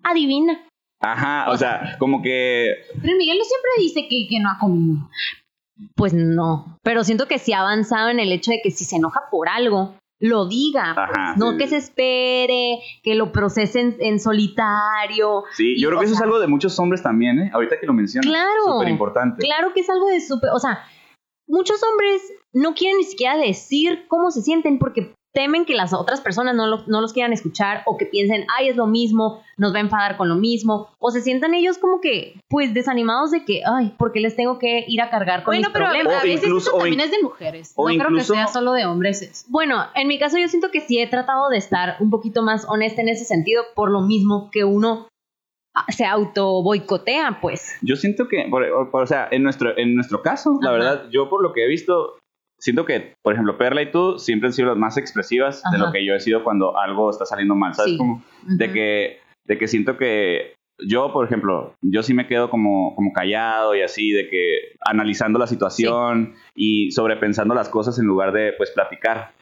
adivina. 0.03 0.61
Ajá, 1.01 1.51
o 1.51 1.57
sea, 1.57 1.97
como 1.99 2.23
que 2.23 2.75
Pero 3.03 3.17
Miguel 3.17 3.39
siempre 3.43 3.71
dice 3.79 4.07
que, 4.09 4.27
que 4.29 4.41
no 4.41 4.51
ha 4.51 4.59
comido. 4.59 5.09
Pues 5.95 6.15
no. 6.15 6.79
Pero 6.83 7.05
siento 7.05 7.29
que 7.29 7.39
sí 7.39 7.53
ha 7.53 7.61
avanzado 7.61 8.09
en 8.09 8.19
el 8.19 8.33
hecho 8.33 8.51
de 8.51 8.61
que 8.63 8.71
si 8.71 8.85
se 8.85 8.97
enoja 8.97 9.25
por 9.31 9.49
algo, 9.49 9.95
lo 10.21 10.47
diga. 10.49 10.95
pues. 10.95 11.09
Ajá, 11.11 11.35
no 11.37 11.53
sí, 11.53 11.59
que 11.59 11.69
se 11.69 11.77
espere, 11.77 12.79
que 13.03 13.15
lo 13.15 13.33
procese 13.33 13.81
en, 13.81 13.97
en 14.01 14.19
solitario. 14.19 15.45
Sí, 15.53 15.75
Y, 15.77 15.81
yo 15.81 15.89
creo 15.89 16.01
que 16.01 16.07
eso 16.07 16.15
es 16.15 16.23
algo 16.23 16.41
de 16.41 16.47
muchos 16.47 16.79
hombres 16.79 17.03
también, 17.03 17.39
¿eh? 17.41 17.51
Ahorita 17.53 17.79
que 17.79 17.87
lo 17.87 17.93
mencionas. 17.93 18.27
Claro. 18.27 18.79
Súper 18.79 18.89
importante. 18.89 19.43
Claro 19.43 19.73
que 19.75 19.81
es 19.81 19.91
algo 19.91 20.07
de 20.07 20.21
súper. 20.21 20.51
O 20.55 20.59
sea, 20.59 20.83
muchos 21.47 21.83
hombres 21.83 22.23
no 22.53 22.75
quieren 22.75 22.99
ni 22.99 23.05
siquiera 23.05 23.37
decir 23.37 24.07
cómo 24.09 24.31
se 24.31 24.41
sienten 24.43 24.79
porque 24.79 25.15
temen 25.37 25.67
que 25.67 25.75
las 25.75 25.93
otras 25.93 26.23
personas 26.23 26.55
no, 26.55 26.67
lo- 26.67 26.83
no 26.87 27.03
los 27.03 27.13
quieran 27.13 27.35
escuchar 27.35 27.83
o 27.85 27.99
que 27.99 28.07
piensen, 28.07 28.47
ay, 28.57 28.71
es 28.71 28.77
lo 28.77 28.87
mismo, 28.87 29.43
nos 29.59 29.75
va 29.75 29.77
a 29.77 29.81
enfadar 29.83 30.17
con 30.17 30.31
lo 30.31 30.35
mismo, 30.37 30.89
o 30.99 31.11
se 31.11 31.21
sientan 31.21 31.53
ellos 31.53 31.77
como 31.77 32.01
que, 32.01 32.41
pues, 32.49 32.73
desanimados 32.73 33.31
de 33.33 33.45
que, 33.45 33.61
ay, 33.67 33.95
¿por 33.99 34.13
qué 34.13 34.21
les 34.21 34.35
tengo 34.35 34.59
que 34.59 34.87
ir 34.89 35.03
a 35.03 35.11
cargar 35.11 35.43
con 35.45 35.53
Bueno, 35.53 35.69
mis 35.69 35.73
pero 35.75 35.85
problemas? 35.91 36.15
a 36.15 36.25
veces 36.25 36.45
incluso- 36.47 36.71
eso 36.71 36.79
también 36.79 37.01
in- 37.01 37.05
es 37.07 37.11
de 37.11 37.23
mujeres. 37.23 37.75
no 37.77 37.85
creo 37.85 38.17
que 38.17 38.25
sea 38.25 38.47
solo 38.49 38.73
de 38.73 38.87
hombres 38.87 39.21
eso. 39.21 39.45
Bueno, 39.51 39.85
en 39.95 40.09
mi 40.09 40.19
caso 40.19 40.39
yo 40.39 40.49
siento 40.49 40.71
que 40.71 40.81
sí 40.81 40.99
he 41.01 41.07
tratado 41.07 41.51
de 41.51 41.59
estar 41.59 41.97
un 42.01 42.09
poquito 42.09 42.41
más 42.43 42.65
honesta 42.69 43.03
en 43.03 43.11
ese 43.11 43.27
sentido, 43.27 43.63
por 43.75 43.91
lo 43.91 44.01
mismo 44.01 44.49
que 44.51 44.65
uno 44.65 45.07
ah, 45.75 45.85
se 45.93 46.07
auto 46.07 46.63
boicotea, 46.63 47.41
pues. 47.43 47.77
Yo 47.83 47.97
siento 47.97 48.27
que, 48.29 48.47
por- 48.51 48.91
por- 48.91 49.03
o 49.03 49.07
sea, 49.07 49.29
en 49.31 49.43
nuestro, 49.43 49.77
en 49.77 49.95
nuestro 49.95 50.23
caso, 50.23 50.59
la 50.63 50.73
verdad, 50.73 51.09
yo 51.13 51.29
por 51.29 51.43
lo 51.43 51.53
que 51.53 51.63
he 51.65 51.69
visto, 51.69 52.17
siento 52.59 52.85
que, 52.85 53.15
por 53.23 53.33
ejemplo, 53.33 53.59
Perla 53.59 53.83
y 53.83 53.91
tú 53.91 54.19
siempre 54.19 54.49
han 54.49 54.53
sido 54.53 54.69
las 54.69 54.77
más 54.77 54.97
expresivas 54.97 55.63
de 55.71 55.79
lo 55.79 55.93
que 55.93 56.05
yo 56.05 56.15
he 56.15 56.21
sido 56.21 56.45
cuando 56.45 56.79
algo 56.79 57.11
está 57.11 57.27
saliendo 57.27 57.55
mal, 57.55 57.75
¿sabes? 57.75 57.93
Sí. 57.93 57.99
Como 57.99 58.23
de 58.43 58.73
que, 58.73 59.19
de 59.45 59.59
que 59.59 59.69
siento 59.69 59.97
que 59.97 60.55
yo, 60.79 61.13
por 61.13 61.25
ejemplo, 61.25 61.75
yo 61.83 62.03
sí 62.03 62.13
me 62.13 62.27
quedo 62.27 62.51
como, 62.51 62.95
como 62.95 63.13
callado 63.13 63.75
y 63.75 63.83
así, 63.83 64.11
de 64.13 64.29
que 64.29 64.77
analizando 64.81 65.39
la 65.39 65.47
situación 65.47 66.35
y 66.55 66.91
sobrepensando 66.91 67.55
las 67.55 67.69
cosas 67.69 67.99
en 67.99 68.07
lugar 68.07 68.33
de, 68.33 68.53
pues, 68.57 68.71
platicar. 68.73 69.33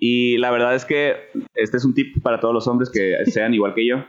Y 0.00 0.38
la 0.38 0.50
verdad 0.50 0.74
es 0.74 0.86
que 0.86 1.28
este 1.54 1.76
es 1.76 1.84
un 1.84 1.94
tip 1.94 2.22
para 2.22 2.40
todos 2.40 2.54
los 2.54 2.66
hombres 2.68 2.90
que 2.90 3.16
sean 3.30 3.54
igual 3.54 3.74
que 3.74 3.86
yo. 3.86 4.04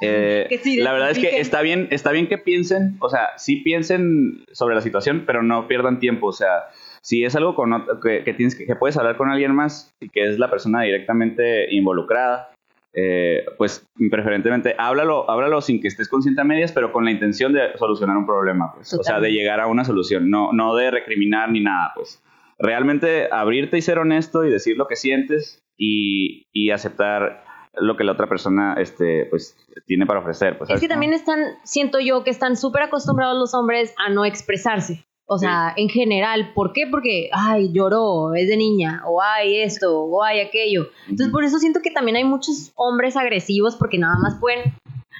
Eh, 0.00 0.46
Que 0.48 0.58
se 0.58 0.76
la 0.82 0.92
verdad 0.92 1.10
es 1.10 1.18
que 1.18 1.40
está 1.40 1.62
bien, 1.62 1.88
está 1.90 2.10
bien 2.10 2.28
que 2.28 2.38
piensen, 2.38 2.96
o 3.00 3.08
sea, 3.08 3.30
sí 3.36 3.56
piensen 3.56 4.44
sobre 4.52 4.74
la 4.74 4.80
situación, 4.80 5.24
pero 5.26 5.42
no 5.42 5.68
pierdan 5.68 6.00
tiempo. 6.00 6.28
O 6.28 6.32
sea, 6.32 6.64
si 7.02 7.24
es 7.24 7.34
algo 7.36 7.54
con 7.54 7.70
ot- 7.70 8.00
que, 8.02 8.24
que 8.24 8.34
tienes 8.34 8.54
que, 8.56 8.74
puedes 8.76 8.96
hablar 8.96 9.16
con 9.16 9.30
alguien 9.30 9.54
más 9.54 9.94
y 10.00 10.08
que 10.08 10.28
es 10.28 10.38
la 10.38 10.50
persona 10.50 10.82
directamente 10.82 11.72
involucrada, 11.74 12.50
eh, 12.94 13.44
pues 13.58 13.86
preferentemente 14.10 14.74
háblalo, 14.78 15.30
háblalo 15.30 15.60
sin 15.60 15.80
que 15.80 15.88
estés 15.88 16.08
consciente 16.08 16.40
a 16.40 16.44
medias, 16.44 16.72
pero 16.72 16.90
con 16.92 17.04
la 17.04 17.10
intención 17.10 17.52
de 17.52 17.76
solucionar 17.76 18.16
un 18.16 18.26
problema, 18.26 18.72
pues. 18.74 18.92
O 18.94 19.02
sea, 19.02 19.20
de 19.20 19.30
llegar 19.30 19.60
a 19.60 19.66
una 19.66 19.84
solución, 19.84 20.30
no, 20.30 20.52
no 20.52 20.74
de 20.74 20.90
recriminar 20.90 21.50
ni 21.50 21.60
nada, 21.60 21.92
pues. 21.94 22.22
Realmente 22.58 23.28
abrirte 23.30 23.78
y 23.78 23.82
ser 23.82 23.98
honesto 23.98 24.44
y 24.44 24.50
decir 24.50 24.76
lo 24.76 24.88
que 24.88 24.96
sientes 24.96 25.62
y, 25.76 26.46
y 26.52 26.70
aceptar 26.70 27.44
lo 27.74 27.96
que 27.96 28.02
la 28.02 28.12
otra 28.12 28.26
persona 28.26 28.74
este, 28.78 29.26
pues, 29.26 29.56
tiene 29.86 30.04
para 30.06 30.18
ofrecer. 30.18 30.58
Pues, 30.58 30.68
Es 30.68 30.68
¿sabes 30.70 30.80
que 30.80 30.88
también 30.88 31.12
están, 31.12 31.38
siento 31.62 32.00
yo, 32.00 32.24
que 32.24 32.30
están 32.30 32.56
súper 32.56 32.82
acostumbrados 32.82 33.38
los 33.38 33.54
hombres 33.54 33.94
a 34.04 34.10
no 34.10 34.24
expresarse. 34.24 35.04
O 35.30 35.36
sea, 35.38 35.74
en 35.76 35.90
general, 35.90 36.52
¿por 36.54 36.72
qué? 36.72 36.84
Porque, 36.90 37.28
ay, 37.32 37.70
lloró, 37.72 38.34
es 38.34 38.48
de 38.48 38.56
niña, 38.56 39.02
o 39.06 39.20
ay, 39.20 39.60
esto, 39.60 40.00
o 40.04 40.24
ay, 40.24 40.40
aquello. 40.40 40.88
Entonces, 41.02 41.28
por 41.30 41.44
eso 41.44 41.58
siento 41.58 41.80
que 41.82 41.90
también 41.90 42.16
hay 42.16 42.24
muchos 42.24 42.72
hombres 42.76 43.14
agresivos 43.14 43.76
porque 43.76 43.98
nada 43.98 44.16
más 44.22 44.36
pueden, 44.40 44.72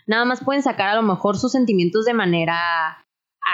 nada 0.07 0.25
más 0.25 0.43
pueden 0.43 0.63
sacar 0.63 0.89
a 0.89 0.95
lo 0.95 1.03
mejor 1.03 1.37
sus 1.37 1.53
sentimientos 1.53 2.07
de 2.07 2.15
manera 2.15 3.05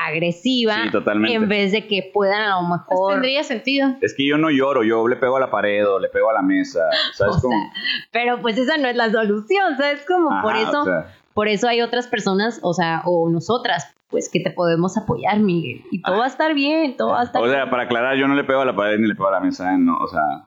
agresiva 0.06 0.74
Sí, 0.84 0.90
totalmente. 0.90 1.34
en 1.36 1.48
vez 1.48 1.72
de 1.72 1.86
que 1.86 2.10
puedan 2.12 2.40
a 2.42 2.60
lo 2.60 2.68
Pues 2.68 2.80
mejor 2.90 3.12
tendría 3.12 3.42
sentido. 3.44 3.94
Es 4.00 4.14
que 4.14 4.26
yo 4.26 4.38
no 4.38 4.50
lloro, 4.50 4.82
yo 4.82 5.06
le 5.08 5.16
pego 5.16 5.36
a 5.36 5.40
la 5.40 5.50
pared 5.50 5.86
o 5.88 5.98
le 5.98 6.08
pego 6.08 6.30
a 6.30 6.34
la 6.34 6.42
mesa. 6.42 6.80
¿Sabes 7.14 7.36
O 7.36 7.40
cómo? 7.40 7.54
sea, 7.54 7.72
pero 8.10 8.40
pues 8.42 8.58
esa 8.58 8.76
no 8.76 8.88
es 8.88 8.96
la 8.96 9.10
solución, 9.10 9.76
¿sabes? 9.76 10.04
Como 10.06 10.30
por 10.42 10.56
eso 10.56 10.82
o 10.82 10.84
sea, 10.84 11.14
Por 11.32 11.48
eso 11.48 11.68
hay 11.68 11.80
otras 11.80 12.06
personas, 12.08 12.58
o 12.62 12.72
sea, 12.74 13.02
o 13.04 13.28
nosotras, 13.30 13.93
pues 14.14 14.29
que 14.29 14.38
te 14.38 14.53
podemos 14.53 14.96
apoyar, 14.96 15.40
Miguel. 15.40 15.83
Y 15.90 16.00
todo 16.00 16.18
va 16.18 16.27
a 16.27 16.29
estar 16.29 16.55
bien, 16.55 16.96
todo 16.96 17.09
va 17.09 17.22
a 17.22 17.24
estar 17.24 17.42
o 17.42 17.48
sea, 17.48 17.57
bien. 17.62 17.70
para 17.70 17.83
aclarar, 17.83 18.16
yo 18.16 18.29
no 18.29 18.37
le 18.37 18.44
pego 18.44 18.61
a 18.61 18.64
la 18.64 18.77
pared 18.77 18.96
ni 18.96 19.09
le 19.09 19.16
pego 19.16 19.27
a 19.27 19.33
la 19.33 19.40
mesa, 19.40 19.74
¿eh? 19.74 19.77
no, 19.77 19.96
o 19.96 20.07
sea, 20.07 20.46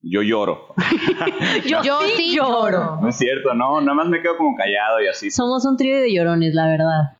yo 0.00 0.22
lloro. 0.22 0.74
Yo, 1.66 2.00
sí 2.16 2.34
lloro. 2.34 2.96
No 3.02 3.08
es 3.10 3.16
cierto, 3.16 3.52
no, 3.52 3.82
nada 3.82 3.92
más 3.92 4.08
me 4.08 4.22
quedo 4.22 4.38
como 4.38 4.56
callado 4.56 5.02
y 5.02 5.08
así. 5.08 5.30
Somos 5.30 5.66
un 5.66 5.76
trío 5.76 6.00
de 6.00 6.10
llorones, 6.10 6.54
la 6.54 6.68
verdad. 6.68 7.18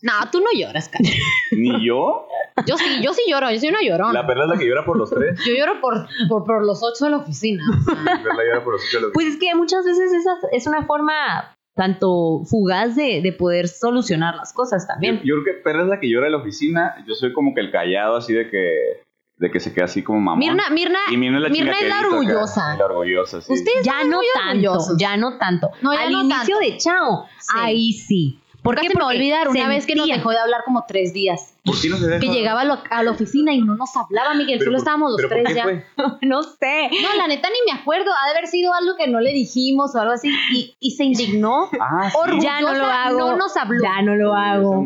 No, 0.00 0.12
tú 0.32 0.40
no 0.40 0.46
lloras, 0.58 0.88
cara. 0.88 1.04
Ni 1.52 1.86
yo, 1.86 2.26
Yo 2.66 2.78
sí, 2.78 3.02
yo 3.02 3.12
sí 3.12 3.22
lloro, 3.28 3.50
yo 3.50 3.60
soy 3.60 3.68
una 3.68 3.82
llorona. 3.82 4.14
la 4.14 4.26
perla 4.26 4.44
es 4.44 4.50
la 4.50 4.56
que 4.56 4.66
llora 4.66 4.86
por 4.86 4.96
los 4.96 5.10
tres. 5.10 5.38
Yo 5.46 5.52
lloro 5.54 5.78
por, 5.82 6.06
por, 6.30 6.44
por 6.44 6.64
los 6.64 6.82
ocho 6.82 7.04
de 7.04 7.10
la 7.10 7.18
oficina. 7.18 7.62
La 7.86 8.22
perla 8.22 8.42
llora 8.48 8.64
por 8.64 8.72
los 8.72 8.82
tres. 8.90 9.04
Pues 9.12 9.26
es 9.26 9.36
que 9.36 9.54
muchas 9.54 9.84
veces 9.84 10.10
esa 10.10 10.30
es 10.52 10.66
una 10.66 10.86
forma 10.86 11.54
tanto 11.74 12.42
fugaz 12.44 12.94
de, 12.96 13.20
de 13.22 13.32
poder 13.32 13.68
solucionar 13.68 14.36
las 14.36 14.52
cosas 14.52 14.86
también. 14.86 15.20
yo 15.24 15.34
creo 15.42 15.44
que 15.56 15.62
perla 15.62 15.82
es 15.82 15.88
la 15.88 16.00
que 16.00 16.08
llora 16.08 16.26
en 16.26 16.32
la 16.32 16.38
oficina, 16.38 16.94
yo 17.06 17.14
soy 17.14 17.32
como 17.32 17.54
que 17.54 17.60
el 17.60 17.70
callado 17.72 18.16
así 18.16 18.32
de 18.32 18.48
que, 18.48 19.02
de 19.38 19.50
que 19.50 19.58
se 19.60 19.74
queda 19.74 19.86
así 19.86 20.02
como 20.02 20.20
mamón. 20.20 20.38
Mirna, 20.38 20.70
Mirna, 20.70 20.98
y 21.10 21.16
Mirna 21.16 21.38
es 21.38 21.42
la 21.42 21.48
Mirna 21.48 21.72
es 21.72 21.88
la 21.88 21.98
acá, 21.98 22.08
orgullosa. 22.08 22.76
La 22.76 22.84
orgullosa, 22.86 23.40
sí. 23.40 23.52
Ustedes 23.52 23.84
Ya 23.84 24.04
no 24.04 24.20
tanto, 24.34 24.70
orgullosos. 24.70 24.96
ya 24.98 25.16
no 25.16 25.36
tanto. 25.38 25.70
No, 25.82 25.92
ya 25.92 26.02
Al 26.02 26.12
no 26.12 26.20
inicio 26.22 26.56
tanto. 26.58 26.58
de 26.60 26.76
Chao, 26.78 27.26
Sí. 27.40 27.52
ahí 27.56 27.92
sí. 27.92 28.38
¿Por 28.64 28.76
Porque 28.76 28.86
qué? 28.88 28.92
se 28.92 28.98
me 28.98 29.04
va 29.04 29.10
a 29.10 29.12
Porque 29.12 29.18
olvidar 29.18 29.48
una 29.48 29.68
vez 29.68 29.84
que 29.86 29.94
nos 29.94 30.06
dejó 30.08 30.30
de 30.30 30.38
hablar 30.38 30.62
como 30.64 30.84
tres 30.88 31.12
días. 31.12 31.54
¿Por 31.64 31.78
qué 31.78 31.90
no 31.90 31.98
se 31.98 32.06
deja? 32.06 32.18
Que 32.20 32.28
llegaba 32.28 32.62
a, 32.62 32.64
lo- 32.64 32.78
a 32.90 33.02
la 33.02 33.10
oficina 33.10 33.52
y 33.52 33.60
no 33.60 33.76
nos 33.76 33.94
hablaba, 33.94 34.32
Miguel. 34.34 34.58
Pero 34.58 34.70
Solo 34.70 34.76
por- 34.76 34.78
estábamos 34.82 35.10
los 35.10 35.16
pero 35.18 35.28
¿por 35.28 35.42
tres 35.42 35.54
ya. 35.54 35.84
no 36.22 36.42
sé. 36.42 36.88
No, 37.02 37.14
la 37.16 37.28
neta 37.28 37.48
ni 37.50 37.70
me 37.72 37.78
acuerdo. 37.78 38.10
Ha 38.10 38.24
de 38.32 38.38
haber 38.38 38.46
sido 38.48 38.72
algo 38.72 38.96
que 38.96 39.06
no 39.06 39.20
le 39.20 39.32
dijimos 39.32 39.94
o 39.94 40.00
algo 40.00 40.14
así. 40.14 40.30
Y, 40.54 40.74
y 40.80 40.92
se 40.92 41.04
indignó. 41.04 41.68
Ah, 41.78 42.08
sí. 42.10 42.16
Orgullosa, 42.18 42.46
Ya 42.46 42.60
no 42.62 42.74
lo 42.74 42.84
hago. 42.86 43.18
no 43.18 43.36
nos 43.36 43.56
habló. 43.58 43.82
Ya 43.82 44.00
no 44.02 44.14
lo 44.16 44.34
hago. 44.34 44.82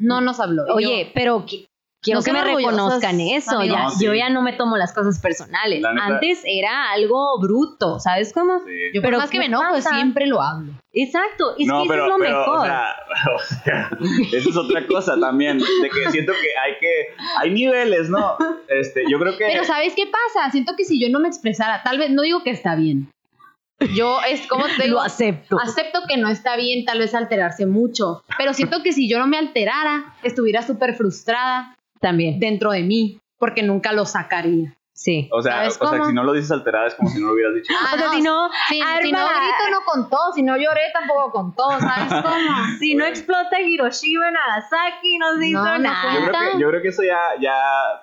No 0.00 0.20
nos 0.20 0.38
habló. 0.38 0.64
Oye, 0.74 1.10
pero 1.14 1.44
quiero 2.08 2.20
No 2.20 2.24
que 2.24 2.32
me 2.32 2.42
reconozcan 2.44 3.20
eso. 3.20 3.58
amigos. 3.58 3.76
Ya, 3.76 3.82
No, 3.84 3.90
sí. 3.90 4.04
Yo 4.04 4.14
ya 4.14 4.28
no 4.30 4.42
me 4.42 4.52
tomo 4.54 4.76
las 4.76 4.92
cosas 4.92 5.18
personales. 5.20 5.80
La 5.80 5.90
Antes 5.90 6.40
era 6.44 6.90
algo 6.90 7.38
bruto, 7.40 8.00
¿sabes 8.00 8.32
cómo? 8.32 8.58
Sí. 8.60 8.72
yo, 8.94 9.02
pero 9.02 9.16
por 9.16 9.22
más 9.24 9.30
que 9.30 9.34
¿qué 9.36 9.38
me 9.40 9.46
enojo, 9.46 9.72
pasa? 9.74 9.90
siempre 9.94 10.26
lo 10.26 10.40
hablo. 10.42 10.72
Exacto, 10.92 11.54
es 11.58 11.66
no, 11.66 11.82
que 11.82 11.88
pero, 11.90 12.06
eso 12.06 12.12
es 12.14 12.18
lo 12.18 12.24
pero, 12.24 12.38
mejor. 12.38 12.58
O 12.58 12.64
sea, 12.64 12.96
o 13.34 13.38
sea, 13.38 13.90
eso 14.32 14.50
es 14.50 14.56
otra 14.56 14.86
cosa 14.86 15.18
también, 15.20 15.58
de 15.58 15.90
que 15.90 16.10
siento 16.10 16.32
que 16.32 16.58
hay 16.58 16.72
que, 16.80 17.14
hay 17.40 17.50
niveles, 17.50 18.08
¿no? 18.08 18.36
Este, 18.68 19.04
yo 19.08 19.18
creo 19.18 19.36
que, 19.36 19.46
Pero 19.52 19.64
¿sabes 19.64 19.92
qué 19.94 20.06
pasa? 20.06 20.50
Siento 20.50 20.74
que 20.76 20.84
si 20.84 21.00
yo 21.00 21.08
no 21.10 21.20
me 21.20 21.28
expresara, 21.28 21.82
tal 21.82 21.98
vez, 21.98 22.10
no 22.10 22.22
digo 22.22 22.42
que 22.42 22.50
está 22.50 22.74
bien. 22.74 23.10
Yo 23.94 24.18
es 24.28 24.44
como 24.48 24.64
te 24.66 24.82
digo, 24.84 24.96
lo 24.96 25.02
acepto. 25.02 25.56
acepto 25.60 26.00
que 26.08 26.16
no 26.16 26.28
está 26.28 26.56
bien 26.56 26.84
tal 26.84 26.98
vez 26.98 27.14
alterarse 27.14 27.64
mucho, 27.64 28.24
pero 28.36 28.52
siento 28.52 28.82
que 28.82 28.92
si 28.92 29.08
yo 29.08 29.20
no 29.20 29.28
me 29.28 29.38
alterara, 29.38 30.14
estuviera 30.24 30.62
súper 30.62 30.96
frustrada 30.96 31.76
También, 32.00 32.38
dentro 32.40 32.70
de 32.72 32.82
mí, 32.82 33.20
porque 33.38 33.62
nunca 33.62 33.92
lo 33.92 34.04
sacaría. 34.06 34.74
sí. 34.92 35.28
o 35.32 35.40
sea, 35.42 35.52
¿sabes 35.70 35.78
o 35.80 35.86
sea, 35.88 36.04
si 36.06 36.12
no 36.12 36.24
lo 36.24 36.32
dices 36.32 36.50
alterada 36.50 36.88
es 36.88 36.94
como 36.96 37.08
si 37.08 37.20
no 37.20 37.28
lo 37.28 37.34
hubieras 37.34 37.54
dicho. 37.54 37.72
Ah, 37.78 37.92
o 37.94 37.98
sea, 37.98 38.10
si 38.10 38.20
no, 38.20 38.48
si, 38.68 38.80
arma- 38.80 39.00
si 39.02 39.12
no 39.12 39.18
grito 39.26 39.70
no 39.70 39.80
contó, 39.84 40.16
si 40.34 40.42
no 40.42 40.56
lloré 40.56 40.80
tampoco 40.92 41.30
contó, 41.30 41.62
¿sabes 41.78 42.12
cómo? 42.22 42.64
si 42.80 42.94
no 42.96 43.04
explota 43.06 43.60
Hiroshima, 43.60 44.30
Nagasaki, 44.32 45.18
no 45.18 45.36
se 45.38 45.48
hizo 45.48 45.58
No, 45.64 45.72
no 45.72 45.78
nada. 45.78 46.14
Yo 46.14 46.20
creo, 46.32 46.52
que, 46.52 46.60
yo 46.60 46.68
creo 46.68 46.82
que 46.82 46.88
eso 46.88 47.02
ya, 47.04 47.18
ya, 47.40 47.54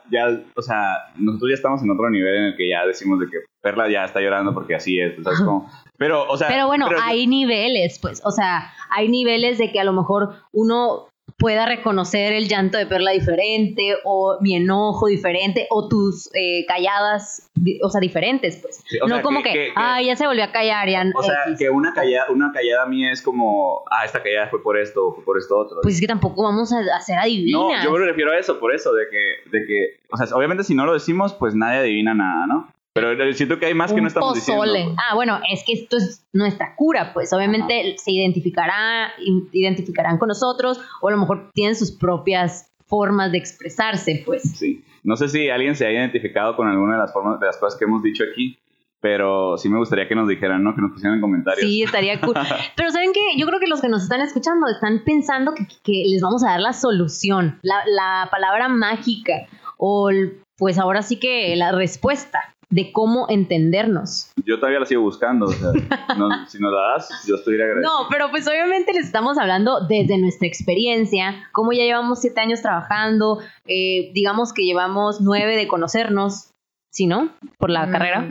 ya, 0.10 0.40
o 0.56 0.62
sea, 0.62 1.12
nosotros 1.18 1.50
ya 1.50 1.56
estamos 1.56 1.84
en 1.84 1.90
otro 1.92 2.10
nivel 2.10 2.34
en 2.36 2.44
el 2.46 2.56
que 2.56 2.70
ya 2.70 2.86
decimos 2.86 3.20
de 3.20 3.28
que 3.28 3.38
Perla 3.62 3.90
ya 3.90 4.06
está 4.06 4.22
llorando 4.22 4.54
porque 4.54 4.76
así 4.76 4.98
es, 5.00 5.22
¿sabes 5.24 5.42
cómo? 5.42 5.70
Pero, 5.98 6.28
o 6.30 6.38
sea, 6.38 6.48
Pero 6.48 6.68
bueno, 6.68 6.88
pero- 6.88 7.02
hay 7.02 7.26
niveles, 7.28 8.00
pues, 8.02 8.22
o 8.26 8.32
sea, 8.32 8.72
hay 8.90 9.10
niveles 9.10 9.58
de 9.58 9.72
que 9.72 9.80
a 9.80 9.84
lo 9.84 9.92
mejor 9.94 10.36
uno 10.54 11.08
pueda 11.38 11.66
reconocer 11.66 12.32
el 12.34 12.48
llanto 12.48 12.78
de 12.78 12.86
Perla 12.86 13.12
diferente 13.12 13.96
o 14.06 14.38
mi 14.42 14.56
enojo 14.56 15.08
diferente 15.08 15.68
o 15.70 15.88
tus 15.90 16.30
eh, 16.34 16.66
calladas, 16.66 17.50
o 17.84 17.90
sea, 17.90 18.00
diferentes, 18.00 18.56
pues. 18.62 18.82
Sí, 18.88 18.98
no 19.02 19.08
sea, 19.16 19.22
como 19.22 19.44
que- 19.44 19.52
que, 19.52 19.70
ay, 19.76 20.06
ya 20.08 20.16
se 20.16 20.26
volvió 20.28 20.46
a 20.46 20.52
callar, 20.52 20.88
ya 20.90 21.04
O 21.14 21.24
sea, 21.24 21.44
X". 21.48 21.60
que 21.60 21.70
una 21.70 21.94
callada, 21.94 22.28
una 22.32 22.52
callada 22.54 22.86
mía 22.86 23.12
es 23.12 23.22
como, 23.22 23.84
ah, 23.92 24.06
esta 24.06 24.24
callada 24.24 24.48
fue 24.48 24.64
por 24.64 24.78
esto, 24.78 25.08
o 25.08 25.14
fue 25.14 25.24
por 25.26 25.38
esto 25.38 25.58
otro. 25.58 25.78
Pues 25.82 25.96
es 25.96 26.02
que 26.02 26.08
tampoco 26.08 26.44
vamos 26.44 26.72
a 26.72 26.80
hacer 26.96 27.16
No, 27.18 27.22
adivinas. 27.24 27.84
yo 27.84 27.92
me 27.92 28.00
refiero 28.06 28.32
a 28.32 28.38
eso, 28.40 28.58
por 28.60 28.74
eso, 28.74 28.94
de 28.94 29.04
que, 29.10 29.50
de 29.58 29.66
que, 29.66 30.00
o 30.10 30.18
sea, 30.18 30.34
obviamente 30.36 30.64
si 30.64 30.74
no 30.74 30.86
lo 30.86 30.94
decimos, 30.94 31.34
pues 31.34 31.54
nadie 31.54 31.80
adivina 31.80 32.14
nada, 32.14 32.48
¿no? 32.48 32.70
Pero 32.96 33.34
siento 33.34 33.60
que 33.60 33.66
hay 33.66 33.74
más 33.74 33.92
que 33.92 34.00
no 34.00 34.08
estamos 34.08 34.40
pozole. 34.40 34.72
diciendo. 34.72 34.96
pues. 34.96 35.06
Ah, 35.12 35.16
bueno, 35.16 35.42
es 35.52 35.66
que 35.68 35.74
esto 35.74 35.98
es 35.98 36.26
nuestra 36.32 36.78
cura, 36.78 37.12
pues 37.14 37.34
obviamente 37.34 37.96
se 37.98 38.12
identificará, 38.12 39.12
identificarán 39.52 40.18
con 40.18 40.30
nosotros 40.30 40.80
o 41.02 41.10
a 41.10 41.12
lo 41.12 41.18
mejor 41.18 41.52
tienen 41.54 41.76
sus 41.76 41.92
propias 41.92 42.72
formas 42.86 43.34
de 43.34 43.38
expresarse, 43.38 44.24
pues. 44.26 44.44
Sí. 44.44 44.82
No 45.04 45.18
sé 45.18 45.28
si 45.28 45.50
alguien 45.50 45.76
se 45.76 45.86
ha 45.86 45.92
identificado 45.92 46.56
con 46.56 46.70
alguna 46.70 46.94
de 46.94 47.00
las 47.00 47.12
formas, 47.12 47.38
de 47.42 47.48
las 47.48 47.58
cosas 47.58 47.78
que 47.78 47.84
hemos 47.84 48.02
dicho 48.02 48.24
aquí, 48.32 48.58
pero 49.02 49.58
sí 49.58 49.68
me 49.68 49.78
gustaría 49.78 50.08
que 50.08 50.16
nos 50.16 50.30
dijeran, 50.30 50.64
¿no? 50.64 50.74
Que 50.74 50.82
nos 50.82 50.92
pusieran 50.92 51.16
en 51.16 51.22
comentarios. 51.22 51.70
Sí, 51.70 51.84
estaría 51.84 52.22
cool. 52.22 52.34
Pero 52.78 52.90
¿saben 52.92 53.12
qué? 53.14 53.38
Yo 53.38 53.46
creo 53.46 53.60
que 53.60 53.68
los 53.68 53.82
que 53.82 53.90
nos 53.90 54.04
están 54.04 54.22
escuchando 54.22 54.68
están 54.68 55.04
pensando 55.04 55.54
que, 55.54 55.68
que 55.84 56.06
les 56.08 56.22
vamos 56.22 56.44
a 56.46 56.52
dar 56.52 56.62
la 56.62 56.72
solución, 56.72 57.60
la, 57.62 57.84
la 57.86 58.30
palabra 58.32 58.70
mágica 58.70 59.48
o 59.78 60.10
pues 60.58 60.80
ahora 60.80 61.02
sí 61.02 61.18
que 61.18 61.56
la 61.56 61.72
respuesta 61.72 62.55
de 62.70 62.92
cómo 62.92 63.28
entendernos. 63.30 64.32
Yo 64.46 64.58
todavía 64.60 64.80
la 64.80 64.86
sigo 64.86 65.02
buscando, 65.02 65.46
o 65.46 65.52
sea, 65.52 65.70
no- 66.18 66.48
si 66.48 66.60
nos 66.60 66.72
la 66.74 66.82
das, 66.94 67.26
yo 67.28 67.36
estoy 67.36 67.56
agradecido. 67.56 67.90
No, 68.04 68.08
pero 68.10 68.30
pues 68.32 68.48
obviamente 68.48 68.94
les 68.94 69.06
estamos 69.06 69.38
hablando 69.38 69.82
desde 69.88 70.18
nuestra 70.18 70.48
experiencia, 70.48 71.48
como 71.52 71.72
ya 71.74 71.84
llevamos 71.84 72.22
siete 72.22 72.42
años 72.42 72.62
trabajando, 72.62 73.40
eh, 73.66 74.12
digamos 74.14 74.54
que 74.54 74.64
llevamos 74.64 75.22
nueve 75.22 75.56
de 75.56 75.68
conocernos, 75.68 76.52
¿sí 76.92 77.08
no? 77.08 77.30
Por 77.58 77.70
la 77.70 77.86
Mm, 77.88 77.92
carrera. 77.92 78.28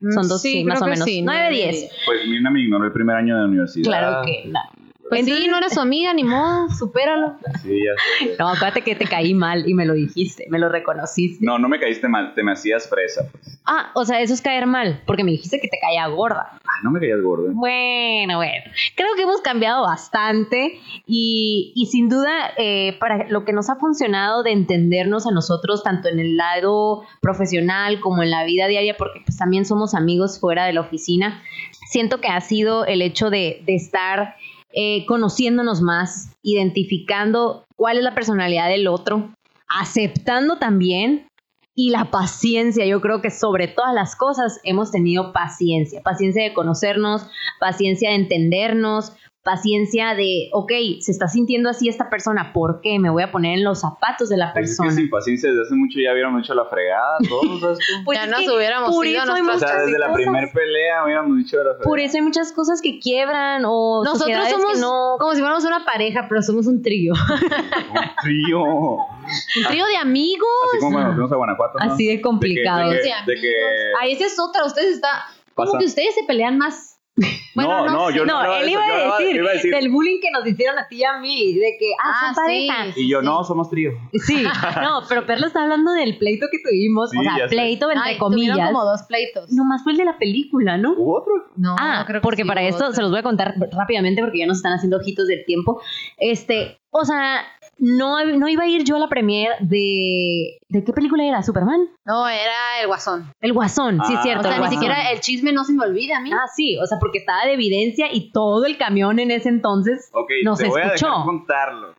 Son 0.00 0.28
dos, 0.28 0.40
sí, 0.40 0.62
más 0.64 0.80
o 0.80 0.84
menos. 0.86 1.04
sí, 1.04 1.22
9 1.22 1.40
de 1.40 1.44
nueve 1.50 1.56
de 1.56 1.72
10. 1.72 1.90
Pues 2.06 2.28
Mirna 2.28 2.50
me 2.52 2.62
ignoró 2.62 2.84
el 2.84 2.92
primer 2.92 3.16
año 3.16 3.36
de 3.36 3.44
universidad. 3.46 3.84
Claro 3.90 4.22
que 4.24 4.44
no. 4.48 4.60
Pues 5.08 5.24
sí, 5.24 5.48
no 5.48 5.56
era 5.58 5.68
su 5.70 5.80
amiga, 5.80 6.12
ni 6.14 6.24
modo, 6.24 6.68
supéralo. 6.78 7.36
Sí, 7.62 7.80
ya 7.84 7.92
sé. 8.26 8.36
No, 8.38 8.48
acuérdate 8.48 8.82
que 8.82 8.94
te 8.94 9.06
caí 9.06 9.34
mal 9.34 9.68
y 9.68 9.74
me 9.74 9.86
lo 9.86 9.94
dijiste, 9.94 10.46
me 10.50 10.58
lo 10.58 10.68
reconociste. 10.68 11.44
No, 11.44 11.58
no 11.58 11.68
me 11.68 11.78
caíste 11.78 12.08
mal, 12.08 12.34
te 12.34 12.42
me 12.42 12.52
hacías 12.52 12.88
fresa. 12.88 13.28
Pues. 13.30 13.60
Ah, 13.64 13.90
o 13.94 14.04
sea, 14.04 14.20
eso 14.20 14.34
es 14.34 14.42
caer 14.42 14.66
mal, 14.66 15.02
porque 15.06 15.24
me 15.24 15.30
dijiste 15.30 15.60
que 15.60 15.68
te 15.68 15.78
caía 15.78 16.06
gorda. 16.08 16.52
Ah, 16.54 16.80
no 16.82 16.90
me 16.90 17.00
caías 17.00 17.20
gordo. 17.20 17.48
Bueno, 17.52 18.36
bueno. 18.36 18.64
Creo 18.94 19.14
que 19.16 19.22
hemos 19.22 19.40
cambiado 19.40 19.82
bastante 19.82 20.80
y, 21.06 21.72
y 21.74 21.86
sin 21.86 22.08
duda 22.08 22.52
eh, 22.56 22.96
para 22.98 23.28
lo 23.28 23.44
que 23.44 23.52
nos 23.52 23.70
ha 23.70 23.76
funcionado 23.76 24.42
de 24.42 24.52
entendernos 24.52 25.26
a 25.26 25.30
nosotros, 25.30 25.82
tanto 25.82 26.08
en 26.08 26.18
el 26.18 26.36
lado 26.36 27.02
profesional 27.20 28.00
como 28.00 28.22
en 28.22 28.30
la 28.30 28.44
vida 28.44 28.66
diaria, 28.66 28.96
porque 28.96 29.20
pues 29.24 29.36
también 29.36 29.64
somos 29.64 29.94
amigos 29.94 30.38
fuera 30.40 30.66
de 30.66 30.72
la 30.72 30.80
oficina, 30.80 31.42
siento 31.90 32.20
que 32.20 32.28
ha 32.28 32.40
sido 32.40 32.84
el 32.84 33.02
hecho 33.02 33.30
de, 33.30 33.62
de 33.64 33.74
estar 33.74 34.36
eh, 34.72 35.06
conociéndonos 35.06 35.80
más, 35.80 36.36
identificando 36.42 37.66
cuál 37.76 37.98
es 37.98 38.04
la 38.04 38.14
personalidad 38.14 38.68
del 38.68 38.86
otro, 38.86 39.34
aceptando 39.68 40.58
también 40.58 41.28
y 41.74 41.90
la 41.90 42.10
paciencia, 42.10 42.84
yo 42.86 43.00
creo 43.00 43.22
que 43.22 43.30
sobre 43.30 43.68
todas 43.68 43.94
las 43.94 44.16
cosas 44.16 44.58
hemos 44.64 44.90
tenido 44.90 45.32
paciencia, 45.32 46.02
paciencia 46.02 46.42
de 46.42 46.52
conocernos, 46.52 47.28
paciencia 47.60 48.10
de 48.10 48.16
entendernos, 48.16 49.12
paciencia 49.48 50.14
de, 50.14 50.50
ok, 50.52 50.70
se 51.00 51.10
está 51.10 51.26
sintiendo 51.26 51.70
así 51.70 51.88
esta 51.88 52.10
persona, 52.10 52.52
¿por 52.52 52.80
qué? 52.82 52.98
Me 52.98 53.08
voy 53.08 53.22
a 53.22 53.32
poner 53.32 53.56
en 53.58 53.64
los 53.64 53.80
zapatos 53.80 54.28
de 54.28 54.36
la 54.36 54.52
Pues 54.52 54.70
es 54.72 54.76
que 54.76 54.82
persona. 54.82 54.94
sin 55.00 55.08
paciencia 55.10 55.48
desde 55.48 55.62
hace 55.62 55.74
mucho 55.74 55.98
ya 56.04 56.12
hubiéramos 56.12 56.42
hecho 56.44 56.52
la 56.54 56.66
fregada, 56.66 57.16
todos, 57.28 57.60
¿sabes 57.60 57.78
tú? 57.86 58.04
Pues 58.04 58.18
Ya 58.18 58.26
nos 58.26 58.46
hubiéramos 58.46 58.90
por 58.94 59.06
ido 59.06 59.20
a 59.20 59.24
eso 59.24 59.32
hay 59.32 59.40
O 59.40 59.44
nuestras 59.44 59.70
sea, 59.70 59.78
muchas 59.78 59.86
desde 59.86 59.98
la 59.98 60.06
cosas- 60.08 60.16
primer 60.22 60.52
pelea 60.52 61.04
hubiéramos 61.04 61.36
dicho 61.38 61.56
la 61.56 61.62
fregada. 61.62 61.84
Por 61.84 61.98
eso 62.00 62.16
hay 62.18 62.22
muchas 62.22 62.52
cosas 62.52 62.82
que 62.82 62.98
quiebran 62.98 63.62
o 63.66 64.02
Nosotros 64.04 64.48
somos 64.50 64.74
que 64.74 64.80
no... 64.80 65.16
como 65.18 65.32
si 65.34 65.40
fuéramos 65.40 65.64
una 65.64 65.84
pareja, 65.86 66.26
pero 66.28 66.42
somos 66.42 66.66
un 66.66 66.82
trío. 66.82 67.14
Un 67.14 68.00
trío. 68.22 68.62
Un 68.62 69.64
trío 69.68 69.86
de 69.86 69.96
amigos. 69.96 70.48
Así 70.72 70.78
como 70.80 70.92
cuando 70.92 71.12
fuimos 71.14 71.32
a 71.32 71.36
Guanajuato, 71.36 71.78
¿no? 71.78 71.92
Así 71.92 72.06
de 72.06 72.20
complicado. 72.20 72.90
De 72.90 72.96
que, 73.00 73.08
De 73.26 73.34
que, 73.40 74.18
que 74.18 74.24
es 74.24 74.38
otra. 74.38 74.64
Ustedes 74.64 74.94
están. 74.96 75.20
Como 75.54 75.78
que 75.78 75.86
ustedes 75.86 76.14
se 76.14 76.24
pelean 76.24 76.56
más. 76.58 76.87
Bueno, 77.54 77.86
no, 77.86 77.86
no, 77.86 77.92
no, 77.92 78.10
yo 78.10 78.24
No, 78.24 78.40
no, 78.44 78.54
él 78.54 78.68
eso, 78.68 78.70
iba 78.70 78.86
yo 78.86 78.94
a, 79.14 79.18
decir 79.18 79.36
iba 79.36 79.50
a 79.50 79.54
decir- 79.54 79.74
del 79.74 79.88
bullying 79.90 80.20
que 80.20 80.30
nos 80.30 80.46
hicieron 80.46 80.78
a 80.78 80.86
ti 80.86 80.96
y 80.98 81.04
a 81.04 81.18
mí, 81.18 81.54
de 81.54 81.76
que, 81.78 81.90
ah, 82.00 82.12
Ah, 82.14 82.20
son 82.34 82.44
sí. 82.46 82.68
pareja. 82.68 82.98
Y 83.00 83.08
yo, 83.10 83.20
no, 83.20 83.42
somos 83.42 83.68
trío. 83.68 83.90
Sí, 84.12 84.44
no, 84.82 85.02
pero 85.08 85.26
Perla 85.26 85.48
está 85.48 85.62
hablando 85.64 85.92
del 85.92 86.18
pleito 86.18 86.46
que 86.52 86.58
tuvimos, 86.62 87.10
Sí, 87.10 87.18
o 87.18 87.22
sea, 87.22 87.48
sé. 87.48 87.56
pleito 87.56 87.90
entre 87.90 88.10
Ay, 88.10 88.18
tuvieron 88.18 88.56
comillas. 88.56 88.66
como 88.72 88.84
dos 88.84 89.02
pleitos. 89.08 89.50
Nomás 89.50 89.82
fue 89.82 89.92
el 89.92 89.98
de 89.98 90.04
la 90.04 90.18
película, 90.18 90.78
¿no? 90.78 90.92
¿Hubo 90.96 91.18
otro? 91.20 91.32
No, 91.56 91.74
ah, 91.80 92.04
creo 92.06 92.20
que 92.20 92.24
porque 92.24 92.42
sí, 92.42 92.48
para 92.48 92.62
esto 92.62 92.84
otro. 92.84 92.94
se 92.94 93.02
los 93.02 93.10
voy 93.10 93.20
a 93.20 93.22
contar 93.24 93.54
rápidamente 93.72 94.22
porque 94.22 94.38
ya 94.38 94.46
nos 94.46 94.58
están 94.58 94.74
haciendo 94.74 94.98
ojitos 94.98 95.26
del 95.26 95.44
tiempo. 95.44 95.80
Este, 96.18 96.78
o 96.90 97.04
sea, 97.04 97.42
no, 97.78 98.24
no 98.24 98.48
iba 98.48 98.64
a 98.64 98.68
ir 98.68 98.84
yo 98.84 98.96
a 98.96 98.98
la 98.98 99.08
premiere 99.08 99.54
de... 99.60 100.58
¿De 100.68 100.84
qué 100.84 100.92
película 100.92 101.24
era? 101.24 101.42
¿Superman? 101.42 101.88
No, 102.04 102.28
era 102.28 102.80
el 102.80 102.86
guasón. 102.86 103.32
El 103.40 103.52
Guasón, 103.52 104.00
sí 104.06 104.12
Ah. 104.14 104.16
es 104.18 104.22
cierto. 104.22 104.40
O 104.48 104.50
sea, 104.50 104.56
el 104.56 104.62
ni 104.64 104.70
siquiera 104.70 105.10
el 105.12 105.20
chisme 105.20 105.52
no 105.52 105.64
se 105.64 105.72
me 105.72 105.84
olvida 105.84 106.18
a 106.18 106.20
mí. 106.20 106.30
Ah, 106.32 106.46
sí, 106.54 106.76
o 106.78 106.86
sea, 106.86 106.98
porque 106.98 107.18
estaba 107.18 107.44
de 107.46 107.54
evidencia 107.54 108.06
y 108.12 108.30
todo 108.32 108.64
el 108.66 108.76
camión 108.78 109.18
en 109.18 109.30
ese 109.30 109.48
entonces 109.48 110.10
Ok, 110.12 110.30
no 110.44 110.54
te 110.56 110.64
se 110.64 110.68
voy 110.68 110.80
a 110.82 110.84
escuchó. 110.86 111.06
dejar 111.08 111.24
contarlo. 111.24 111.94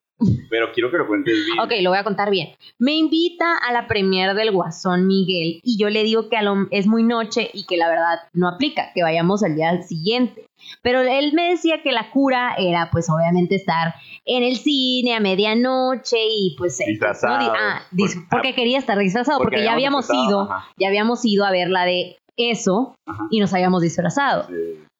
Pero 0.49 0.73
quiero 0.73 0.91
que 0.91 0.97
lo 0.97 1.07
cuentes 1.07 1.33
bien. 1.45 1.59
Ok, 1.61 1.71
lo 1.81 1.91
voy 1.91 1.99
a 1.99 2.03
contar 2.03 2.29
bien. 2.29 2.49
Me 2.77 2.93
invita 2.93 3.55
a 3.57 3.71
la 3.71 3.87
premier 3.87 4.33
del 4.35 4.51
Guasón 4.51 5.07
Miguel 5.07 5.61
y 5.63 5.77
yo 5.79 5.89
le 5.89 6.03
digo 6.03 6.27
que 6.27 6.35
a 6.35 6.41
lo- 6.41 6.67
es 6.71 6.87
muy 6.87 7.03
noche 7.03 7.49
y 7.53 7.65
que 7.65 7.77
la 7.77 7.87
verdad 7.87 8.19
no 8.33 8.49
aplica, 8.49 8.91
que 8.93 9.01
vayamos 9.01 9.43
al 9.43 9.55
día 9.55 9.81
siguiente. 9.81 10.45
Pero 10.81 11.01
él 11.01 11.33
me 11.33 11.49
decía 11.49 11.81
que 11.83 11.91
la 11.91 12.11
cura 12.11 12.55
era 12.57 12.89
pues 12.91 13.09
obviamente 13.09 13.55
estar 13.55 13.95
en 14.25 14.43
el 14.43 14.57
cine 14.57 15.15
a 15.15 15.19
medianoche 15.19 16.17
y 16.19 16.55
pues... 16.57 16.79
eh, 16.81 16.85
Disfrazados. 16.87 17.47
¿no? 17.47 17.53
Di- 17.53 17.57
ah, 17.59 17.81
dis- 17.91 18.13
Porque- 18.13 18.27
porque 18.29 18.55
quería 18.55 18.77
estar 18.79 18.97
disfrazado, 18.97 19.37
porque, 19.39 19.55
porque 19.57 19.65
ya 19.65 19.73
habíamos 19.73 20.07
ido, 20.13 20.41
ajá. 20.41 20.67
ya 20.77 20.87
habíamos 20.87 21.23
ido 21.25 21.45
a 21.45 21.51
ver 21.51 21.69
la 21.69 21.85
de 21.85 22.17
eso 22.37 22.95
Ajá. 23.05 23.27
y 23.31 23.39
nos 23.39 23.53
habíamos 23.53 23.81
disfrazado. 23.81 24.47
Sí. 24.47 24.55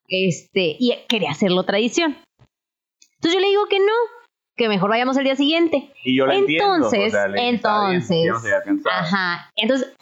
Este, 0.07 0.75
y 0.79 0.93
quería 1.07 1.31
hacerlo 1.31 1.63
tradición. 1.63 2.17
Entonces 3.15 3.33
yo 3.33 3.39
le 3.39 3.47
digo 3.49 3.65
que 3.67 3.79
no, 3.79 3.93
que 4.57 4.67
mejor 4.69 4.89
vayamos 4.89 5.17
al 5.17 5.23
día 5.23 5.35
siguiente. 5.35 5.91
Y 6.03 6.17
yo 6.17 6.25
la 6.25 6.35
entiendo. 6.35 6.75
Entonces, 6.75 7.07
o 7.13 7.17
sea, 7.17 7.25
entonces. 7.35 8.31
Ajá. 8.91 9.49
Entonces, 9.55 9.93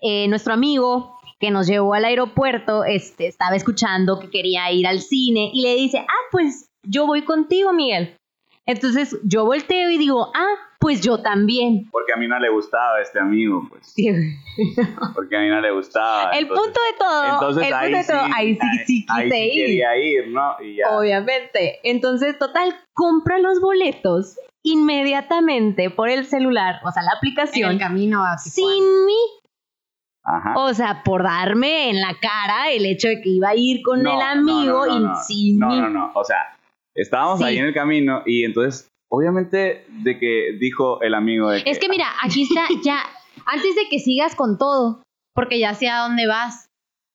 eh, 0.00 0.28
nuestro 0.28 0.52
amigo 0.54 1.15
que 1.40 1.50
nos 1.50 1.66
llevó 1.66 1.94
al 1.94 2.04
aeropuerto, 2.04 2.84
este, 2.84 3.26
estaba 3.26 3.56
escuchando 3.56 4.18
que 4.18 4.30
quería 4.30 4.70
ir 4.72 4.86
al 4.86 5.00
cine 5.00 5.50
y 5.52 5.62
le 5.62 5.74
dice, 5.74 5.98
ah, 5.98 6.22
pues 6.32 6.68
yo 6.82 7.06
voy 7.06 7.22
contigo, 7.22 7.72
Miguel. 7.72 8.16
Entonces 8.68 9.16
yo 9.22 9.44
volteo 9.44 9.90
y 9.90 9.98
digo, 9.98 10.32
ah, 10.34 10.54
pues 10.80 11.00
yo 11.00 11.18
también. 11.22 11.88
Porque 11.92 12.12
a 12.12 12.16
mí 12.16 12.26
no 12.26 12.38
le 12.40 12.48
gustaba 12.48 13.00
este 13.00 13.20
amigo, 13.20 13.64
pues. 13.68 13.94
Porque 15.14 15.36
a 15.36 15.40
mí 15.40 15.48
no 15.48 15.60
le 15.60 15.70
gustaba. 15.72 16.30
el 16.30 16.46
entonces- 16.46 16.64
punto 16.64 16.80
de 16.80 16.98
todo, 16.98 17.24
Entonces 17.34 17.62
el 17.64 17.68
punto 17.70 17.84
ahí 17.86 17.92
de 17.92 18.04
todo, 18.04 18.24
sí, 18.26 18.32
ahí 18.34 18.54
sí, 18.54 18.84
sí 18.86 19.06
ahí 19.08 19.24
quise 19.24 19.36
sí 19.36 19.44
ir. 19.58 19.66
quería 19.66 19.96
ir, 19.98 20.28
¿no? 20.28 20.56
Y 20.62 20.76
ya. 20.76 20.96
Obviamente. 20.96 21.78
Entonces, 21.84 22.38
total, 22.38 22.74
compra 22.92 23.38
los 23.38 23.60
boletos 23.60 24.36
inmediatamente 24.64 25.90
por 25.90 26.08
el 26.08 26.26
celular, 26.26 26.80
o 26.84 26.90
sea, 26.90 27.02
la 27.02 27.10
En 27.10 27.12
el 27.12 27.16
aplicación, 27.18 27.78
camino 27.78 28.24
a 28.24 28.36
Tijuana. 28.42 28.74
sin 28.74 29.06
mí. 29.06 29.14
Ajá. 30.26 30.54
O 30.58 30.74
sea, 30.74 31.02
por 31.04 31.22
darme 31.22 31.88
en 31.90 32.00
la 32.00 32.14
cara 32.20 32.70
el 32.72 32.84
hecho 32.84 33.06
de 33.08 33.20
que 33.20 33.28
iba 33.28 33.50
a 33.50 33.54
ir 33.56 33.80
con 33.82 34.02
No, 34.02 34.14
el 34.16 34.20
amigo 34.20 34.84
no, 34.84 34.86
no, 34.86 34.96
y 34.96 35.00
no. 35.00 35.14
sin 35.22 35.58
No, 35.58 35.76
no, 35.76 35.88
no. 35.88 36.10
O 36.14 36.24
sea, 36.24 36.56
estábamos 36.94 37.38
Sí. 37.38 37.44
ahí 37.44 37.58
en 37.58 37.66
el 37.66 37.74
camino 37.74 38.22
y 38.26 38.44
entonces, 38.44 38.88
obviamente, 39.08 39.86
de 39.88 40.18
que 40.18 40.56
dijo 40.58 41.00
el 41.02 41.14
amigo 41.14 41.50
de 41.50 41.62
que. 41.62 41.70
Es 41.70 41.78
que 41.78 41.88
mira, 41.88 42.06
aquí 42.22 42.42
está 42.42 42.66
ya, 42.84 42.98
antes 43.46 43.76
de 43.76 43.82
que 43.88 44.00
sigas 44.00 44.34
con 44.34 44.58
todo, 44.58 45.02
porque 45.34 45.58
ya 45.60 45.74
sé 45.74 45.88
a 45.88 46.00
dónde 46.00 46.26
vas. 46.26 46.66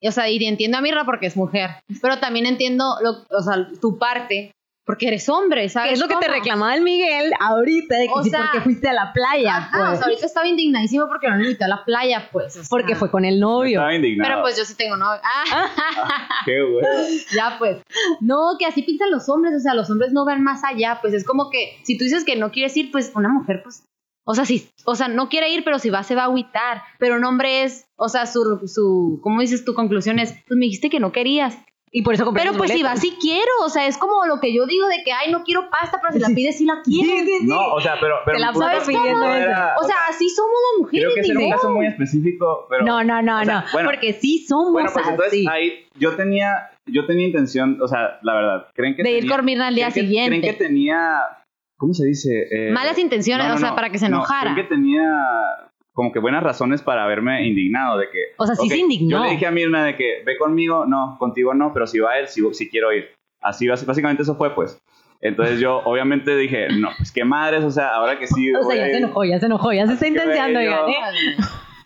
O 0.04 0.12
sea, 0.12 0.30
y 0.30 0.44
entiendo 0.46 0.78
a 0.78 0.82
Mirra 0.82 1.04
porque 1.06 1.28
es 1.28 1.36
mujer, 1.38 1.70
pero 2.02 2.18
también 2.20 2.46
entiendo 2.48 2.96
lo, 3.04 3.12
o 3.38 3.42
sea, 3.44 3.68
tu 3.82 4.00
parte, 4.00 4.52
porque 4.86 5.08
eres 5.08 5.30
hombre, 5.30 5.70
¿sabes? 5.70 5.94
Es 5.94 6.00
lo 6.00 6.08
que 6.08 6.16
te 6.16 6.28
reclamaba 6.28 6.74
el 6.76 6.82
Miguel 6.82 7.32
ahorita, 7.40 7.98
de 7.98 8.08
que 8.08 8.14
O 8.14 8.24
sí, 8.24 8.30
sea, 8.30 8.42
porque 8.42 8.62
fuiste 8.62 8.90
a 8.90 8.94
la 8.94 9.14
playa, 9.14 9.58
Ajá, 9.58 9.78
pues. 9.78 9.90
o 9.92 9.96
sea, 9.96 10.06
ahorita 10.06 10.26
estaba 10.26 10.48
indignadísimo 10.48 11.08
porque 11.08 11.30
no 11.30 11.38
lo 11.38 11.44
invitó 11.44 11.66
a 11.66 11.68
la 11.68 11.86
playa, 11.86 12.30
pues. 12.32 12.58
o 12.58 12.60
sea. 12.62 12.70
porque 12.70 12.96
fue 12.96 13.12
con 13.12 13.24
el 13.24 13.40
novio. 13.40 13.80
Estaba 13.80 13.96
indignado. 13.96 14.30
Pero 14.30 14.42
pues 14.42 14.58
yo 14.58 14.66
sí 14.66 14.76
tengo 14.76 14.98
novio. 14.98 15.22
Ah, 15.24 16.18
Qué 16.46 16.62
bueno. 16.64 16.88
ya 17.34 17.56
pues. 17.60 17.78
No, 18.22 18.56
que 18.58 18.66
así 18.66 18.82
piensan 18.82 19.12
los 19.12 19.30
hombres, 19.30 19.54
o 19.56 19.60
sea, 19.60 19.74
los 19.74 19.90
hombres 19.90 20.12
no 20.14 20.26
ven 20.26 20.44
más 20.44 20.64
allá, 20.64 20.98
pues 21.02 21.14
es 21.14 21.26
como 21.26 21.50
que 21.50 21.78
si 21.84 21.98
tú 21.98 22.04
dices 22.04 22.24
que 22.26 22.36
no 22.36 22.52
quieres 22.52 22.76
ir, 22.76 22.92
pues 22.92 23.12
una 23.16 23.30
mujer, 23.30 23.62
pues, 23.64 23.84
o 24.24 24.36
sea, 24.36 24.46
sí, 24.46 24.70
o 24.86 24.96
sea, 24.96 25.08
no 25.08 25.30
quiere 25.30 25.50
ir, 25.50 25.64
pero 25.64 25.80
si 25.80 25.90
va 25.90 26.04
se 26.04 26.16
va 26.16 26.24
a 26.24 26.26
agüitar, 26.26 26.84
pero 27.00 27.16
un 27.16 27.26
hombre 27.26 27.64
es, 27.64 27.86
o 27.96 28.08
sea, 28.10 28.26
su, 28.26 28.62
su, 28.68 29.20
¿cómo 29.24 29.42
dices? 29.42 29.66
Tu 29.66 29.74
conclusión 29.74 30.20
es, 30.20 30.34
pues 30.48 30.58
me 30.58 30.66
dijiste 30.66 30.90
que 30.90 31.00
no 31.00 31.12
querías. 31.12 31.58
Y 31.94 32.04
por 32.04 32.14
eso 32.14 32.24
compré 32.24 32.44
Pero 32.46 32.58
pues 32.58 32.72
si 32.72 32.82
va, 32.84 32.96
sí 32.96 33.18
quiero, 33.20 33.52
o 33.66 33.70
sea, 33.70 33.86
es 33.86 33.98
como 33.98 34.26
lo 34.26 34.40
que 34.40 34.54
yo 34.54 34.66
digo 34.66 34.88
de 34.88 35.04
que, 35.04 35.12
ay, 35.12 35.30
no 35.30 35.44
quiero 35.44 35.70
pasta, 35.70 36.00
pero 36.02 36.14
si 36.14 36.20
la 36.20 36.30
pides, 36.30 36.58
sí 36.58 36.64
la 36.66 36.82
quiero. 36.84 37.10
Sí, 37.12 37.20
sí, 37.26 37.38
sí. 37.42 37.48
No, 37.48 37.74
o 37.74 37.82
sea, 37.82 37.96
pero. 38.00 38.16
pero 38.26 38.38
Te 38.38 38.42
la 38.46 38.54
sabes 38.54 38.88
pidiendo 38.88 39.26
era- 39.26 39.76
O 39.78 39.84
sea, 39.84 39.96
así 40.10 40.30
somos 40.30 40.54
las 40.72 40.80
mujeres. 40.80 41.06
creo 41.06 41.16
que 41.16 41.20
ese 41.20 41.32
era 41.32 41.40
un 41.40 41.46
digo. 41.48 41.58
caso 41.58 41.70
muy 41.72 41.86
específico, 41.88 42.66
pero. 42.70 42.86
no, 42.86 43.04
no, 43.04 43.22
no, 43.22 43.42
o 43.42 43.44
sea, 43.44 43.60
no. 43.62 43.66
bueno, 43.74 43.90
porque 43.90 44.14
sí 44.14 44.46
somos 44.48 44.72
Bueno, 44.72 44.90
pues 44.94 45.06
entonces 45.06 45.34
así. 45.34 45.48
ahí 45.50 45.86
yo 45.96 46.16
tenía, 46.16 46.70
yo 46.86 47.06
tenía 47.06 47.28
intención, 47.28 47.78
o 47.82 47.88
sea, 47.90 48.20
la 48.22 48.36
verdad, 48.36 48.68
¿creen 48.74 48.96
que 48.96 49.04
De 49.04 49.12
ir 49.12 49.30
con 49.30 49.44
Mirna 49.44 49.68
al 49.68 49.76
día 49.76 49.90
¿creen 49.92 49.94
que- 49.94 50.02
siguiente. 50.10 50.40
¿Creen 50.40 50.56
que 50.58 50.64
tenía, 50.64 51.20
cómo 51.78 51.94
se 51.94 52.06
dice? 52.06 52.48
Eh, 52.52 52.72
Malas 52.72 52.98
intenciones, 53.00 53.52
o 53.52 53.58
sea, 53.58 53.76
para 53.76 53.90
que 53.90 53.98
se 53.98 54.08
no, 54.08 54.16
enojara. 54.18 54.54
¿Creen 54.54 54.66
que 54.68 54.74
tenía 54.76 55.04
como 55.94 56.12
que 56.12 56.20
buenas 56.20 56.44
razones 56.44 56.82
para 56.82 57.04
haberme 57.04 57.46
indignado 57.46 57.98
de 57.98 58.10
que... 58.10 58.20
O 58.38 58.46
sea, 58.46 58.56
sí 58.56 58.68
ok, 58.68 58.72
se 58.72 58.78
indignó. 58.78 59.18
Yo 59.18 59.24
le 59.24 59.32
dije 59.32 59.46
a 59.46 59.52
Mirna 59.52 59.84
de 59.84 59.96
que 59.96 60.24
ve 60.26 60.38
conmigo, 60.38 60.86
no, 60.86 61.18
contigo 61.20 61.54
no, 61.54 61.74
pero 61.74 61.86
si 61.88 62.00
va 62.00 62.18
él, 62.18 62.28
sí, 62.28 62.42
sí 62.54 62.70
quiero 62.70 62.94
ir. 62.94 63.10
Así, 63.42 63.68
básicamente 63.68 64.24
eso 64.24 64.36
fue, 64.36 64.54
pues. 64.56 64.80
Entonces 65.20 65.60
yo 65.60 65.78
obviamente 65.86 66.36
dije, 66.36 66.68
no, 66.70 66.90
pues 66.98 67.12
qué 67.12 67.24
madres, 67.24 67.64
o 67.64 67.72
sea, 67.72 67.90
ahora 67.90 68.18
que 68.18 68.28
sí... 68.28 68.52
O 68.56 68.64
sea, 68.64 68.76
ya 68.76 68.86
se 68.86 68.92
ir. 68.92 68.96
enojó, 68.98 69.24
ya 69.26 69.40
se 69.40 69.46
enojó, 69.48 69.74
ya 69.74 69.86
se 69.88 69.94
está 70.08 70.24
oigan, 70.26 70.54
yo- 70.54 70.88
¿eh? 70.88 70.96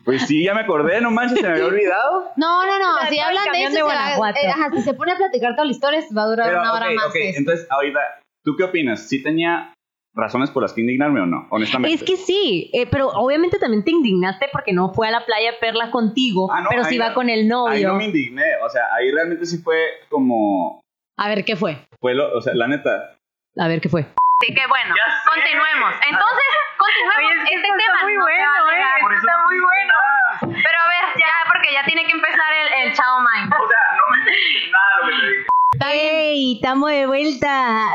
Pues 0.03 0.21
sí, 0.27 0.43
ya 0.43 0.53
me 0.53 0.61
acordé, 0.61 1.01
no 1.01 1.09
manches, 1.09 1.39
se 1.39 1.47
me 1.47 1.53
había 1.53 1.65
olvidado. 1.65 2.31
No, 2.37 2.63
no, 2.67 2.77
no, 2.77 3.09
si 3.09 3.17
hablan 3.19 3.43
de 3.51 3.63
eso, 3.63 3.69
de 3.71 3.75
se 3.77 3.81
va- 3.81 4.29
eh, 4.29 4.49
ajá, 4.49 4.69
si 4.71 4.81
se 4.83 4.93
pone 4.93 5.13
a 5.13 5.17
platicar 5.17 5.53
toda 5.55 5.65
la 5.65 5.71
historia, 5.71 5.99
va 6.15 6.23
a 6.23 6.27
durar 6.27 6.47
Pero, 6.49 6.61
una 6.61 6.73
hora 6.73 6.85
ok, 6.89 6.95
más. 6.95 7.05
ok, 7.07 7.15
entonces 7.35 7.67
ahorita, 7.71 7.99
¿tú 8.43 8.55
qué 8.55 8.63
opinas? 8.65 9.09
¿Sí 9.09 9.23
tenía 9.23 9.73
razones 10.15 10.49
por 10.49 10.63
las 10.63 10.73
que 10.73 10.81
indignarme 10.81 11.21
o 11.21 11.25
no? 11.25 11.47
Honestamente. 11.51 11.93
Es 11.95 12.03
que 12.03 12.15
sí, 12.17 12.71
eh, 12.73 12.87
pero 12.89 13.09
obviamente 13.09 13.59
también 13.59 13.83
te 13.83 13.91
indignaste 13.91 14.47
porque 14.51 14.71
no 14.73 14.93
fue 14.93 15.07
a 15.07 15.11
la 15.11 15.25
playa 15.25 15.51
Perla 15.59 15.91
contigo, 15.91 16.49
Ah, 16.51 16.61
no, 16.61 16.69
pero 16.69 16.83
ahí 16.83 16.89
sí 16.89 16.97
va 16.97 17.09
no- 17.09 17.15
con 17.15 17.29
el 17.29 17.39
Ahí 17.41 17.47
novio. 17.47 17.87
no 17.89 17.95
me 17.95 18.05
indigné, 18.05 18.55
o 18.63 18.69
sea, 18.69 18.81
ahí 18.95 19.11
realmente 19.11 19.45
sí 19.45 19.57
fue 19.59 19.77
como... 20.09 20.81
A 21.17 21.27
ver, 21.29 21.43
¿qué 21.45 21.55
fue? 21.55 21.77
Fue 22.01 22.13
lo, 22.13 22.35
o 22.35 22.41
sea, 22.41 22.53
la 22.55 22.67
neta. 22.67 23.17
A 23.57 23.67
ver 23.67 23.79
qué 23.81 23.87
fue. 23.89 24.01
Así 24.01 24.53
que 24.53 24.67
bueno, 24.67 24.93
continuemos. 25.31 25.93
Entonces, 26.03 26.49
continuemos. 26.77 27.43
este 27.51 27.61
tema 27.71 27.99
no 28.03 28.25
se 28.25 28.35
va 28.35 28.69
a 28.69 28.71
negar. 28.73 28.99
Por 29.01 29.13
eso 29.13 29.21
está 29.21 29.43
muy 29.47 29.59
bueno. 29.59 29.93
Pero 30.41 30.77
a 30.83 30.87
ver, 30.91 31.05
ya, 31.17 31.31
porque 31.47 31.71
ya 31.71 31.85
tiene 31.85 32.03
que 32.05 32.11
empezar 32.11 32.51
el, 32.53 32.87
el 32.87 32.93
Chao 32.93 33.19
Mind. 33.21 33.47
O 33.53 33.67
sea, 33.67 33.83
no 33.95 34.03
me 34.11 34.17
nada 34.75 34.91
de 34.91 34.99
lo 34.99 35.07
que 35.07 35.23
te 35.23 35.29
dije. 35.29 35.47
Está 35.71 35.91
bien. 35.93 36.15
¡Ey! 36.15 36.53
¡Estamos 36.55 36.89
de 36.91 37.05
vuelta! 37.07 37.87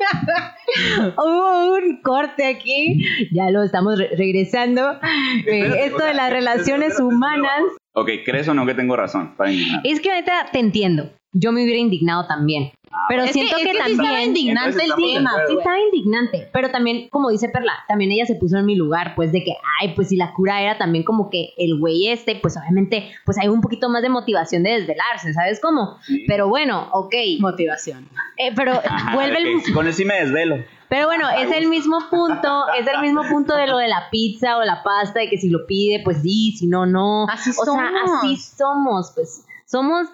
Hubo 1.16 1.74
un 1.74 2.00
corte 2.02 2.46
aquí, 2.46 3.04
ya 3.32 3.50
lo 3.50 3.62
estamos 3.62 3.98
re- 3.98 4.10
regresando. 4.16 4.98
Eh, 5.46 5.84
esto 5.86 6.04
de 6.04 6.14
las 6.14 6.30
relaciones 6.30 6.98
humanas. 7.00 7.62
Ok, 7.92 8.10
¿crees 8.24 8.48
o 8.48 8.54
no 8.54 8.66
que 8.66 8.74
tengo 8.74 8.96
razón 8.96 9.34
para? 9.36 9.50
Es 9.84 10.00
que 10.00 10.10
ahorita 10.10 10.46
te 10.52 10.58
entiendo. 10.60 11.10
Yo 11.32 11.52
me 11.52 11.62
hubiera 11.62 11.78
indignado 11.78 12.26
también. 12.26 12.70
Pero 13.08 13.22
Es 13.22 13.32
siento 13.32 13.56
que, 13.56 13.62
que, 13.64 13.70
es 13.70 13.76
que 13.78 13.84
sí 13.84 13.90
estaba 13.92 14.08
también. 14.08 14.28
indignante 14.28 14.84
el 14.84 14.94
tema. 14.94 15.32
Sí, 15.46 15.56
estaba 15.56 15.78
indignante, 15.80 16.48
pero 16.52 16.70
también, 16.70 17.08
como 17.08 17.30
dice 17.30 17.48
Perla, 17.48 17.72
también 17.86 18.10
ella 18.10 18.26
se 18.26 18.34
puso 18.34 18.56
en 18.58 18.66
mi 18.66 18.74
lugar, 18.74 19.14
pues 19.14 19.30
de 19.32 19.44
que, 19.44 19.52
ay, 19.80 19.94
pues 19.94 20.08
si 20.08 20.16
la 20.16 20.32
cura 20.34 20.60
era 20.60 20.76
también 20.76 21.04
como 21.04 21.30
que 21.30 21.50
el 21.56 21.78
güey 21.78 22.08
este, 22.08 22.36
pues 22.36 22.56
obviamente, 22.56 23.10
pues 23.24 23.38
hay 23.38 23.48
un 23.48 23.60
poquito 23.60 23.88
más 23.88 24.02
de 24.02 24.08
motivación 24.08 24.62
de 24.64 24.70
desvelarse, 24.72 25.32
¿sabes 25.32 25.60
cómo? 25.60 25.98
Sí. 26.02 26.24
Pero 26.26 26.48
bueno, 26.48 26.88
ok, 26.92 27.14
Motivación. 27.38 28.08
eh, 28.36 28.52
pero 28.56 28.72
Ajá, 28.72 29.14
vuelve 29.14 29.38
el, 29.38 29.56
ok, 29.58 29.72
Con 29.72 29.86
él 29.86 29.94
sí 29.94 30.04
me 30.04 30.14
desvelo. 30.20 30.56
pero 30.88 31.06
bueno, 31.06 31.28
es 31.30 31.50
el 31.52 31.68
mismo 31.68 31.98
punto, 32.10 32.64
es 32.78 32.86
el 32.88 33.00
mismo 33.02 33.22
punto 33.28 33.54
de 33.56 33.66
lo 33.68 33.78
de 33.78 33.86
la 33.88 34.08
pizza 34.10 34.56
o 34.58 34.64
la 34.64 34.82
pasta, 34.82 35.20
de 35.20 35.28
que 35.30 35.38
si 35.38 35.48
lo 35.48 35.64
pide, 35.66 36.00
pues 36.04 36.22
sí, 36.22 36.52
si 36.58 36.66
no, 36.66 36.86
no. 36.86 37.26
Así 37.28 37.50
o 37.50 37.52
sea, 37.52 37.64
somos. 37.64 37.92
así 38.18 38.36
somos, 38.36 39.12
pues 39.14 39.44
somos, 39.64 40.08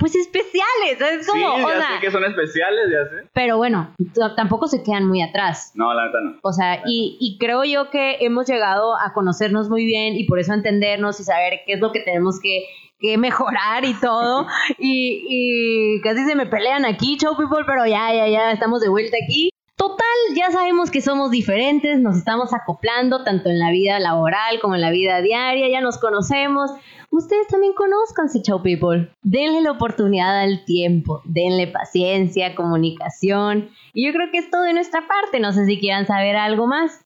pues 0.00 0.16
especiales, 0.16 0.98
¿sabes 0.98 1.24
Sí, 1.26 1.30
cómo? 1.40 1.54
o 1.66 1.68
ya 1.70 1.80
sé 1.82 2.00
que 2.00 2.10
son 2.10 2.24
especiales, 2.24 2.86
ya 2.90 3.04
sé. 3.08 3.28
pero 3.32 3.56
bueno, 3.58 3.94
tampoco 4.36 4.66
se 4.66 4.82
quedan 4.82 5.06
muy 5.06 5.22
atrás. 5.22 5.70
No, 5.74 5.94
la 5.94 6.06
neta 6.06 6.18
no. 6.24 6.38
O 6.42 6.52
sea, 6.52 6.82
y, 6.86 7.16
y 7.20 7.38
creo 7.38 7.62
yo 7.64 7.90
que 7.90 8.16
hemos 8.20 8.48
llegado 8.48 8.96
a 8.96 9.12
conocernos 9.12 9.68
muy 9.68 9.84
bien 9.84 10.14
y 10.16 10.24
por 10.24 10.40
eso 10.40 10.52
entendernos 10.54 11.20
y 11.20 11.24
saber 11.24 11.60
qué 11.66 11.74
es 11.74 11.80
lo 11.80 11.92
que 11.92 12.00
tenemos 12.00 12.40
que, 12.42 12.64
que 12.98 13.16
mejorar 13.18 13.84
y 13.84 13.94
todo. 13.94 14.46
Y, 14.78 15.24
y 15.28 16.00
casi 16.00 16.24
se 16.24 16.34
me 16.34 16.46
pelean 16.46 16.84
aquí, 16.86 17.16
show 17.20 17.36
people, 17.36 17.64
pero 17.66 17.84
ya, 17.86 18.12
ya, 18.14 18.26
ya 18.28 18.50
estamos 18.52 18.80
de 18.80 18.88
vuelta 18.88 19.16
aquí. 19.22 19.50
Total, 19.80 20.36
ya 20.36 20.50
sabemos 20.50 20.90
que 20.90 21.00
somos 21.00 21.30
diferentes, 21.30 22.00
nos 22.00 22.18
estamos 22.18 22.52
acoplando 22.52 23.24
tanto 23.24 23.48
en 23.48 23.58
la 23.58 23.70
vida 23.70 23.98
laboral 23.98 24.60
como 24.60 24.74
en 24.74 24.82
la 24.82 24.90
vida 24.90 25.22
diaria, 25.22 25.70
ya 25.70 25.80
nos 25.80 25.96
conocemos. 25.96 26.70
Ustedes 27.10 27.46
también 27.46 27.72
conozcanse, 27.72 28.42
Chow 28.42 28.62
People. 28.62 29.10
Denle 29.22 29.62
la 29.62 29.70
oportunidad 29.70 30.38
al 30.38 30.66
tiempo, 30.66 31.22
denle 31.24 31.66
paciencia, 31.66 32.54
comunicación. 32.54 33.70
Y 33.94 34.06
yo 34.06 34.12
creo 34.12 34.30
que 34.30 34.36
es 34.36 34.50
todo 34.50 34.64
de 34.64 34.74
nuestra 34.74 35.08
parte. 35.08 35.40
No 35.40 35.50
sé 35.52 35.64
si 35.64 35.80
quieran 35.80 36.06
saber 36.06 36.36
algo 36.36 36.66
más 36.66 37.00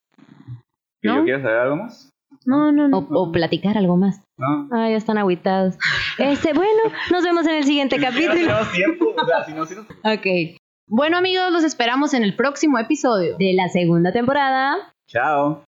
¿Que 1.00 1.10
¿No? 1.10 1.18
yo 1.18 1.24
quiero 1.24 1.42
saber 1.42 1.58
algo 1.58 1.76
más? 1.76 2.10
No, 2.44 2.72
no, 2.72 2.98
o, 2.98 3.06
o 3.08 3.30
platicar 3.30 3.78
algo 3.78 3.96
más. 3.96 4.20
No. 4.36 4.68
Ah, 4.72 4.90
ya 4.90 4.96
están 4.96 5.18
agüitados. 5.18 5.76
Este, 6.18 6.52
bueno, 6.54 6.82
nos 7.12 7.22
vemos 7.22 7.46
en 7.46 7.54
el 7.54 7.64
siguiente 7.64 7.98
no 7.98 8.04
capítulo. 8.06 8.54
tiempo, 8.74 9.14
o 9.16 9.26
sea, 9.26 9.44
si 9.44 9.52
no, 9.52 9.64
si 9.64 9.74
no. 9.76 9.82
Ok. 9.82 10.58
Bueno 10.86 11.16
amigos, 11.16 11.50
los 11.50 11.64
esperamos 11.64 12.12
en 12.12 12.22
el 12.22 12.36
próximo 12.36 12.78
episodio. 12.78 13.36
De 13.38 13.54
la 13.54 13.68
segunda 13.68 14.12
temporada. 14.12 14.94
Chao. 15.06 15.62